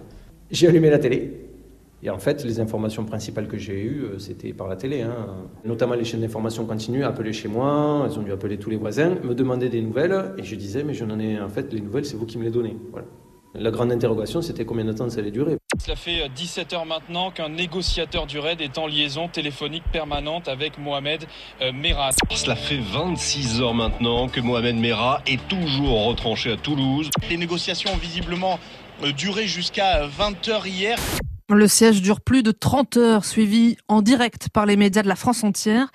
J'ai 0.52 0.68
allumé 0.68 0.88
la 0.88 1.00
télé. 1.00 1.57
Et 2.02 2.10
en 2.10 2.18
fait, 2.18 2.44
les 2.44 2.60
informations 2.60 3.04
principales 3.04 3.48
que 3.48 3.58
j'ai 3.58 3.82
eues, 3.82 4.04
c'était 4.18 4.52
par 4.52 4.68
la 4.68 4.76
télé. 4.76 5.02
Hein. 5.02 5.26
Notamment 5.64 5.94
les 5.94 6.04
chaînes 6.04 6.20
d'information 6.20 6.64
continuent, 6.64 7.04
appeler 7.04 7.32
chez 7.32 7.48
moi, 7.48 8.06
elles 8.06 8.18
ont 8.18 8.22
dû 8.22 8.32
appeler 8.32 8.56
tous 8.56 8.70
les 8.70 8.76
voisins, 8.76 9.16
me 9.24 9.34
demander 9.34 9.68
des 9.68 9.82
nouvelles, 9.82 10.32
et 10.38 10.44
je 10.44 10.54
disais, 10.54 10.84
mais 10.84 10.94
je 10.94 11.04
n'en 11.04 11.18
ai, 11.18 11.40
en 11.40 11.48
fait, 11.48 11.72
les 11.72 11.80
nouvelles, 11.80 12.04
c'est 12.04 12.16
vous 12.16 12.26
qui 12.26 12.38
me 12.38 12.44
les 12.44 12.50
donnez. 12.50 12.76
Voilà. 12.92 13.06
La 13.54 13.70
grande 13.70 13.90
interrogation, 13.90 14.42
c'était 14.42 14.64
combien 14.64 14.84
de 14.84 14.92
temps 14.92 15.08
ça 15.08 15.20
allait 15.20 15.30
durer. 15.30 15.56
Cela 15.82 15.96
fait 15.96 16.28
17 16.28 16.72
heures 16.74 16.86
maintenant 16.86 17.30
qu'un 17.30 17.48
négociateur 17.48 18.26
du 18.26 18.38
RAID 18.38 18.60
est 18.60 18.78
en 18.78 18.86
liaison 18.86 19.26
téléphonique 19.26 19.84
permanente 19.90 20.48
avec 20.48 20.78
Mohamed 20.78 21.24
euh, 21.62 21.72
Merah. 21.72 22.10
Cela 22.30 22.56
fait 22.56 22.78
26 22.78 23.62
heures 23.62 23.74
maintenant 23.74 24.28
que 24.28 24.40
Mohamed 24.40 24.76
Merah 24.76 25.22
est 25.26 25.40
toujours 25.48 26.06
retranché 26.06 26.52
à 26.52 26.56
Toulouse. 26.56 27.10
Les 27.30 27.36
négociations 27.36 27.90
ont 27.92 27.96
visiblement 27.96 28.60
euh, 29.02 29.12
duré 29.12 29.46
jusqu'à 29.46 30.06
20 30.06 30.48
heures 30.48 30.66
hier. 30.66 30.98
Le 31.50 31.66
siège 31.66 32.02
dure 32.02 32.20
plus 32.20 32.42
de 32.42 32.50
30 32.50 32.98
heures, 32.98 33.24
suivi 33.24 33.78
en 33.88 34.02
direct 34.02 34.50
par 34.50 34.66
les 34.66 34.76
médias 34.76 35.02
de 35.02 35.08
la 35.08 35.16
France 35.16 35.44
entière. 35.44 35.90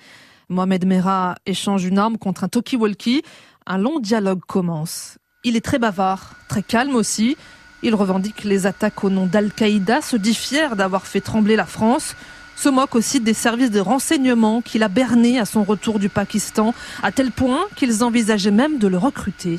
Mohamed 0.48 0.84
Merah 0.84 1.36
échange 1.46 1.84
une 1.84 1.96
arme 1.96 2.18
contre 2.18 2.42
un 2.42 2.48
talkie-walkie. 2.48 3.22
Un 3.64 3.78
long 3.78 4.00
dialogue 4.00 4.40
commence. 4.48 5.16
Il 5.44 5.54
est 5.54 5.64
très 5.64 5.78
bavard, 5.78 6.34
très 6.48 6.64
calme 6.64 6.96
aussi. 6.96 7.36
Il 7.84 7.94
revendique 7.94 8.42
les 8.42 8.66
attaques 8.66 9.04
au 9.04 9.10
nom 9.10 9.26
d'Al-Qaïda, 9.26 10.02
se 10.02 10.16
dit 10.16 10.34
fier 10.34 10.74
d'avoir 10.74 11.06
fait 11.06 11.20
trembler 11.20 11.54
la 11.54 11.66
France, 11.66 12.16
se 12.56 12.68
moque 12.68 12.96
aussi 12.96 13.20
des 13.20 13.32
services 13.32 13.70
de 13.70 13.78
renseignement 13.78 14.60
qu'il 14.60 14.82
a 14.82 14.88
berné 14.88 15.38
à 15.38 15.44
son 15.44 15.62
retour 15.62 16.00
du 16.00 16.08
Pakistan, 16.08 16.74
à 17.00 17.12
tel 17.12 17.30
point 17.30 17.64
qu'ils 17.76 18.02
envisageaient 18.02 18.50
même 18.50 18.78
de 18.78 18.88
le 18.88 18.98
recruter. 18.98 19.58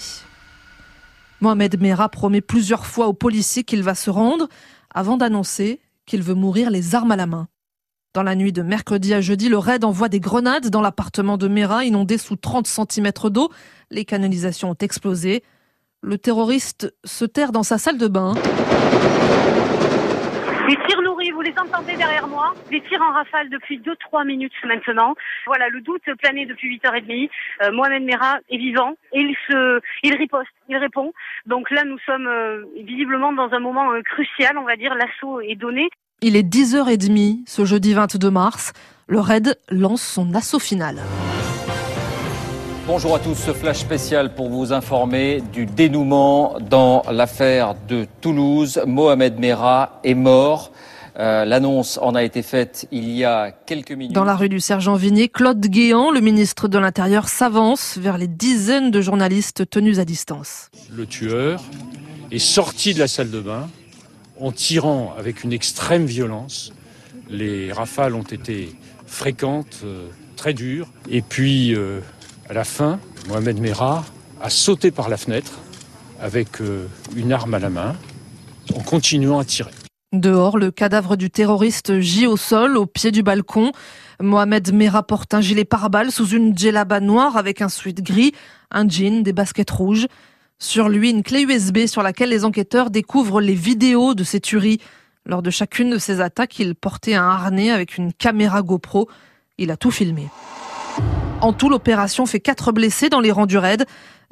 Mohamed 1.40 1.80
Merah 1.80 2.10
promet 2.10 2.42
plusieurs 2.42 2.86
fois 2.86 3.08
aux 3.08 3.14
policiers 3.14 3.64
qu'il 3.64 3.82
va 3.82 3.96
se 3.96 4.10
rendre, 4.10 4.50
avant 4.94 5.18
d'annoncer 5.18 5.80
qu'il 6.06 6.22
veut 6.22 6.34
mourir 6.34 6.70
les 6.70 6.96
armes 6.96 7.12
à 7.12 7.16
la 7.16 7.26
main. 7.26 7.48
Dans 8.14 8.24
la 8.24 8.36
nuit 8.36 8.54
de 8.54 8.62
mercredi 8.62 9.14
à 9.14 9.20
jeudi, 9.20 9.50
le 9.50 9.58
raid 9.58 9.84
envoie 9.84 10.08
des 10.08 10.22
grenades 10.22 10.70
dans 10.70 10.82
l'appartement 10.82 11.38
de 11.38 11.50
Merah, 11.50 11.84
inondé 11.84 12.18
sous 12.18 12.38
30 12.38 12.66
cm 12.66 13.12
d'eau. 13.26 13.50
Les 13.92 14.06
canalisations 14.06 14.70
ont 14.70 14.78
explosé. 14.80 15.44
Le 16.02 16.18
terroriste 16.18 16.96
se 17.04 17.26
terre 17.26 17.52
dans 17.52 17.64
sa 17.64 17.78
salle 17.78 17.98
de 17.98 18.08
bain. 18.08 18.34
Vous 21.32 21.42
les 21.42 21.54
entendez 21.58 21.96
derrière 21.96 22.28
moi. 22.28 22.54
Des 22.70 22.82
tirs 22.82 23.02
en 23.02 23.12
rafale 23.12 23.50
depuis 23.50 23.80
2-3 23.80 24.26
minutes 24.26 24.54
maintenant. 24.64 25.16
Voilà, 25.46 25.70
le 25.70 25.82
doute 25.82 26.04
planait 26.20 26.46
depuis 26.46 26.78
8h30. 26.78 27.30
Euh, 27.64 27.72
Mohamed 27.72 28.04
Merah 28.04 28.38
est 28.50 28.58
vivant 28.58 28.94
et 29.12 29.22
il 29.22 29.36
se, 29.48 29.82
il 30.04 30.16
riposte, 30.16 30.50
il 30.70 30.78
répond. 30.78 31.14
Donc 31.46 31.72
là, 31.72 31.84
nous 31.84 31.98
sommes 32.06 32.28
euh, 32.28 32.64
visiblement 32.84 33.34
dans 33.34 33.52
un 33.52 33.60
moment 33.60 33.92
euh, 33.92 34.02
crucial, 34.02 34.58
on 34.58 34.64
va 34.64 34.76
dire. 34.76 34.94
L'assaut 34.94 35.42
est 35.42 35.56
donné. 35.56 35.90
Il 36.22 36.36
est 36.36 36.48
10h30 36.48 37.48
ce 37.48 37.66
jeudi 37.66 37.94
22 37.94 38.30
mars. 38.30 38.74
Le 39.08 39.20
RAID 39.20 39.58
lance 39.70 40.02
son 40.02 40.34
assaut 40.34 40.60
final. 40.60 41.02
Bonjour 42.88 43.16
à 43.16 43.20
tous, 43.20 43.34
ce 43.34 43.52
flash 43.52 43.80
spécial 43.80 44.36
pour 44.36 44.50
vous 44.50 44.72
informer 44.72 45.42
du 45.42 45.66
dénouement 45.66 46.58
dans 46.60 47.02
l'affaire 47.12 47.74
de 47.88 48.06
Toulouse. 48.22 48.80
Mohamed 48.86 49.40
Merah 49.40 50.00
est 50.04 50.14
mort. 50.14 50.72
Euh, 51.18 51.46
L'annonce 51.46 51.98
en 52.02 52.14
a 52.14 52.24
été 52.24 52.42
faite 52.42 52.88
il 52.92 53.10
y 53.10 53.24
a 53.24 53.52
quelques 53.52 53.92
minutes. 53.92 54.14
Dans 54.14 54.26
la 54.26 54.36
rue 54.36 54.50
du 54.50 54.60
Sergent 54.60 54.96
Vigné, 54.96 55.30
Claude 55.30 55.66
Guéant, 55.66 56.12
le 56.12 56.20
ministre 56.20 56.68
de 56.68 56.78
l'Intérieur, 56.78 57.30
s'avance 57.30 57.98
vers 57.98 58.18
les 58.18 58.28
dizaines 58.28 58.92
de 58.92 59.02
journalistes 59.02 59.70
tenus 59.70 60.00
à 60.00 60.06
distance. 60.06 60.70
Le 60.92 61.06
tueur 61.06 61.64
est 62.32 62.40
sorti 62.40 62.94
de 62.94 63.00
la 63.00 63.08
salle 63.08 63.32
de 63.32 63.40
bain 63.40 63.70
en 64.40 64.52
tirant 64.52 65.16
avec 65.18 65.44
une 65.44 65.54
extrême 65.54 66.06
violence. 66.06 66.74
Les 67.30 67.72
rafales 67.72 68.16
ont 68.16 68.24
été 68.24 68.76
fréquentes, 69.06 69.82
euh, 69.84 70.10
très 70.36 70.54
dures. 70.54 70.90
Et 71.10 71.22
puis, 71.22 71.74
euh, 71.76 72.02
à 72.50 72.54
la 72.54 72.64
fin, 72.64 73.00
Mohamed 73.28 73.60
Merah 73.60 74.04
a 74.42 74.50
sauté 74.50 74.92
par 74.92 75.10
la 75.10 75.18
fenêtre 75.18 75.60
avec 76.20 76.62
euh, 76.62 76.88
une 77.16 77.32
arme 77.32 77.54
à 77.54 77.60
la 77.60 77.70
main 77.70 77.96
en 78.76 78.82
continuant 78.82 79.40
à 79.40 79.46
tirer. 79.46 79.72
Dehors, 80.20 80.58
le 80.58 80.72
cadavre 80.72 81.18
du 81.18 81.30
terroriste 81.30 82.00
gît 82.00 82.28
au 82.28 82.38
sol, 82.38 82.78
au 82.78 82.86
pied 82.86 83.12
du 83.12 83.22
balcon. 83.24 83.72
Mohamed 84.22 84.74
Merah 84.74 85.04
porte 85.04 85.34
un 85.34 85.42
gilet 85.42 85.66
pare-balles 85.66 86.12
sous 86.12 86.28
une 86.28 86.58
djellaba 86.58 87.00
noire 87.00 87.38
avec 87.38 87.62
un 87.62 87.70
sweat 87.70 88.02
gris, 88.02 88.32
un 88.72 88.88
jean, 88.88 89.24
des 89.24 89.34
baskets 89.34 89.72
rouges. 89.72 90.08
Sur 90.58 90.88
lui, 90.88 91.10
une 91.10 91.24
clé 91.24 91.42
USB 91.42 91.86
sur 91.86 92.02
laquelle 92.02 92.30
les 92.30 92.46
enquêteurs 92.46 92.90
découvrent 92.90 93.42
les 93.42 93.56
vidéos 93.56 94.14
de 94.14 94.24
ses 94.24 94.40
tueries. 94.40 94.80
Lors 95.26 95.42
de 95.42 95.50
chacune 95.50 95.90
de 95.90 95.98
ces 95.98 96.22
attaques, 96.22 96.60
il 96.60 96.76
portait 96.76 97.16
un 97.16 97.28
harnais 97.28 97.72
avec 97.72 97.98
une 97.98 98.14
caméra 98.14 98.62
GoPro. 98.62 99.10
Il 99.58 99.70
a 99.72 99.78
tout 99.78 99.92
filmé. 99.92 100.30
En 101.42 101.52
tout, 101.52 101.70
l'opération 101.70 102.26
fait 102.26 102.40
quatre 102.40 102.72
blessés 102.72 103.10
dans 103.10 103.20
les 103.20 103.32
rangs 103.32 103.46
du 103.46 103.58
raid. 103.58 103.86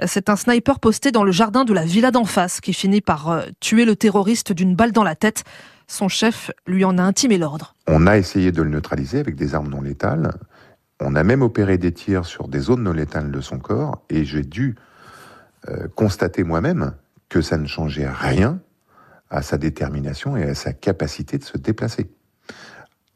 C'est 0.06 0.30
un 0.30 0.36
sniper 0.36 0.80
posté 0.80 1.12
dans 1.12 1.24
le 1.24 1.32
jardin 1.32 1.66
de 1.66 1.74
la 1.74 1.86
villa 1.86 2.12
d'en 2.12 2.26
face 2.26 2.62
qui 2.62 2.74
finit 2.74 3.02
par 3.02 3.30
euh, 3.30 3.42
tuer 3.60 3.86
le 3.86 3.96
terroriste 3.96 4.54
d'une 4.54 4.76
balle 4.76 4.92
dans 4.92 5.04
la 5.04 5.16
tête. 5.16 5.44
Son 5.88 6.08
chef 6.08 6.52
lui 6.66 6.86
en 6.86 6.98
a 6.98 7.04
intimé 7.04 7.38
l'ordre. 7.38 7.76
On 7.88 8.08
a 8.08 8.18
essayé 8.18 8.52
de 8.52 8.62
le 8.62 8.70
neutraliser 8.70 9.20
avec 9.20 9.36
des 9.36 9.56
armes 9.56 9.70
non 9.70 9.82
létales. 9.82 10.34
On 11.00 11.16
a 11.16 11.24
même 11.24 11.42
opéré 11.42 11.78
des 11.78 11.92
tirs 11.92 12.26
sur 12.26 12.48
des 12.48 12.60
zones 12.60 12.84
non 12.84 12.94
létales 12.94 13.32
de 13.32 13.42
son 13.42 13.60
corps 13.60 14.04
et 14.10 14.26
j'ai 14.26 14.44
dû 14.44 14.76
euh, 15.70 15.88
constater 15.96 16.44
moi-même 16.44 16.94
que 17.30 17.42
ça 17.42 17.58
ne 17.58 17.68
changeait 17.68 18.10
rien 18.10 18.60
à 19.30 19.42
sa 19.42 19.58
détermination 19.58 20.38
et 20.38 20.44
à 20.44 20.56
sa 20.56 20.74
capacité 20.74 21.38
de 21.38 21.44
se 21.44 21.58
déplacer. 21.58 22.12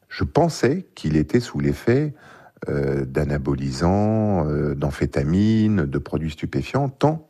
Je 0.09 0.23
pensais 0.23 0.87
qu'il 0.95 1.15
était 1.15 1.39
sous 1.39 1.59
l'effet 1.59 2.13
euh, 2.69 3.05
d'anabolisants, 3.05 4.47
euh, 4.47 4.73
d'amphétamines, 4.73 5.85
de 5.85 5.97
produits 5.99 6.31
stupéfiants, 6.31 6.89
tant 6.89 7.29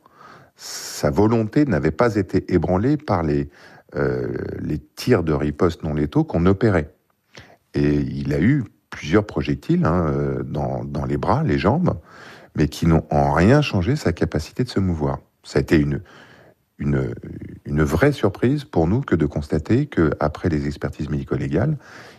sa 0.56 1.10
volonté 1.10 1.66
n'avait 1.66 1.92
pas 1.92 2.16
été 2.16 2.52
ébranlée 2.52 2.96
par 2.96 3.22
les, 3.22 3.48
euh, 3.96 4.34
les 4.60 4.78
tirs 4.78 5.22
de 5.22 5.32
riposte 5.32 5.82
non 5.82 5.94
létaux 5.94 6.24
qu'on 6.24 6.46
opérait. 6.46 6.94
Et 7.74 7.94
il 7.96 8.34
a 8.34 8.40
eu 8.40 8.64
plusieurs 8.90 9.26
projectiles 9.26 9.84
hein, 9.84 10.06
euh, 10.08 10.42
dans, 10.42 10.84
dans 10.84 11.04
les 11.04 11.16
bras, 11.16 11.42
les 11.42 11.58
jambes, 11.58 11.98
mais 12.56 12.68
qui 12.68 12.86
n'ont 12.86 13.04
en 13.10 13.32
rien 13.32 13.62
changé 13.62 13.96
sa 13.96 14.12
capacité 14.12 14.64
de 14.64 14.68
se 14.68 14.80
mouvoir. 14.80 15.18
Ça 15.42 15.58
a 15.58 15.62
été 15.62 15.78
une, 15.78 16.02
une, 16.78 17.14
une 17.64 17.82
vraie 17.82 18.12
surprise 18.12 18.64
pour 18.64 18.86
nous 18.86 19.00
que 19.00 19.14
de 19.14 19.26
constater 19.26 19.86
que 19.86 20.10
après 20.20 20.48
les 20.48 20.66
expertises 20.66 21.08
médico-légales, 21.08 21.78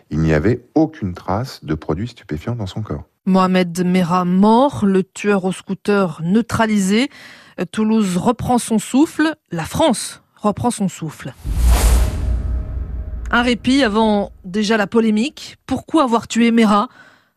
il 0.10 0.20
n'y 0.20 0.34
avait 0.34 0.66
aucune 0.76 1.14
trace 1.14 1.64
de 1.64 1.76
produits 1.76 2.08
stupéfiants 2.08 2.56
dans 2.56 2.66
son 2.66 2.82
corps. 2.82 3.04
Mohamed 3.26 3.86
Merah 3.86 4.26
mort, 4.26 4.86
le 4.86 5.04
tueur 5.04 5.46
au 5.46 5.52
scooter 5.52 6.22
neutralisé. 6.24 7.10
Toulouse 7.72 8.18
reprend 8.18 8.58
son 8.58 8.80
souffle, 8.80 9.36
la 9.52 9.66
France 9.66 10.24
reprend 10.42 10.72
son 10.72 10.88
souffle. 10.88 11.34
Un 13.32 13.44
répit 13.44 13.84
avant 13.84 14.32
déjà 14.44 14.78
la 14.78 14.88
polémique. 14.88 15.58
Pourquoi 15.66 16.04
avoir 16.04 16.28
tué 16.28 16.52
Merah 16.52 16.90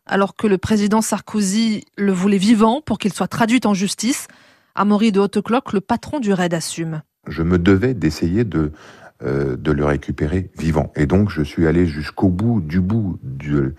alors 0.05 0.35
que 0.35 0.47
le 0.47 0.57
président 0.57 1.01
Sarkozy 1.01 1.85
le 1.97 2.11
voulait 2.11 2.37
vivant 2.37 2.81
pour 2.81 2.97
qu'il 2.97 3.13
soit 3.13 3.27
traduit 3.27 3.61
en 3.65 3.73
justice? 3.73 4.27
Amaury 4.75 5.11
de 5.11 5.19
Hautecloque, 5.19 5.71
le 5.71 5.81
patron 5.81 6.19
du 6.19 6.33
RAID, 6.33 6.53
assume. 6.53 7.03
Je 7.27 7.43
me 7.43 7.59
devais 7.59 7.93
d'essayer 7.93 8.43
de, 8.43 8.71
euh, 9.21 9.55
de 9.55 9.71
le 9.71 9.85
récupérer 9.85 10.49
vivant. 10.57 10.91
Et 10.95 11.05
donc 11.05 11.29
je 11.29 11.43
suis 11.43 11.67
allé 11.67 11.85
jusqu'au 11.85 12.29
bout 12.29 12.59
du 12.59 12.81
bout 12.81 13.19
du, 13.21 13.75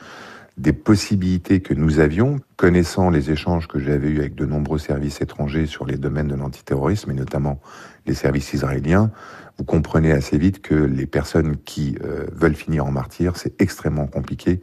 des 0.57 0.73
possibilités 0.73 1.61
que 1.61 1.75
nous 1.75 1.99
avions, 1.99 2.39
connaissant 2.57 3.11
les 3.11 3.31
échanges 3.31 3.67
que 3.67 3.81
j'avais 3.81 4.09
eus 4.09 4.21
avec 4.21 4.35
de 4.35 4.47
nombreux 4.47 4.79
services 4.79 5.21
étrangers 5.21 5.67
sur 5.67 5.85
les 5.85 5.97
domaines 5.97 6.29
de 6.29 6.37
l'antiterrorisme, 6.37 7.11
et 7.11 7.15
notamment 7.15 7.61
les 8.07 8.15
services 8.15 8.53
israéliens, 8.53 9.11
vous 9.59 9.65
comprenez 9.65 10.13
assez 10.13 10.39
vite 10.39 10.63
que 10.63 10.75
les 10.75 11.07
personnes 11.07 11.57
qui 11.57 11.97
euh, 12.05 12.27
veulent 12.33 12.55
finir 12.55 12.87
en 12.87 12.91
martyrs, 12.91 13.37
c'est 13.37 13.61
extrêmement 13.61 14.07
compliqué 14.07 14.61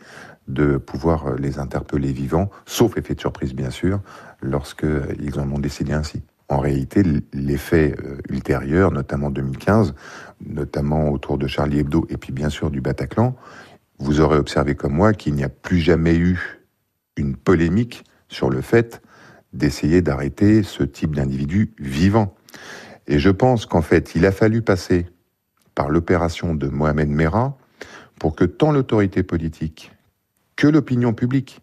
de 0.48 0.78
pouvoir 0.78 1.28
euh, 1.28 1.36
les 1.38 1.60
interpeller 1.60 2.14
vivants, 2.14 2.50
sauf 2.66 2.98
effet 2.98 3.16
de 3.16 3.20
surprise 3.20 3.54
bien 3.54 3.70
sûr, 3.70 4.00
lorsqu'ils 4.42 5.40
en 5.40 5.52
ont 5.52 5.60
décidé 5.60 5.94
ainsi. 5.94 6.24
En 6.50 6.60
réalité, 6.60 7.04
euh, 7.06 8.18
ultérieurs, 8.30 8.92
notamment 8.92 9.30
2015, 9.30 9.94
notamment 10.46 11.10
autour 11.10 11.38
de 11.38 11.48
Charlie 11.48 11.80
Hebdo 11.80 12.06
et 12.10 12.18
puis 12.18 12.34
bien 12.34 12.50
sûr 12.50 12.72
du 12.72 12.82
Bataclan, 12.82 13.36
vous 14.02 14.20
aurez 14.20 14.38
observé 14.38 14.76
comme 14.76 14.94
moi 14.94 15.14
qu'il 15.14 15.36
n'y 15.36 15.44
a 15.44 15.50
plus 15.50 15.80
jamais 15.80 16.16
eu 16.16 16.60
une 17.18 17.36
polémique 17.36 18.04
sur 18.28 18.50
le 18.50 18.62
fait 18.62 19.02
d'essayer 19.54 20.02
d'arrêter 20.02 20.64
ce 20.64 20.84
type 20.84 21.16
d'individu 21.16 21.74
vivant. 21.78 22.36
Et 23.08 23.20
je 23.20 23.30
pense 23.30 23.66
qu'en 23.66 23.82
fait, 23.82 24.16
il 24.16 24.26
a 24.26 24.32
fallu 24.32 24.62
passer 24.62 25.08
par 25.76 25.90
l'opération 25.90 26.56
de 26.56 26.68
Mohamed 26.68 27.10
Merah 27.10 27.58
pour 28.20 28.36
que 28.36 28.46
tant 28.46 28.72
l'autorité 28.72 29.24
politique 29.24 29.92
que 30.56 30.68
l'opinion 30.68 31.14
publique 31.14 31.62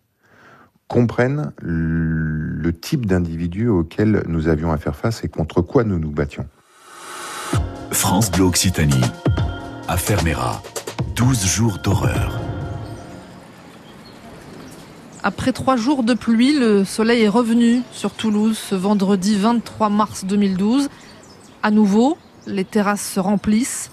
comprennent 0.86 1.52
le 1.60 2.72
type 2.72 3.06
d'individu 3.06 3.68
auquel 3.68 4.22
nous 4.26 4.48
avions 4.48 4.72
à 4.72 4.78
faire 4.78 4.96
face 4.96 5.22
et 5.24 5.28
contre 5.28 5.60
quoi 5.60 5.84
nous 5.84 5.98
nous 5.98 6.10
battions. 6.10 6.48
France 7.90 8.30
Bleu 8.30 8.44
Occitanie. 8.44 9.04
Affaire 9.86 10.22
Merah. 10.24 10.62
12 11.18 11.46
jours 11.46 11.78
d'horreur. 11.78 12.38
Après 15.24 15.50
trois 15.50 15.74
jours 15.74 16.04
de 16.04 16.14
pluie, 16.14 16.56
le 16.56 16.84
soleil 16.84 17.22
est 17.22 17.28
revenu 17.28 17.82
sur 17.90 18.12
Toulouse 18.12 18.56
ce 18.56 18.76
vendredi 18.76 19.36
23 19.36 19.88
mars 19.88 20.24
2012. 20.24 20.88
À 21.64 21.72
nouveau, 21.72 22.16
les 22.46 22.64
terrasses 22.64 23.02
se 23.02 23.18
remplissent, 23.18 23.90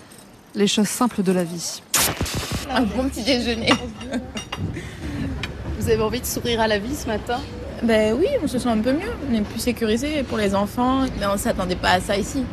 les 0.54 0.68
choses 0.68 0.88
simples 0.88 1.24
de 1.24 1.32
la 1.32 1.44
vie. 1.44 1.82
Un 2.70 2.84
bon 2.84 3.10
petit 3.10 3.24
déjeuner. 3.24 3.74
Vous 5.80 5.90
avez 5.90 6.04
envie 6.04 6.22
de 6.22 6.28
sourire 6.28 6.62
à 6.62 6.68
la 6.68 6.78
vie 6.78 6.96
ce 6.96 7.08
matin? 7.08 7.40
Ben 7.82 8.16
oui, 8.16 8.28
on 8.44 8.48
se 8.48 8.60
sent 8.60 8.70
un 8.70 8.78
peu 8.78 8.94
mieux. 8.94 9.12
On 9.32 9.34
est 9.34 9.42
plus 9.42 9.62
sécurisé 9.62 10.22
pour 10.22 10.38
les 10.38 10.54
enfants, 10.54 11.08
mais 11.20 11.26
on 11.26 11.34
ne 11.34 11.40
s'attendait 11.40 11.76
pas 11.76 11.94
à 11.94 12.02
ça 12.02 12.16
ici. 12.16 12.44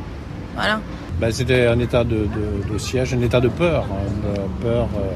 Voilà. 0.55 0.81
Ben, 1.23 1.31
C'était 1.31 1.67
un 1.67 1.79
état 1.79 2.03
de, 2.03 2.17
de, 2.17 2.73
de, 2.73 2.79
siège, 2.79 3.15
un 3.15 3.21
état 3.21 3.41
de 3.41 3.47
peur. 3.47 3.85
Hein, 3.85 4.11
de 4.25 4.65
peur 4.65 4.89
euh, 4.97 5.09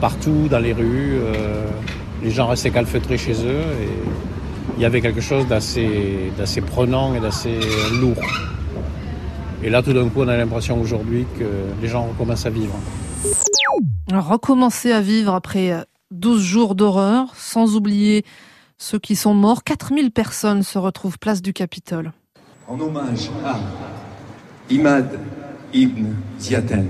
partout 0.00 0.48
dans 0.50 0.58
les 0.58 0.72
rues. 0.72 1.20
Euh, 1.22 1.64
les 2.20 2.32
gens 2.32 2.48
restaient 2.48 2.72
calfeutrés 2.72 3.16
chez 3.16 3.46
eux 3.46 3.62
et 3.80 3.88
il 4.76 4.82
y 4.82 4.84
avait 4.84 5.00
quelque 5.00 5.20
chose 5.20 5.46
d'assez 5.46 6.60
prenant 6.66 7.14
et 7.14 7.20
d'assez 7.20 7.60
lourd. 8.00 8.16
Et 9.62 9.70
là, 9.70 9.84
tout 9.84 9.92
d'un 9.92 10.08
coup, 10.08 10.22
on 10.22 10.26
a 10.26 10.36
l'impression 10.36 10.80
aujourd'hui 10.80 11.26
que 11.38 11.44
les 11.80 11.86
gens 11.86 12.08
recommencent 12.08 12.46
à 12.46 12.50
vivre. 12.50 12.74
Recommencer 14.12 14.90
à 14.90 15.00
vivre 15.00 15.32
après 15.32 15.76
12 16.10 16.42
jours 16.42 16.74
d'horreur, 16.74 17.28
sans 17.36 17.76
oublier 17.76 18.24
ceux 18.78 18.98
qui 18.98 19.14
sont 19.14 19.34
morts. 19.34 19.62
4000 19.62 20.10
personnes 20.10 20.64
se 20.64 20.76
retrouvent 20.76 21.20
place 21.20 21.40
du 21.40 21.52
Capitole. 21.52 22.10
En 22.66 22.80
hommage 22.80 23.30
à 23.44 23.58
Imad 24.70 25.18
Ibn 25.72 26.14
Ziaten, 26.38 26.88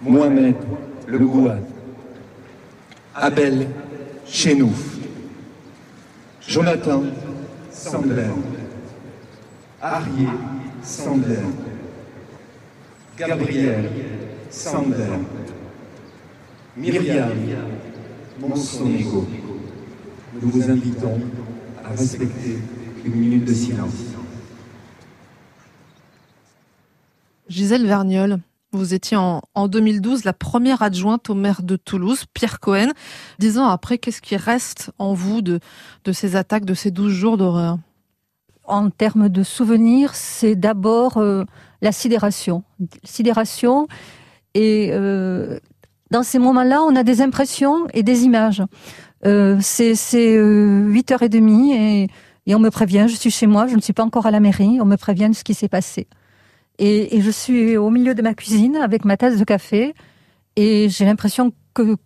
Mohamed 0.00 0.56
Le 1.06 1.18
Gouad, 1.18 1.62
Abel 3.14 3.68
Chenouf, 4.26 4.96
Jonathan 6.40 7.02
Sandler, 7.70 8.32
Arié 9.80 10.28
Sandler, 10.82 11.44
Gabriel 13.16 13.84
Sandler, 14.50 15.20
Myriam 16.76 17.30
Monsonego, 18.40 19.28
nous 20.40 20.48
vous 20.48 20.70
invitons 20.70 21.20
à 21.84 21.90
respecter 21.90 22.58
une 23.04 23.14
minute 23.14 23.44
de 23.44 23.52
silence. 23.54 24.11
Gisèle 27.48 27.86
Vergnol, 27.86 28.38
vous 28.72 28.94
étiez 28.94 29.16
en, 29.16 29.42
en 29.54 29.68
2012 29.68 30.24
la 30.24 30.32
première 30.32 30.82
adjointe 30.82 31.28
au 31.28 31.34
maire 31.34 31.62
de 31.62 31.76
Toulouse, 31.76 32.24
Pierre 32.32 32.60
Cohen. 32.60 32.88
Dix 33.38 33.58
ans 33.58 33.66
après, 33.66 33.98
qu'est-ce 33.98 34.22
qui 34.22 34.36
reste 34.36 34.90
en 34.98 35.12
vous 35.12 35.42
de, 35.42 35.60
ces 36.12 36.36
attaques, 36.36 36.64
de 36.64 36.74
ces 36.74 36.90
douze 36.90 37.12
jours 37.12 37.36
d'horreur? 37.36 37.78
En 38.64 38.90
termes 38.90 39.28
de 39.28 39.42
souvenirs, 39.42 40.14
c'est 40.14 40.54
d'abord 40.54 41.18
euh, 41.18 41.44
la 41.82 41.92
sidération. 41.92 42.62
Sidération 43.04 43.88
et 44.54 44.90
euh, 44.92 45.58
dans 46.10 46.22
ces 46.22 46.38
moments-là, 46.38 46.82
on 46.82 46.94
a 46.94 47.02
des 47.02 47.20
impressions 47.20 47.86
et 47.92 48.02
des 48.02 48.24
images. 48.24 48.62
Euh, 49.26 49.58
c'est 49.60 49.94
euh, 50.16 50.90
8h30 50.90 51.72
et, 51.74 52.08
et 52.46 52.54
on 52.54 52.58
me 52.58 52.70
prévient, 52.70 53.06
je 53.08 53.16
suis 53.16 53.30
chez 53.30 53.46
moi, 53.46 53.66
je 53.66 53.76
ne 53.76 53.80
suis 53.80 53.92
pas 53.92 54.04
encore 54.04 54.26
à 54.26 54.30
la 54.30 54.40
mairie, 54.40 54.78
on 54.80 54.84
me 54.84 54.96
prévient 54.96 55.28
de 55.28 55.34
ce 55.34 55.44
qui 55.44 55.54
s'est 55.54 55.68
passé. 55.68 56.06
Et, 56.84 57.20
je 57.20 57.30
suis 57.30 57.76
au 57.76 57.90
milieu 57.90 58.12
de 58.12 58.22
ma 58.22 58.34
cuisine 58.34 58.74
avec 58.74 59.04
ma 59.04 59.16
tasse 59.16 59.38
de 59.38 59.44
café 59.44 59.94
et 60.56 60.88
j'ai 60.88 61.04
l'impression 61.04 61.52
que, 61.74 61.96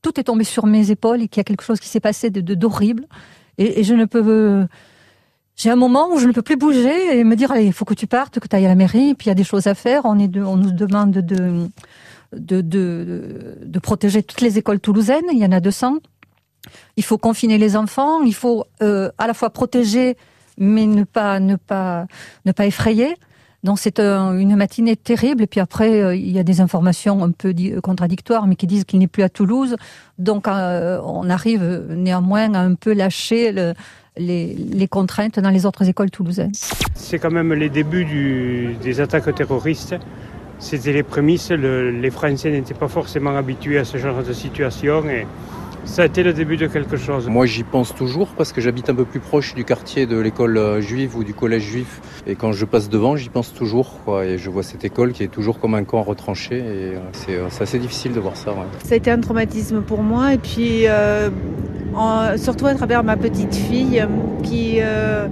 tout 0.00 0.18
est 0.18 0.24
tombé 0.24 0.44
sur 0.44 0.64
mes 0.64 0.90
épaules 0.90 1.20
et 1.20 1.28
qu'il 1.28 1.38
y 1.38 1.42
a 1.42 1.44
quelque 1.44 1.62
chose 1.62 1.80
qui 1.80 1.88
s'est 1.88 2.00
passé 2.00 2.30
de 2.30 2.54
d'horrible. 2.54 3.06
Et, 3.58 3.84
je 3.84 3.94
ne 3.94 4.06
peux... 4.06 4.66
J'ai 5.54 5.70
un 5.70 5.76
moment 5.76 6.10
où 6.12 6.18
je 6.18 6.26
ne 6.26 6.32
peux 6.32 6.42
plus 6.42 6.56
bouger 6.56 7.18
et 7.18 7.24
me 7.24 7.36
dire, 7.36 7.52
allez, 7.52 7.66
il 7.66 7.72
faut 7.74 7.84
que 7.84 7.94
tu 7.94 8.06
partes, 8.06 8.40
que 8.40 8.48
tu 8.48 8.56
ailles 8.56 8.64
à 8.64 8.68
la 8.68 8.74
mairie, 8.74 9.10
et 9.10 9.14
puis 9.14 9.26
il 9.26 9.28
y 9.28 9.32
a 9.32 9.36
des 9.36 9.44
choses 9.44 9.66
à 9.66 9.74
faire, 9.74 10.04
on, 10.04 10.18
est 10.18 10.34
on 10.38 10.56
nous 10.56 10.72
demande 10.72 11.12
de, 11.12 11.20
de, 11.20 11.68
de, 12.32 12.60
de, 12.62 13.58
de 13.62 13.78
protéger 13.78 14.22
toutes 14.22 14.40
les 14.40 14.58
écoles 14.58 14.80
toulousaines, 14.80 15.26
il 15.30 15.38
y 15.38 15.44
en 15.44 15.52
a 15.52 15.60
200. 15.60 15.98
Il 16.96 17.04
faut 17.04 17.18
confiner 17.18 17.58
les 17.58 17.76
enfants, 17.76 18.22
il 18.22 18.34
faut 18.34 18.64
euh, 18.82 19.12
à 19.18 19.26
la 19.26 19.34
fois 19.34 19.50
protéger, 19.50 20.16
mais 20.58 20.86
ne 20.86 21.04
pas, 21.04 21.38
ne 21.38 21.56
pas, 21.56 22.06
ne 22.46 22.52
pas 22.52 22.66
effrayer. 22.66 23.16
Donc 23.64 23.78
c'est 23.78 23.98
un, 23.98 24.36
une 24.36 24.54
matinée 24.56 24.94
terrible. 24.94 25.42
Et 25.42 25.46
puis 25.46 25.58
après, 25.58 26.00
euh, 26.00 26.14
il 26.14 26.30
y 26.30 26.38
a 26.38 26.44
des 26.44 26.60
informations 26.60 27.24
un 27.24 27.30
peu 27.30 27.52
contradictoires, 27.82 28.46
mais 28.46 28.56
qui 28.56 28.66
disent 28.66 28.84
qu'il 28.84 28.98
n'est 29.00 29.08
plus 29.08 29.22
à 29.22 29.30
Toulouse. 29.30 29.76
Donc 30.18 30.46
euh, 30.46 31.00
on 31.02 31.28
arrive 31.30 31.86
néanmoins 31.88 32.54
à 32.54 32.60
un 32.60 32.74
peu 32.74 32.92
lâcher 32.92 33.52
le, 33.52 33.72
les, 34.18 34.86
contraintes 34.88 35.40
dans 35.40 35.50
les 35.50 35.64
autres 35.66 35.88
écoles 35.88 36.10
toulousaines. 36.10 36.52
C'est 36.94 37.18
quand 37.18 37.30
même 37.30 37.52
les 37.54 37.70
débuts 37.70 38.76
des 38.82 39.00
attaques 39.00 39.34
terroristes. 39.34 39.96
C'était 40.58 40.92
les 40.92 41.02
prémices. 41.02 41.50
Le, 41.50 41.90
les 41.90 42.10
Français 42.10 42.50
n'étaient 42.50 42.74
pas 42.74 42.88
forcément 42.88 43.36
habitués 43.36 43.78
à 43.78 43.84
ce 43.84 43.96
genre 43.96 44.22
de 44.22 44.32
situation. 44.32 45.02
Ça 45.84 46.02
a 46.02 46.06
été 46.06 46.22
le 46.22 46.32
début 46.32 46.56
de 46.56 46.66
quelque 46.66 46.96
chose. 46.96 47.28
Moi 47.28 47.46
j'y 47.46 47.62
pense 47.62 47.94
toujours 47.94 48.28
parce 48.28 48.52
que 48.52 48.60
j'habite 48.60 48.90
un 48.90 48.94
peu 48.94 49.04
plus 49.04 49.20
proche 49.20 49.54
du 49.54 49.64
quartier 49.64 50.06
de 50.06 50.18
l'école 50.18 50.80
juive 50.80 51.16
ou 51.16 51.24
du 51.24 51.34
collège 51.34 51.62
juif. 51.62 52.00
Et 52.26 52.34
quand 52.34 52.52
je 52.52 52.64
passe 52.64 52.88
devant, 52.88 53.16
j'y 53.16 53.28
pense 53.28 53.52
toujours. 53.52 54.00
Quoi. 54.04 54.26
Et 54.26 54.38
je 54.38 54.50
vois 54.50 54.62
cette 54.62 54.84
école 54.84 55.12
qui 55.12 55.22
est 55.22 55.28
toujours 55.28 55.60
comme 55.60 55.74
un 55.74 55.84
camp 55.84 56.02
retranché. 56.02 56.58
Et 56.58 56.92
c'est 57.12 57.62
assez 57.62 57.78
difficile 57.78 58.12
de 58.12 58.20
voir 58.20 58.36
ça. 58.36 58.52
Ouais. 58.52 58.66
Ça 58.84 58.94
a 58.94 58.96
été 58.96 59.10
un 59.10 59.20
traumatisme 59.20 59.82
pour 59.82 60.02
moi. 60.02 60.34
Et 60.34 60.38
puis 60.38 60.84
euh, 60.86 61.30
en, 61.94 62.36
surtout 62.36 62.66
à 62.66 62.74
travers 62.74 63.04
ma 63.04 63.16
petite 63.16 63.54
fille 63.54 64.04
qui... 64.42 64.78
Euh, 64.80 65.28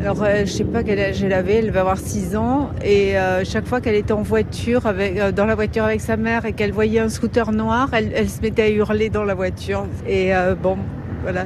alors, 0.00 0.22
euh, 0.22 0.46
je 0.46 0.50
sais 0.50 0.64
pas 0.64 0.82
quel 0.82 0.98
âge 0.98 1.22
elle 1.22 1.34
avait, 1.34 1.56
elle 1.56 1.70
va 1.70 1.80
avoir 1.80 1.98
6 1.98 2.34
ans. 2.34 2.70
Et 2.82 3.18
euh, 3.18 3.44
chaque 3.44 3.66
fois 3.66 3.82
qu'elle 3.82 3.96
était 3.96 4.14
en 4.14 4.22
voiture, 4.22 4.86
avec, 4.86 5.18
euh, 5.18 5.30
dans 5.30 5.44
la 5.44 5.54
voiture 5.54 5.84
avec 5.84 6.00
sa 6.00 6.16
mère 6.16 6.46
et 6.46 6.54
qu'elle 6.54 6.72
voyait 6.72 7.00
un 7.00 7.10
scooter 7.10 7.52
noir, 7.52 7.90
elle, 7.92 8.10
elle, 8.14 8.30
se 8.30 8.40
mettait 8.40 8.62
à 8.62 8.70
hurler 8.70 9.10
dans 9.10 9.24
la 9.24 9.34
voiture. 9.34 9.86
Et 10.08 10.34
euh, 10.34 10.54
bon, 10.54 10.78
voilà. 11.22 11.44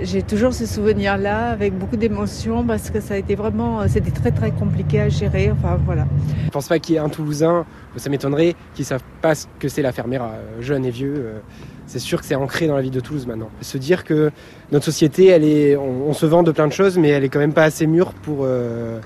J'ai 0.03 0.23
toujours 0.23 0.55
ce 0.55 0.67
souvenir-là 0.67 1.51
avec 1.51 1.77
beaucoup 1.77 1.97
d'émotion 1.97 2.65
parce 2.65 2.91
que 2.91 3.01
ça 3.01 3.15
a 3.15 3.17
été 3.17 3.35
vraiment, 3.35 3.87
c'était 3.89 4.11
très 4.11 4.31
très 4.31 4.51
compliqué 4.51 5.01
à 5.01 5.09
gérer. 5.09 5.51
Enfin 5.51 5.79
voilà. 5.85 6.07
Je 6.45 6.51
pense 6.51 6.69
pas 6.69 6.79
qu'il 6.79 6.95
y 6.95 6.99
ait 6.99 7.01
un 7.01 7.09
Toulousain, 7.09 7.67
ça 7.97 8.11
m'étonnerait, 8.11 8.55
qui 8.75 8.83
ne 8.83 8.87
savent 8.87 9.03
pas 9.21 9.35
ce 9.35 9.47
que 9.59 9.69
c'est 9.69 9.83
la 9.83 9.93
fermière 9.93 10.25
jeune 10.61 10.85
et 10.85 10.91
vieux 10.91 11.41
c'est 11.89 11.99
sûr 11.99 12.21
que 12.21 12.27
c'est 12.27 12.35
ancré 12.35 12.67
dans 12.67 12.77
la 12.77 12.83
vie 12.83 12.91
de 12.91 13.01
Toulouse 13.01 13.27
maintenant. 13.27 13.49
Se 13.63 13.79
dire 13.79 14.05
que 14.05 14.31
notre 14.71 14.85
société, 14.85 15.27
elle 15.27 15.45
est, 15.45 15.77
on, 15.77 16.13
se 16.13 16.27
vend 16.27 16.43
de 16.43 16.53
plein 16.53 16.69
de 16.69 16.73
choses, 16.73 16.99
mais 16.99 17.09
elle 17.09 17.25
est 17.25 17.29
quand 17.29 17.39
même 17.39 17.55
pas 17.55 17.65
assez 17.65 17.87
mûre 17.87 18.13
pour 18.13 18.41
euh, 18.43 19.01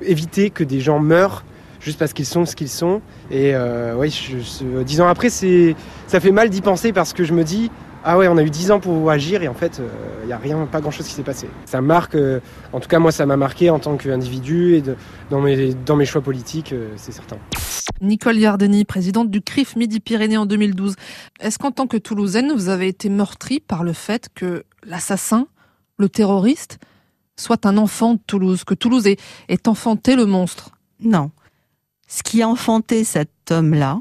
éviter 0.00 0.50
que 0.50 0.64
des 0.64 0.80
gens 0.80 0.98
meurent 0.98 1.44
juste 1.80 1.98
parce 1.98 2.14
qu'ils 2.14 2.24
sont 2.24 2.46
ce 2.46 2.56
qu'ils 2.56 2.70
sont. 2.70 3.02
Et 3.30 3.54
euh, 3.54 3.94
oui, 3.94 4.34
dix 4.86 5.00
ans 5.02 5.06
après, 5.06 5.28
c'est, 5.28 5.76
ça 6.06 6.18
fait 6.18 6.30
mal 6.30 6.48
d'y 6.48 6.62
penser 6.62 6.94
parce 6.94 7.12
que 7.12 7.24
je 7.24 7.34
me 7.34 7.44
dis, 7.44 7.70
ah 8.06 8.18
ouais, 8.18 8.28
on 8.28 8.36
a 8.36 8.42
eu 8.42 8.50
dix 8.50 8.70
ans 8.70 8.80
pour 8.80 9.10
agir 9.10 9.42
et 9.42 9.48
en 9.48 9.54
fait, 9.54 9.78
il 9.78 9.84
euh, 9.84 10.26
n'y 10.26 10.32
a 10.34 10.36
rien, 10.36 10.66
pas 10.66 10.82
grand-chose 10.82 11.06
qui 11.06 11.14
s'est 11.14 11.22
passé. 11.22 11.48
Ça 11.64 11.80
marque, 11.80 12.14
euh, 12.14 12.40
en 12.74 12.80
tout 12.80 12.88
cas 12.88 12.98
moi, 12.98 13.10
ça 13.10 13.24
m'a 13.24 13.38
marqué 13.38 13.70
en 13.70 13.78
tant 13.78 13.96
qu'individu 13.96 14.74
et 14.74 14.82
de, 14.82 14.94
dans, 15.30 15.40
mes, 15.40 15.72
dans 15.72 15.96
mes 15.96 16.04
choix 16.04 16.20
politiques, 16.20 16.74
euh, 16.74 16.92
c'est 16.96 17.12
certain. 17.12 17.38
Nicole 18.02 18.36
Yardeni, 18.36 18.84
présidente 18.84 19.30
du 19.30 19.40
CRIF 19.40 19.76
Midi-Pyrénées 19.76 20.36
en 20.36 20.44
2012. 20.44 20.96
Est-ce 21.40 21.58
qu'en 21.58 21.70
tant 21.70 21.86
que 21.86 21.96
Toulousaine, 21.96 22.52
vous 22.52 22.68
avez 22.68 22.88
été 22.88 23.08
meurtrie 23.08 23.60
par 23.60 23.84
le 23.84 23.94
fait 23.94 24.28
que 24.34 24.64
l'assassin, 24.84 25.46
le 25.96 26.10
terroriste, 26.10 26.78
soit 27.36 27.64
un 27.64 27.78
enfant 27.78 28.14
de 28.14 28.20
Toulouse, 28.26 28.64
que 28.64 28.74
Toulouse 28.74 29.06
ait, 29.06 29.16
ait 29.48 29.66
enfanté 29.66 30.14
le 30.14 30.26
monstre? 30.26 30.72
Non. 31.00 31.30
Ce 32.06 32.22
qui 32.22 32.42
a 32.42 32.48
enfanté 32.48 33.02
cet 33.02 33.50
homme-là, 33.50 34.00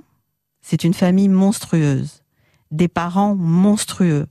c'est 0.62 0.84
une 0.84 0.94
famille 0.94 1.30
monstrueuse, 1.30 2.23
des 2.74 2.88
parents 2.88 3.36
monstrueux. 3.36 4.26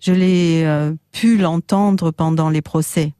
Je 0.00 0.12
l'ai 0.12 0.62
euh, 0.64 0.94
pu 1.10 1.36
l'entendre 1.36 2.10
pendant 2.10 2.48
les 2.48 2.62
procès. 2.62 3.12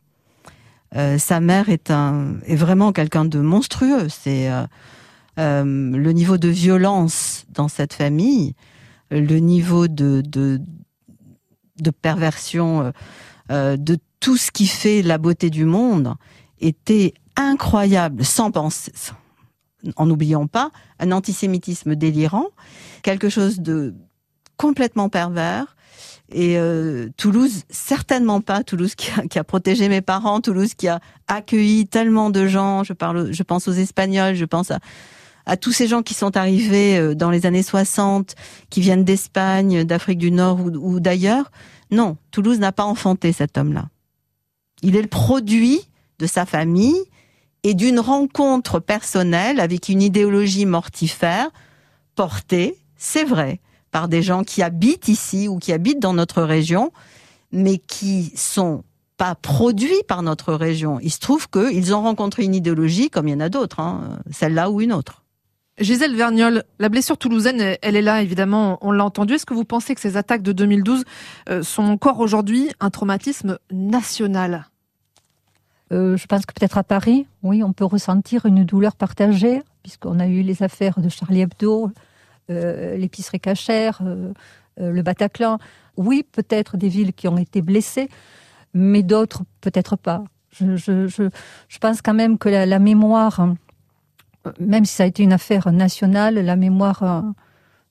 Euh, 0.95 1.19
sa 1.19 1.41
mère 1.41 1.69
est 1.69 1.91
un 1.91 2.37
vraiment 2.49 2.93
quelqu'un 2.93 3.25
de 3.25 3.41
monstrueux. 3.41 4.09
C'est 4.09 4.51
euh, 4.51 4.67
le 5.37 6.13
niveau 6.13 6.39
de 6.39 6.49
violence 6.49 7.45
dans 7.51 7.69
cette 7.69 7.93
famille, 7.93 8.55
le 9.11 9.39
niveau 9.39 9.89
de, 9.89 10.23
de, 10.25 10.61
de 11.81 11.91
perversion, 11.91 12.93
de 13.51 13.99
tout 14.21 14.37
ce 14.37 14.51
qui 14.51 14.67
fait 14.67 15.03
la 15.03 15.19
beauté 15.19 15.51
du 15.51 15.65
monde 15.65 16.15
était 16.61 17.13
incroyable, 17.37 18.25
sans 18.25 18.51
penser, 18.51 18.93
en 19.97 20.07
n'oubliant 20.07 20.47
pas 20.47 20.71
un 20.99 21.13
antisémitisme 21.13 21.95
délirant, 21.95 22.47
quelque 23.03 23.29
chose 23.29 23.61
de 23.61 23.95
complètement 24.63 25.09
pervers. 25.09 25.75
Et 26.31 26.57
euh, 26.57 27.09
Toulouse, 27.17 27.65
certainement 27.69 28.41
pas. 28.41 28.63
Toulouse 28.63 28.95
qui 28.95 29.39
a, 29.39 29.45
protégé 29.45 29.89
mes 29.89 30.01
parents, 30.01 30.41
Toulouse 30.41 30.75
qui 30.75 30.87
a 30.87 31.01
accueilli 31.27 31.89
tellement 31.89 32.31
de 32.31 32.47
gens. 32.47 32.85
Je 32.85 32.93
parle, 32.93 33.33
je 33.33 33.43
pense 33.43 33.67
aux 33.67 33.73
Espagnols, 33.73 34.37
je 34.37 34.45
pense 34.45 34.71
à, 34.71 35.57
tous 35.57 35.73
ces 35.73 35.89
gens 35.89 36.03
qui 36.03 36.15
sont 36.15 36.37
arrivés 36.37 37.17
dans 37.17 37.31
les 37.31 37.45
années 37.45 37.65
60, 37.65 38.37
qui 38.71 38.81
viennent 38.81 39.03
d'Espagne, 39.03 39.83
d'Afrique 39.83 40.19
du 40.19 40.31
Nord 40.31 40.61
ou 40.61 41.01
d'ailleurs. 41.01 41.51
Non, 41.91 42.17
Toulouse 42.31 42.61
n'a 42.61 42.71
pas 42.71 42.85
enfanté 42.85 43.33
cet 43.33 43.59
homme-là. 43.59 43.89
Il 44.83 44.95
est 44.95 45.03
le 45.03 45.09
produit 45.09 45.81
de 46.21 46.27
sa 46.27 46.47
famille 46.47 47.03
et 47.65 47.75
d'une 47.75 47.99
rencontre 47.99 48.79
personnelle 48.79 49.59
avec 49.59 49.89
une 49.89 50.03
idéologie 50.03 50.67
mortifère 50.67 51.51
portée, 52.15 52.77
c'est 52.97 53.25
vrai, 53.25 53.61
par 53.93 54.09
des 54.09 54.23
gens 54.23 54.43
qui 54.43 54.63
habitent 54.63 55.07
ici 55.07 55.47
ou 55.47 55.59
qui 55.59 55.73
habitent 55.73 56.01
dans 56.01 56.15
notre 56.15 56.43
région, 56.43 56.91
mais 57.53 57.79
qui 57.79 58.33
sont 58.35 58.83
pas 59.17 59.37
produits 59.37 60.03
par 60.09 60.23
notre 60.23 60.55
région. 60.55 60.99
Il 61.01 61.13
se 61.13 61.21
trouve 61.21 61.49
qu'ils 61.49 61.95
ont 61.95 62.03
rencontré 62.03 62.43
une 62.43 62.55
idéologie 62.57 63.11
comme 63.11 63.29
il 63.29 63.33
y 63.33 63.35
en 63.35 63.41
a 63.41 63.51
d'autres, 63.51 63.79
hein, 63.79 64.19
celle-là 64.33 64.71
ou 64.71 64.81
une 64.81 64.93
autre. 64.93 65.23
Gisèle 65.79 66.17
Vergnol, 66.17 66.65
la 66.79 66.89
blessure 66.89 67.17
toulousaine, 67.17 67.77
elle 67.81 67.97
est 67.97 68.03
là, 68.03 68.23
évidemment, 68.23 68.79
on 68.83 68.91
l'a 68.91 69.05
entendu. 69.05 69.35
Est-ce 69.35 69.47
que 69.47 69.55
vous 69.55 69.65
pensez 69.65 69.95
que 69.95 70.01
ces 70.01 70.17
attaques 70.17 70.43
de 70.43 70.53
2012 70.53 71.05
euh, 71.49 71.63
sont 71.63 71.85
encore 71.85 72.21
aujourd'hui 72.21 72.71
un 72.81 72.91
traumatisme 72.91 73.59
national? 73.71 74.67
Euh, 75.93 76.17
Je 76.17 76.27
pense 76.27 76.45
que 76.47 76.53
peut-être 76.53 76.79
à 76.79 76.85
Paris, 76.85 77.27
oui, 77.43 77.63
on 77.63 77.73
peut 77.73 77.85
ressentir 77.85 78.47
une 78.47 78.65
douleur 78.65 78.97
partagée, 78.97 79.63
puisqu'on 79.83 80.21
a 80.21 80.27
eu 80.27 80.43
les 80.43 80.63
affaires 80.63 81.01
de 81.01 81.09
Charlie 81.09 81.41
Hebdo, 81.41 81.91
l'épicerie 82.49 83.41
cachère, 83.41 84.01
euh, 84.03 84.33
le 84.79 85.03
Bataclan. 85.03 85.59
Oui, 85.97 86.25
peut-être 86.31 86.77
des 86.77 86.89
villes 86.89 87.13
qui 87.13 87.29
ont 87.29 87.39
été 87.39 87.63
blessées, 87.63 88.09
mais 88.75 89.03
d'autres 89.03 89.43
peut-être 89.61 89.97
pas. 89.97 90.25
Je, 90.53 91.29
pense 91.81 92.03
quand 92.03 92.15
même 92.15 92.39
que 92.39 92.49
la, 92.49 92.67
la 92.67 92.79
mémoire 92.79 93.41
même 94.59 94.85
si 94.85 94.95
ça 94.95 95.05
a 95.05 95.07
été 95.07 95.23
une 95.23 95.33
affaire 95.33 95.71
nationale, 95.73 96.35
la 96.35 96.57
mémoire 96.57 97.03
euh, 97.03 97.21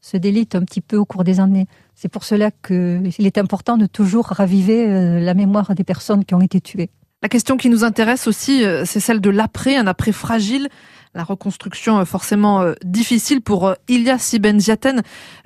se 0.02 0.18
délite 0.18 0.56
un 0.56 0.64
petit 0.64 0.82
peu 0.82 0.98
au 0.98 1.06
cours 1.06 1.24
des 1.24 1.40
années. 1.40 1.68
C'est 1.96 2.10
pour 2.10 2.24
cela 2.24 2.52
qu'il 2.52 3.26
est 3.26 3.38
important 3.38 3.78
de 3.78 3.86
toujours 3.86 4.26
raviver 4.28 4.88
euh, 4.88 5.20
la 5.20 5.34
mémoire 5.34 5.74
des 5.76 5.84
personnes 5.84 6.26
qui 6.26 6.34
ont 6.34 6.42
été 6.42 6.62
tuées. 6.62 6.90
La 7.22 7.30
question 7.30 7.56
qui 7.56 7.70
nous 7.70 7.84
intéresse 7.84 8.28
aussi, 8.28 8.66
euh, 8.66 8.84
c'est 8.86 9.00
celle 9.00 9.22
de 9.22 9.30
l'après, 9.30 9.76
un 9.76 9.88
après 9.88 10.12
fragile. 10.12 10.70
La 11.14 11.26
reconstruction 11.26 12.00
euh, 12.00 12.06
forcément 12.06 12.62
euh, 12.62 12.74
difficile 12.86 13.42
pour 13.42 13.68
euh, 13.68 13.74
Ilyas 13.90 14.32
Ibn 14.34 14.58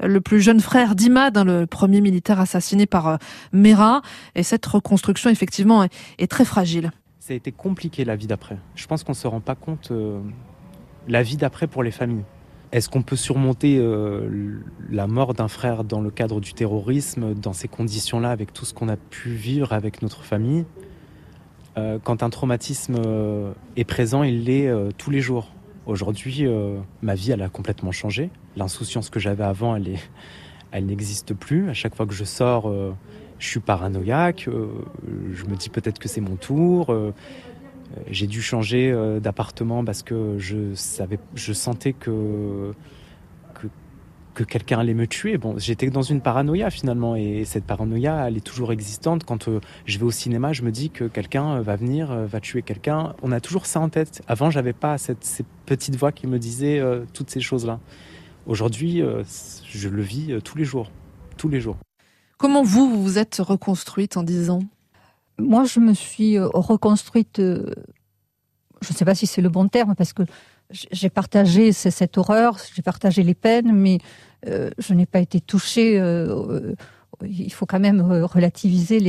le 0.04 0.22
plus 0.22 0.40
jeune 0.40 0.60
frère 0.60 0.94
d'Imad, 0.94 1.38
hein, 1.38 1.44
le 1.44 1.66
premier 1.66 2.02
militaire 2.02 2.40
assassiné 2.40 2.86
par 2.86 3.18
Mera. 3.52 4.02
Et 4.36 4.44
cette 4.44 4.66
reconstruction, 4.66 5.30
effectivement, 5.32 5.84
est, 6.20 6.28
très 6.28 6.46
fragile. 6.46 6.92
Ça 7.20 7.34
a 7.34 7.36
été 7.36 7.52
compliqué 7.52 8.06
la 8.06 8.16
vie 8.16 8.28
d'après. 8.28 8.58
Je 8.76 8.86
pense 8.86 9.04
qu'on 9.04 9.14
ne 9.14 9.18
se 9.18 9.28
rend 9.28 9.40
pas 9.40 9.56
compte 9.56 9.92
la 11.08 11.24
vie 11.24 11.38
d'après 11.38 11.66
pour 11.66 11.82
les 11.82 11.92
familles. 11.92 12.24
Est-ce 12.72 12.90
qu'on 12.90 13.02
peut 13.02 13.16
surmonter 13.16 13.82
la 14.90 15.08
mort 15.08 15.34
d'un 15.34 15.48
frère 15.48 15.84
dans 15.84 16.02
le 16.02 16.12
cadre 16.12 16.42
du 16.42 16.54
terrorisme, 16.54 17.34
dans 17.34 17.54
ces 17.54 17.68
conditions-là, 17.68 18.32
avec 18.32 18.54
tout 18.54 18.66
ce 18.66 18.74
qu'on 18.74 18.90
a 18.90 18.98
pu 18.98 19.30
vivre 19.30 19.74
avec 19.74 20.02
notre 20.02 20.24
famille? 20.24 20.66
Quand 22.04 22.24
un 22.24 22.30
traumatisme 22.30 22.96
est 23.76 23.84
présent, 23.84 24.24
il 24.24 24.46
l'est 24.46 24.72
tous 24.98 25.12
les 25.12 25.20
jours. 25.20 25.50
Aujourd'hui, 25.86 26.48
euh, 26.48 26.80
ma 27.04 27.14
vie, 27.14 27.32
elle 27.32 27.44
a 27.44 27.50
complètement 27.50 27.92
changé. 27.92 28.32
L'insouciance 28.56 29.12
que 29.12 29.20
j'avais 29.20 29.44
avant, 29.44 29.76
elle, 30.72 30.86
n'existe 30.86 31.34
plus. 31.34 31.70
À 31.70 31.74
chaque 31.74 31.96
fois 31.96 32.08
que 32.08 32.14
je 32.14 32.24
sors, 32.24 32.68
euh, 32.68 32.92
je 33.38 33.48
suis 33.48 33.60
paranoïaque. 33.60 34.48
Euh, 34.48 34.68
je 35.32 35.46
me 35.46 35.56
dis 35.56 35.70
peut-être 35.70 36.00
que 36.00 36.08
c'est 36.08 36.22
mon 36.22 36.38
tour. 36.38 36.96
j'ai 38.10 38.26
dû 38.26 38.42
changer 38.42 38.94
d'appartement 39.22 39.86
parce 39.86 40.02
que 40.02 40.38
je 40.40 41.54
sentais 41.54 41.94
que 41.94 42.74
que 44.36 44.44
quelqu'un 44.44 44.80
allait 44.80 44.94
me 44.94 45.08
tuer. 45.08 45.38
Bon, 45.40 45.58
j'étais 45.58 45.90
dans 45.90 46.04
une 46.04 46.22
paranoïa 46.22 46.70
finalement, 46.70 47.16
et 47.16 47.46
cette 47.46 47.64
paranoïa, 47.64 48.28
elle 48.28 48.38
est 48.38 48.46
toujours 48.46 48.72
existante. 48.72 49.24
Quand 49.24 49.48
euh, 49.48 49.60
je 49.86 49.98
vais 49.98 50.06
au 50.06 50.12
cinéma, 50.12 50.54
je 50.54 50.62
me 50.62 50.72
dis 50.72 50.92
que 50.92 51.06
quelqu'un 51.06 51.56
euh, 51.56 51.62
va 51.62 51.76
venir, 51.76 52.12
euh, 52.12 52.28
va 52.28 52.40
tuer 52.40 52.62
quelqu'un. 52.62 53.16
On 53.24 53.32
a 53.32 53.40
toujours 53.40 53.66
ça 53.66 53.80
en 53.80 53.90
tête. 53.90 54.22
Avant, 54.28 54.52
j'avais 54.52 54.74
pas 54.74 55.00
cette, 55.00 55.24
ces 55.24 55.44
petites 55.66 55.96
voix 55.96 56.12
qui 56.12 56.28
me 56.28 56.38
disaient 56.38 56.84
toutes 57.14 57.32
ces 57.32 57.40
choses-là. 57.40 57.80
Aujourd'hui, 58.46 59.02
je 59.64 59.90
le 59.90 60.02
vis 60.04 60.40
tous 60.44 60.58
les 60.58 60.66
jours, 60.66 60.92
tous 61.38 61.50
les 61.50 61.60
jours. 61.60 61.78
Comment 62.38 62.62
vous, 62.62 62.90
vous 62.90 63.02
vous 63.02 63.18
êtes 63.18 63.38
reconstruite 63.38 64.18
en 64.18 64.24
10 64.24 64.52
ans? 64.52 64.60
Moi, 65.40 65.64
je 65.64 65.80
me 65.80 65.94
suis 65.94 66.38
reconstruite. 66.38 67.38
je 67.38 67.64
ne 68.90 68.96
sais 68.96 69.06
pas 69.06 69.16
si 69.16 69.26
c'est 69.26 69.42
le 69.42 69.50
bon 69.50 69.68
terme, 69.68 69.96
parce 69.96 70.14
que 70.14 70.24
j'ai 70.70 71.10
partagé 71.10 71.72
cette 71.72 72.18
horreur, 72.18 72.58
j'ai 72.74 72.82
partagé 72.82 73.24
les 73.24 73.36
peines, 73.36 73.72
mais 73.72 74.00
euh, 74.48 74.70
je 74.78 74.94
n'ai 74.94 75.06
pas 75.06 75.20
été 75.20 75.42
touchée. 75.42 76.00
Euh, 76.00 76.74
il 77.22 77.52
faut 77.52 77.66
quand 77.66 77.80
même 77.80 78.02
relativiser 78.02 79.00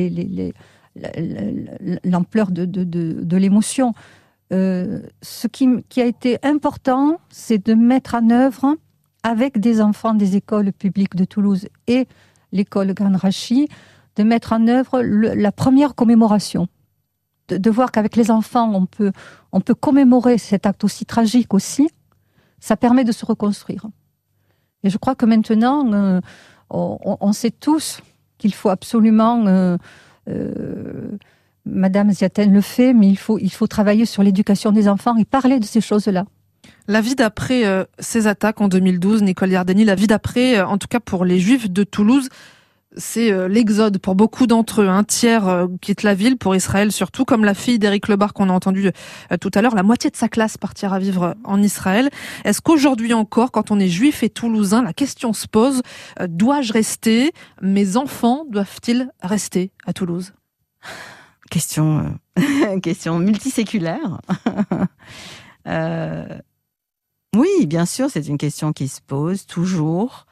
l'ampleur 2.05 2.51
de, 2.51 3.37
l'émotion. 3.37 3.95
Euh, 4.53 5.01
ce 5.23 5.49
qui, 5.49 6.01
a 6.01 6.05
été 6.05 6.39
important, 6.43 7.19
c'est 7.31 7.65
de 7.65 7.75
mettre 7.75 8.15
en 8.15 8.31
œuvre, 8.31 8.77
avec 9.23 9.59
des 9.59 9.81
enfants 9.81 10.15
des 10.15 10.37
écoles 10.37 10.73
publiques 10.73 11.17
de 11.17 11.25
Toulouse 11.25 11.67
et 11.89 12.07
l'école 12.53 12.95
Grand 12.95 13.17
Rachi, 13.17 13.69
de 14.15 14.23
mettre 14.23 14.53
en 14.53 14.69
œuvre 14.69 15.03
la 15.03 15.53
première 15.53 15.95
commémoration 15.95 16.69
de, 17.49 17.71
voir 17.71 17.93
qu'avec 17.93 18.17
les 18.17 18.31
enfants, 18.31 18.73
on 19.53 19.61
peut 19.61 19.75
commémorer 19.75 20.39
cet 20.39 20.67
acte 20.67 20.83
aussi 20.85 21.07
tragique 21.07 21.55
aussi, 21.55 21.89
ça 22.59 22.77
permet 22.77 23.05
de 23.05 23.13
se 23.13 23.25
reconstruire. 23.25 23.87
Et 24.87 24.91
je 24.91 24.99
crois 24.99 25.17
que 25.17 25.27
maintenant, 25.27 25.93
euh, 25.93 26.21
on, 26.71 27.33
sait 27.33 27.51
tous 27.51 28.01
qu'il 28.39 28.55
faut 28.55 28.69
absolument, 28.69 29.45
euh, 29.49 29.77
euh, 30.29 31.19
Madame 31.65 32.13
Ziaten 32.13 32.53
le 32.53 32.61
fait, 32.61 32.95
mais 32.95 33.09
il 33.09 33.19
faut, 33.19 33.37
il 33.41 33.51
faut 33.51 33.67
travailler 33.67 34.07
sur 34.07 34.23
l'éducation 34.23 34.71
des 34.71 34.87
enfants 34.87 35.17
et 35.17 35.25
parler 35.25 35.59
de 35.59 35.65
ces 35.65 35.81
choses-là. 35.81 36.25
La 36.87 37.01
vie 37.01 37.17
d'après 37.17 37.65
ces 37.99 38.29
attaques 38.29 38.61
en 38.61 38.69
2012, 38.69 39.25
Nicole 39.25 39.51
Yardeni, 39.51 39.85
la 39.85 39.97
vie 39.97 40.07
d'après, 40.07 40.61
en 40.61 40.79
tout 40.79 40.87
cas 40.87 41.01
pour 41.01 41.25
les 41.25 41.41
Juifs 41.41 41.69
de 41.69 41.83
Toulouse, 41.83 42.29
c'est 42.97 43.31
euh, 43.31 43.49
l'exode 43.49 43.99
pour 43.99 44.15
beaucoup 44.15 44.47
d'entre 44.47 44.83
eux. 44.83 44.89
Un 44.89 45.05
tiers 45.05 45.49
euh, 45.49 45.67
quitte 45.81 46.03
la 46.03 46.15
ville, 46.15 46.37
pour 46.37 46.55
Israël 46.55 46.93
surtout, 46.93 47.25
comme 47.25 47.45
la 47.45 47.55
fille 47.55 47.79
d'Éric 47.79 48.09
Lebar 48.09 48.33
qu'on 48.33 48.49
a 48.49 48.53
entendu 48.53 48.91
euh, 49.33 49.37
tout 49.37 49.51
à 49.55 49.63
l'heure. 49.63 49.75
La 49.75 49.83
moitié 49.83 50.11
de 50.11 50.17
sa 50.17 50.29
classe 50.29 50.57
partira 50.57 50.99
vivre 50.99 51.35
en 51.45 51.63
Israël. 51.63 52.11
Est-ce 52.45 52.61
qu'aujourd'hui 52.61 53.13
encore, 53.13 53.53
quand 53.53 53.71
on 53.71 53.79
est 53.79 53.89
juif 53.89 54.23
et 54.23 54.31
toulousain, 54.31 54.83
la 54.83 54.93
question 54.93 55.33
se 55.33 55.47
pose, 55.47 55.83
dois-je 56.27 56.73
rester? 56.73 57.33
Mes 57.63 57.97
enfants 57.97 58.45
doivent-ils 58.49 59.11
rester 59.23 59.71
à 59.87 59.93
Toulouse? 59.93 60.33
Question, 61.51 62.19
question 62.83 63.19
multiséculaire. 63.19 64.21
Oui, 67.37 67.67
bien 67.67 67.85
sûr, 67.85 68.09
c'est 68.11 68.29
une 68.29 68.39
question 68.39 68.73
qui 68.73 68.89
se 68.89 69.03
pose 69.03 69.45
toujours 69.45 70.27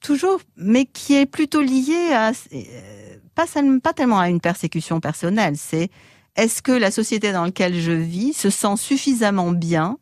toujours, 0.00 0.40
mais 0.56 0.86
qui 0.86 1.14
est 1.14 1.26
plutôt 1.26 1.60
lié 1.60 2.12
à 2.12 2.30
euh, 2.30 3.16
pas, 3.34 3.92
tellement 3.92 4.18
à 4.18 4.28
une 4.28 4.40
persécution 4.40 5.00
personnelle. 5.00 5.56
C'est 5.56 5.90
est-ce 6.36 6.62
que 6.62 6.72
la 6.72 6.90
société 6.90 7.32
dans 7.32 7.44
laquelle 7.44 7.78
je 7.78 7.92
vis 7.92 8.32
se 8.32 8.50
sent 8.50 8.76
suffisamment 8.76 9.52
bien? 9.52 9.98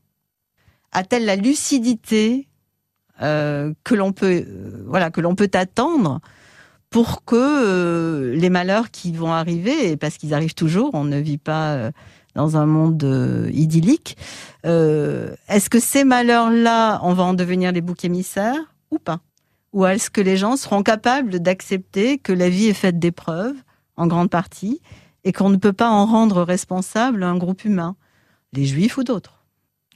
A-t-elle 0.92 1.24
la 1.24 1.36
lucidité 1.36 2.48
euh, 3.20 3.72
que 3.84 3.94
l'on 3.94 4.12
peut, 4.12 4.44
euh, 4.46 4.84
voilà, 4.86 5.10
que 5.10 5.20
l'on 5.20 5.34
peut 5.34 5.50
attendre 5.52 6.20
pour 6.90 7.24
que 7.24 8.32
les 8.34 8.48
malheurs 8.48 8.90
qui 8.90 9.12
vont 9.12 9.32
arriver, 9.32 9.98
parce 9.98 10.16
qu'ils 10.16 10.32
arrivent 10.32 10.54
toujours, 10.54 10.90
on 10.94 11.04
ne 11.04 11.18
vit 11.18 11.36
pas 11.36 11.90
dans 12.34 12.56
un 12.56 12.64
monde 12.64 13.04
idyllique. 13.52 14.16
Est-ce 14.64 15.68
que 15.68 15.80
ces 15.80 16.04
malheurs-là, 16.04 17.00
on 17.02 17.12
va 17.12 17.24
en 17.24 17.34
devenir 17.34 17.72
les 17.72 17.82
boucs 17.82 18.06
émissaires 18.06 18.74
ou 18.90 18.98
pas? 18.98 19.20
Ou 19.72 19.86
est-ce 19.86 20.10
que 20.10 20.20
les 20.20 20.36
gens 20.36 20.56
seront 20.56 20.82
capables 20.82 21.40
d'accepter 21.40 22.18
que 22.18 22.32
la 22.32 22.48
vie 22.48 22.66
est 22.66 22.74
faite 22.74 22.98
d'épreuves, 22.98 23.56
en 23.96 24.06
grande 24.06 24.30
partie, 24.30 24.80
et 25.24 25.32
qu'on 25.32 25.50
ne 25.50 25.56
peut 25.56 25.72
pas 25.72 25.90
en 25.90 26.06
rendre 26.06 26.42
responsable 26.42 27.22
un 27.22 27.36
groupe 27.36 27.64
humain, 27.64 27.96
les 28.52 28.64
juifs 28.64 28.96
ou 28.96 29.04
d'autres? 29.04 29.44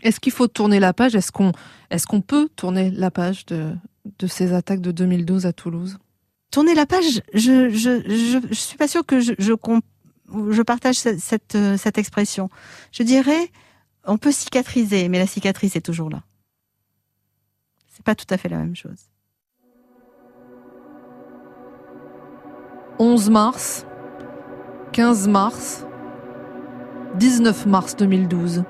Est-ce 0.02 0.20
qu'il 0.20 0.32
faut 0.32 0.48
tourner 0.48 0.80
la 0.80 0.92
page? 0.92 1.14
Est-ce 1.14 1.32
qu'on 1.32 1.52
est 1.90 2.06
qu'on 2.06 2.20
peut 2.20 2.48
tourner 2.54 2.90
la 2.90 3.10
page 3.10 3.46
de, 3.46 3.74
de 4.18 4.26
ces 4.26 4.52
attaques 4.52 4.80
de 4.80 4.90
2012 4.90 5.46
à 5.46 5.52
Toulouse? 5.52 5.98
Tourner 6.50 6.74
la 6.74 6.86
page, 6.86 7.22
je 7.32 7.70
je, 7.70 8.02
je, 8.50 8.54
suis 8.54 8.76
pas 8.76 8.88
sûre 8.88 9.06
que 9.06 9.20
je, 9.20 9.32
je, 9.38 9.52
je 10.50 10.62
partage 10.62 10.96
cette, 10.96 11.20
cette, 11.20 11.56
cette 11.78 11.98
expression. 11.98 12.50
Je 12.90 13.04
dirais, 13.04 13.50
on 14.04 14.18
peut 14.18 14.32
cicatriser, 14.32 15.08
mais 15.08 15.18
la 15.18 15.26
cicatrice 15.26 15.76
est 15.76 15.80
toujours 15.80 16.10
là. 16.10 16.24
C'est 17.88 18.04
pas 18.04 18.14
tout 18.14 18.26
à 18.28 18.36
fait 18.36 18.48
la 18.48 18.58
même 18.58 18.76
chose. 18.76 19.11
11 22.98 23.30
mars, 23.30 23.86
15 24.92 25.28
mars, 25.28 25.86
19 27.18 27.66
mars 27.66 27.96
2012. 27.96 28.64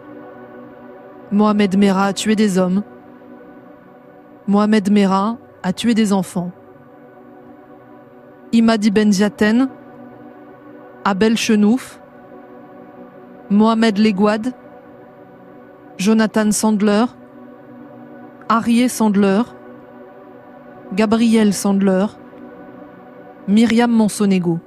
Mohamed 1.31 1.77
Merah 1.77 2.07
a 2.07 2.12
tué 2.12 2.37
des 2.37 2.59
hommes. 2.59 2.83
Mohamed 4.47 4.91
Merah 4.91 5.39
a 5.62 5.73
tué 5.73 5.95
des 5.95 6.12
enfants. 6.12 6.51
Imadi 8.53 8.91
Benziaten, 8.91 9.68
Abel 11.05 11.37
Chenouf, 11.37 12.01
Mohamed 13.51 13.99
Legouad, 13.99 14.53
Jonathan 15.99 16.51
Sandler, 16.53 17.07
Arié 18.49 18.89
Sandler, 18.89 19.43
Gabriel 20.93 21.55
Sandler, 21.55 22.07
Myriam 23.49 23.90
Monsonego. 23.90 24.61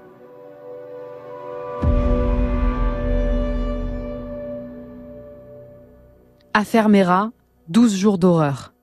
Affaire 6.53 6.89
Mera, 6.89 7.31
12 7.69 7.95
jours 7.95 8.17
d'horreur. 8.17 8.73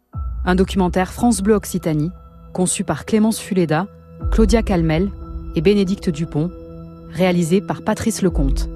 Un 0.47 0.55
documentaire 0.55 1.13
France 1.13 1.43
Bleu 1.43 1.55
Occitanie, 1.55 2.11
conçu 2.55 2.85
par 2.85 3.05
Clémence 3.05 3.39
Fuleda, 3.39 3.87
Claudia 4.31 4.63
Calmel 4.63 5.11
et 5.57 5.61
Bénédicte 5.61 6.09
Dupont, 6.09 6.51
réalisé 7.11 7.61
par 7.61 7.83
Patrice 7.83 8.23
Lecomte. 8.23 8.71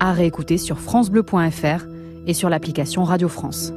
À 0.00 0.12
réécouter 0.12 0.58
sur 0.58 0.80
FranceBleu.fr 0.80 1.86
et 2.26 2.34
sur 2.34 2.48
l'application 2.48 3.04
Radio 3.04 3.28
France. 3.28 3.72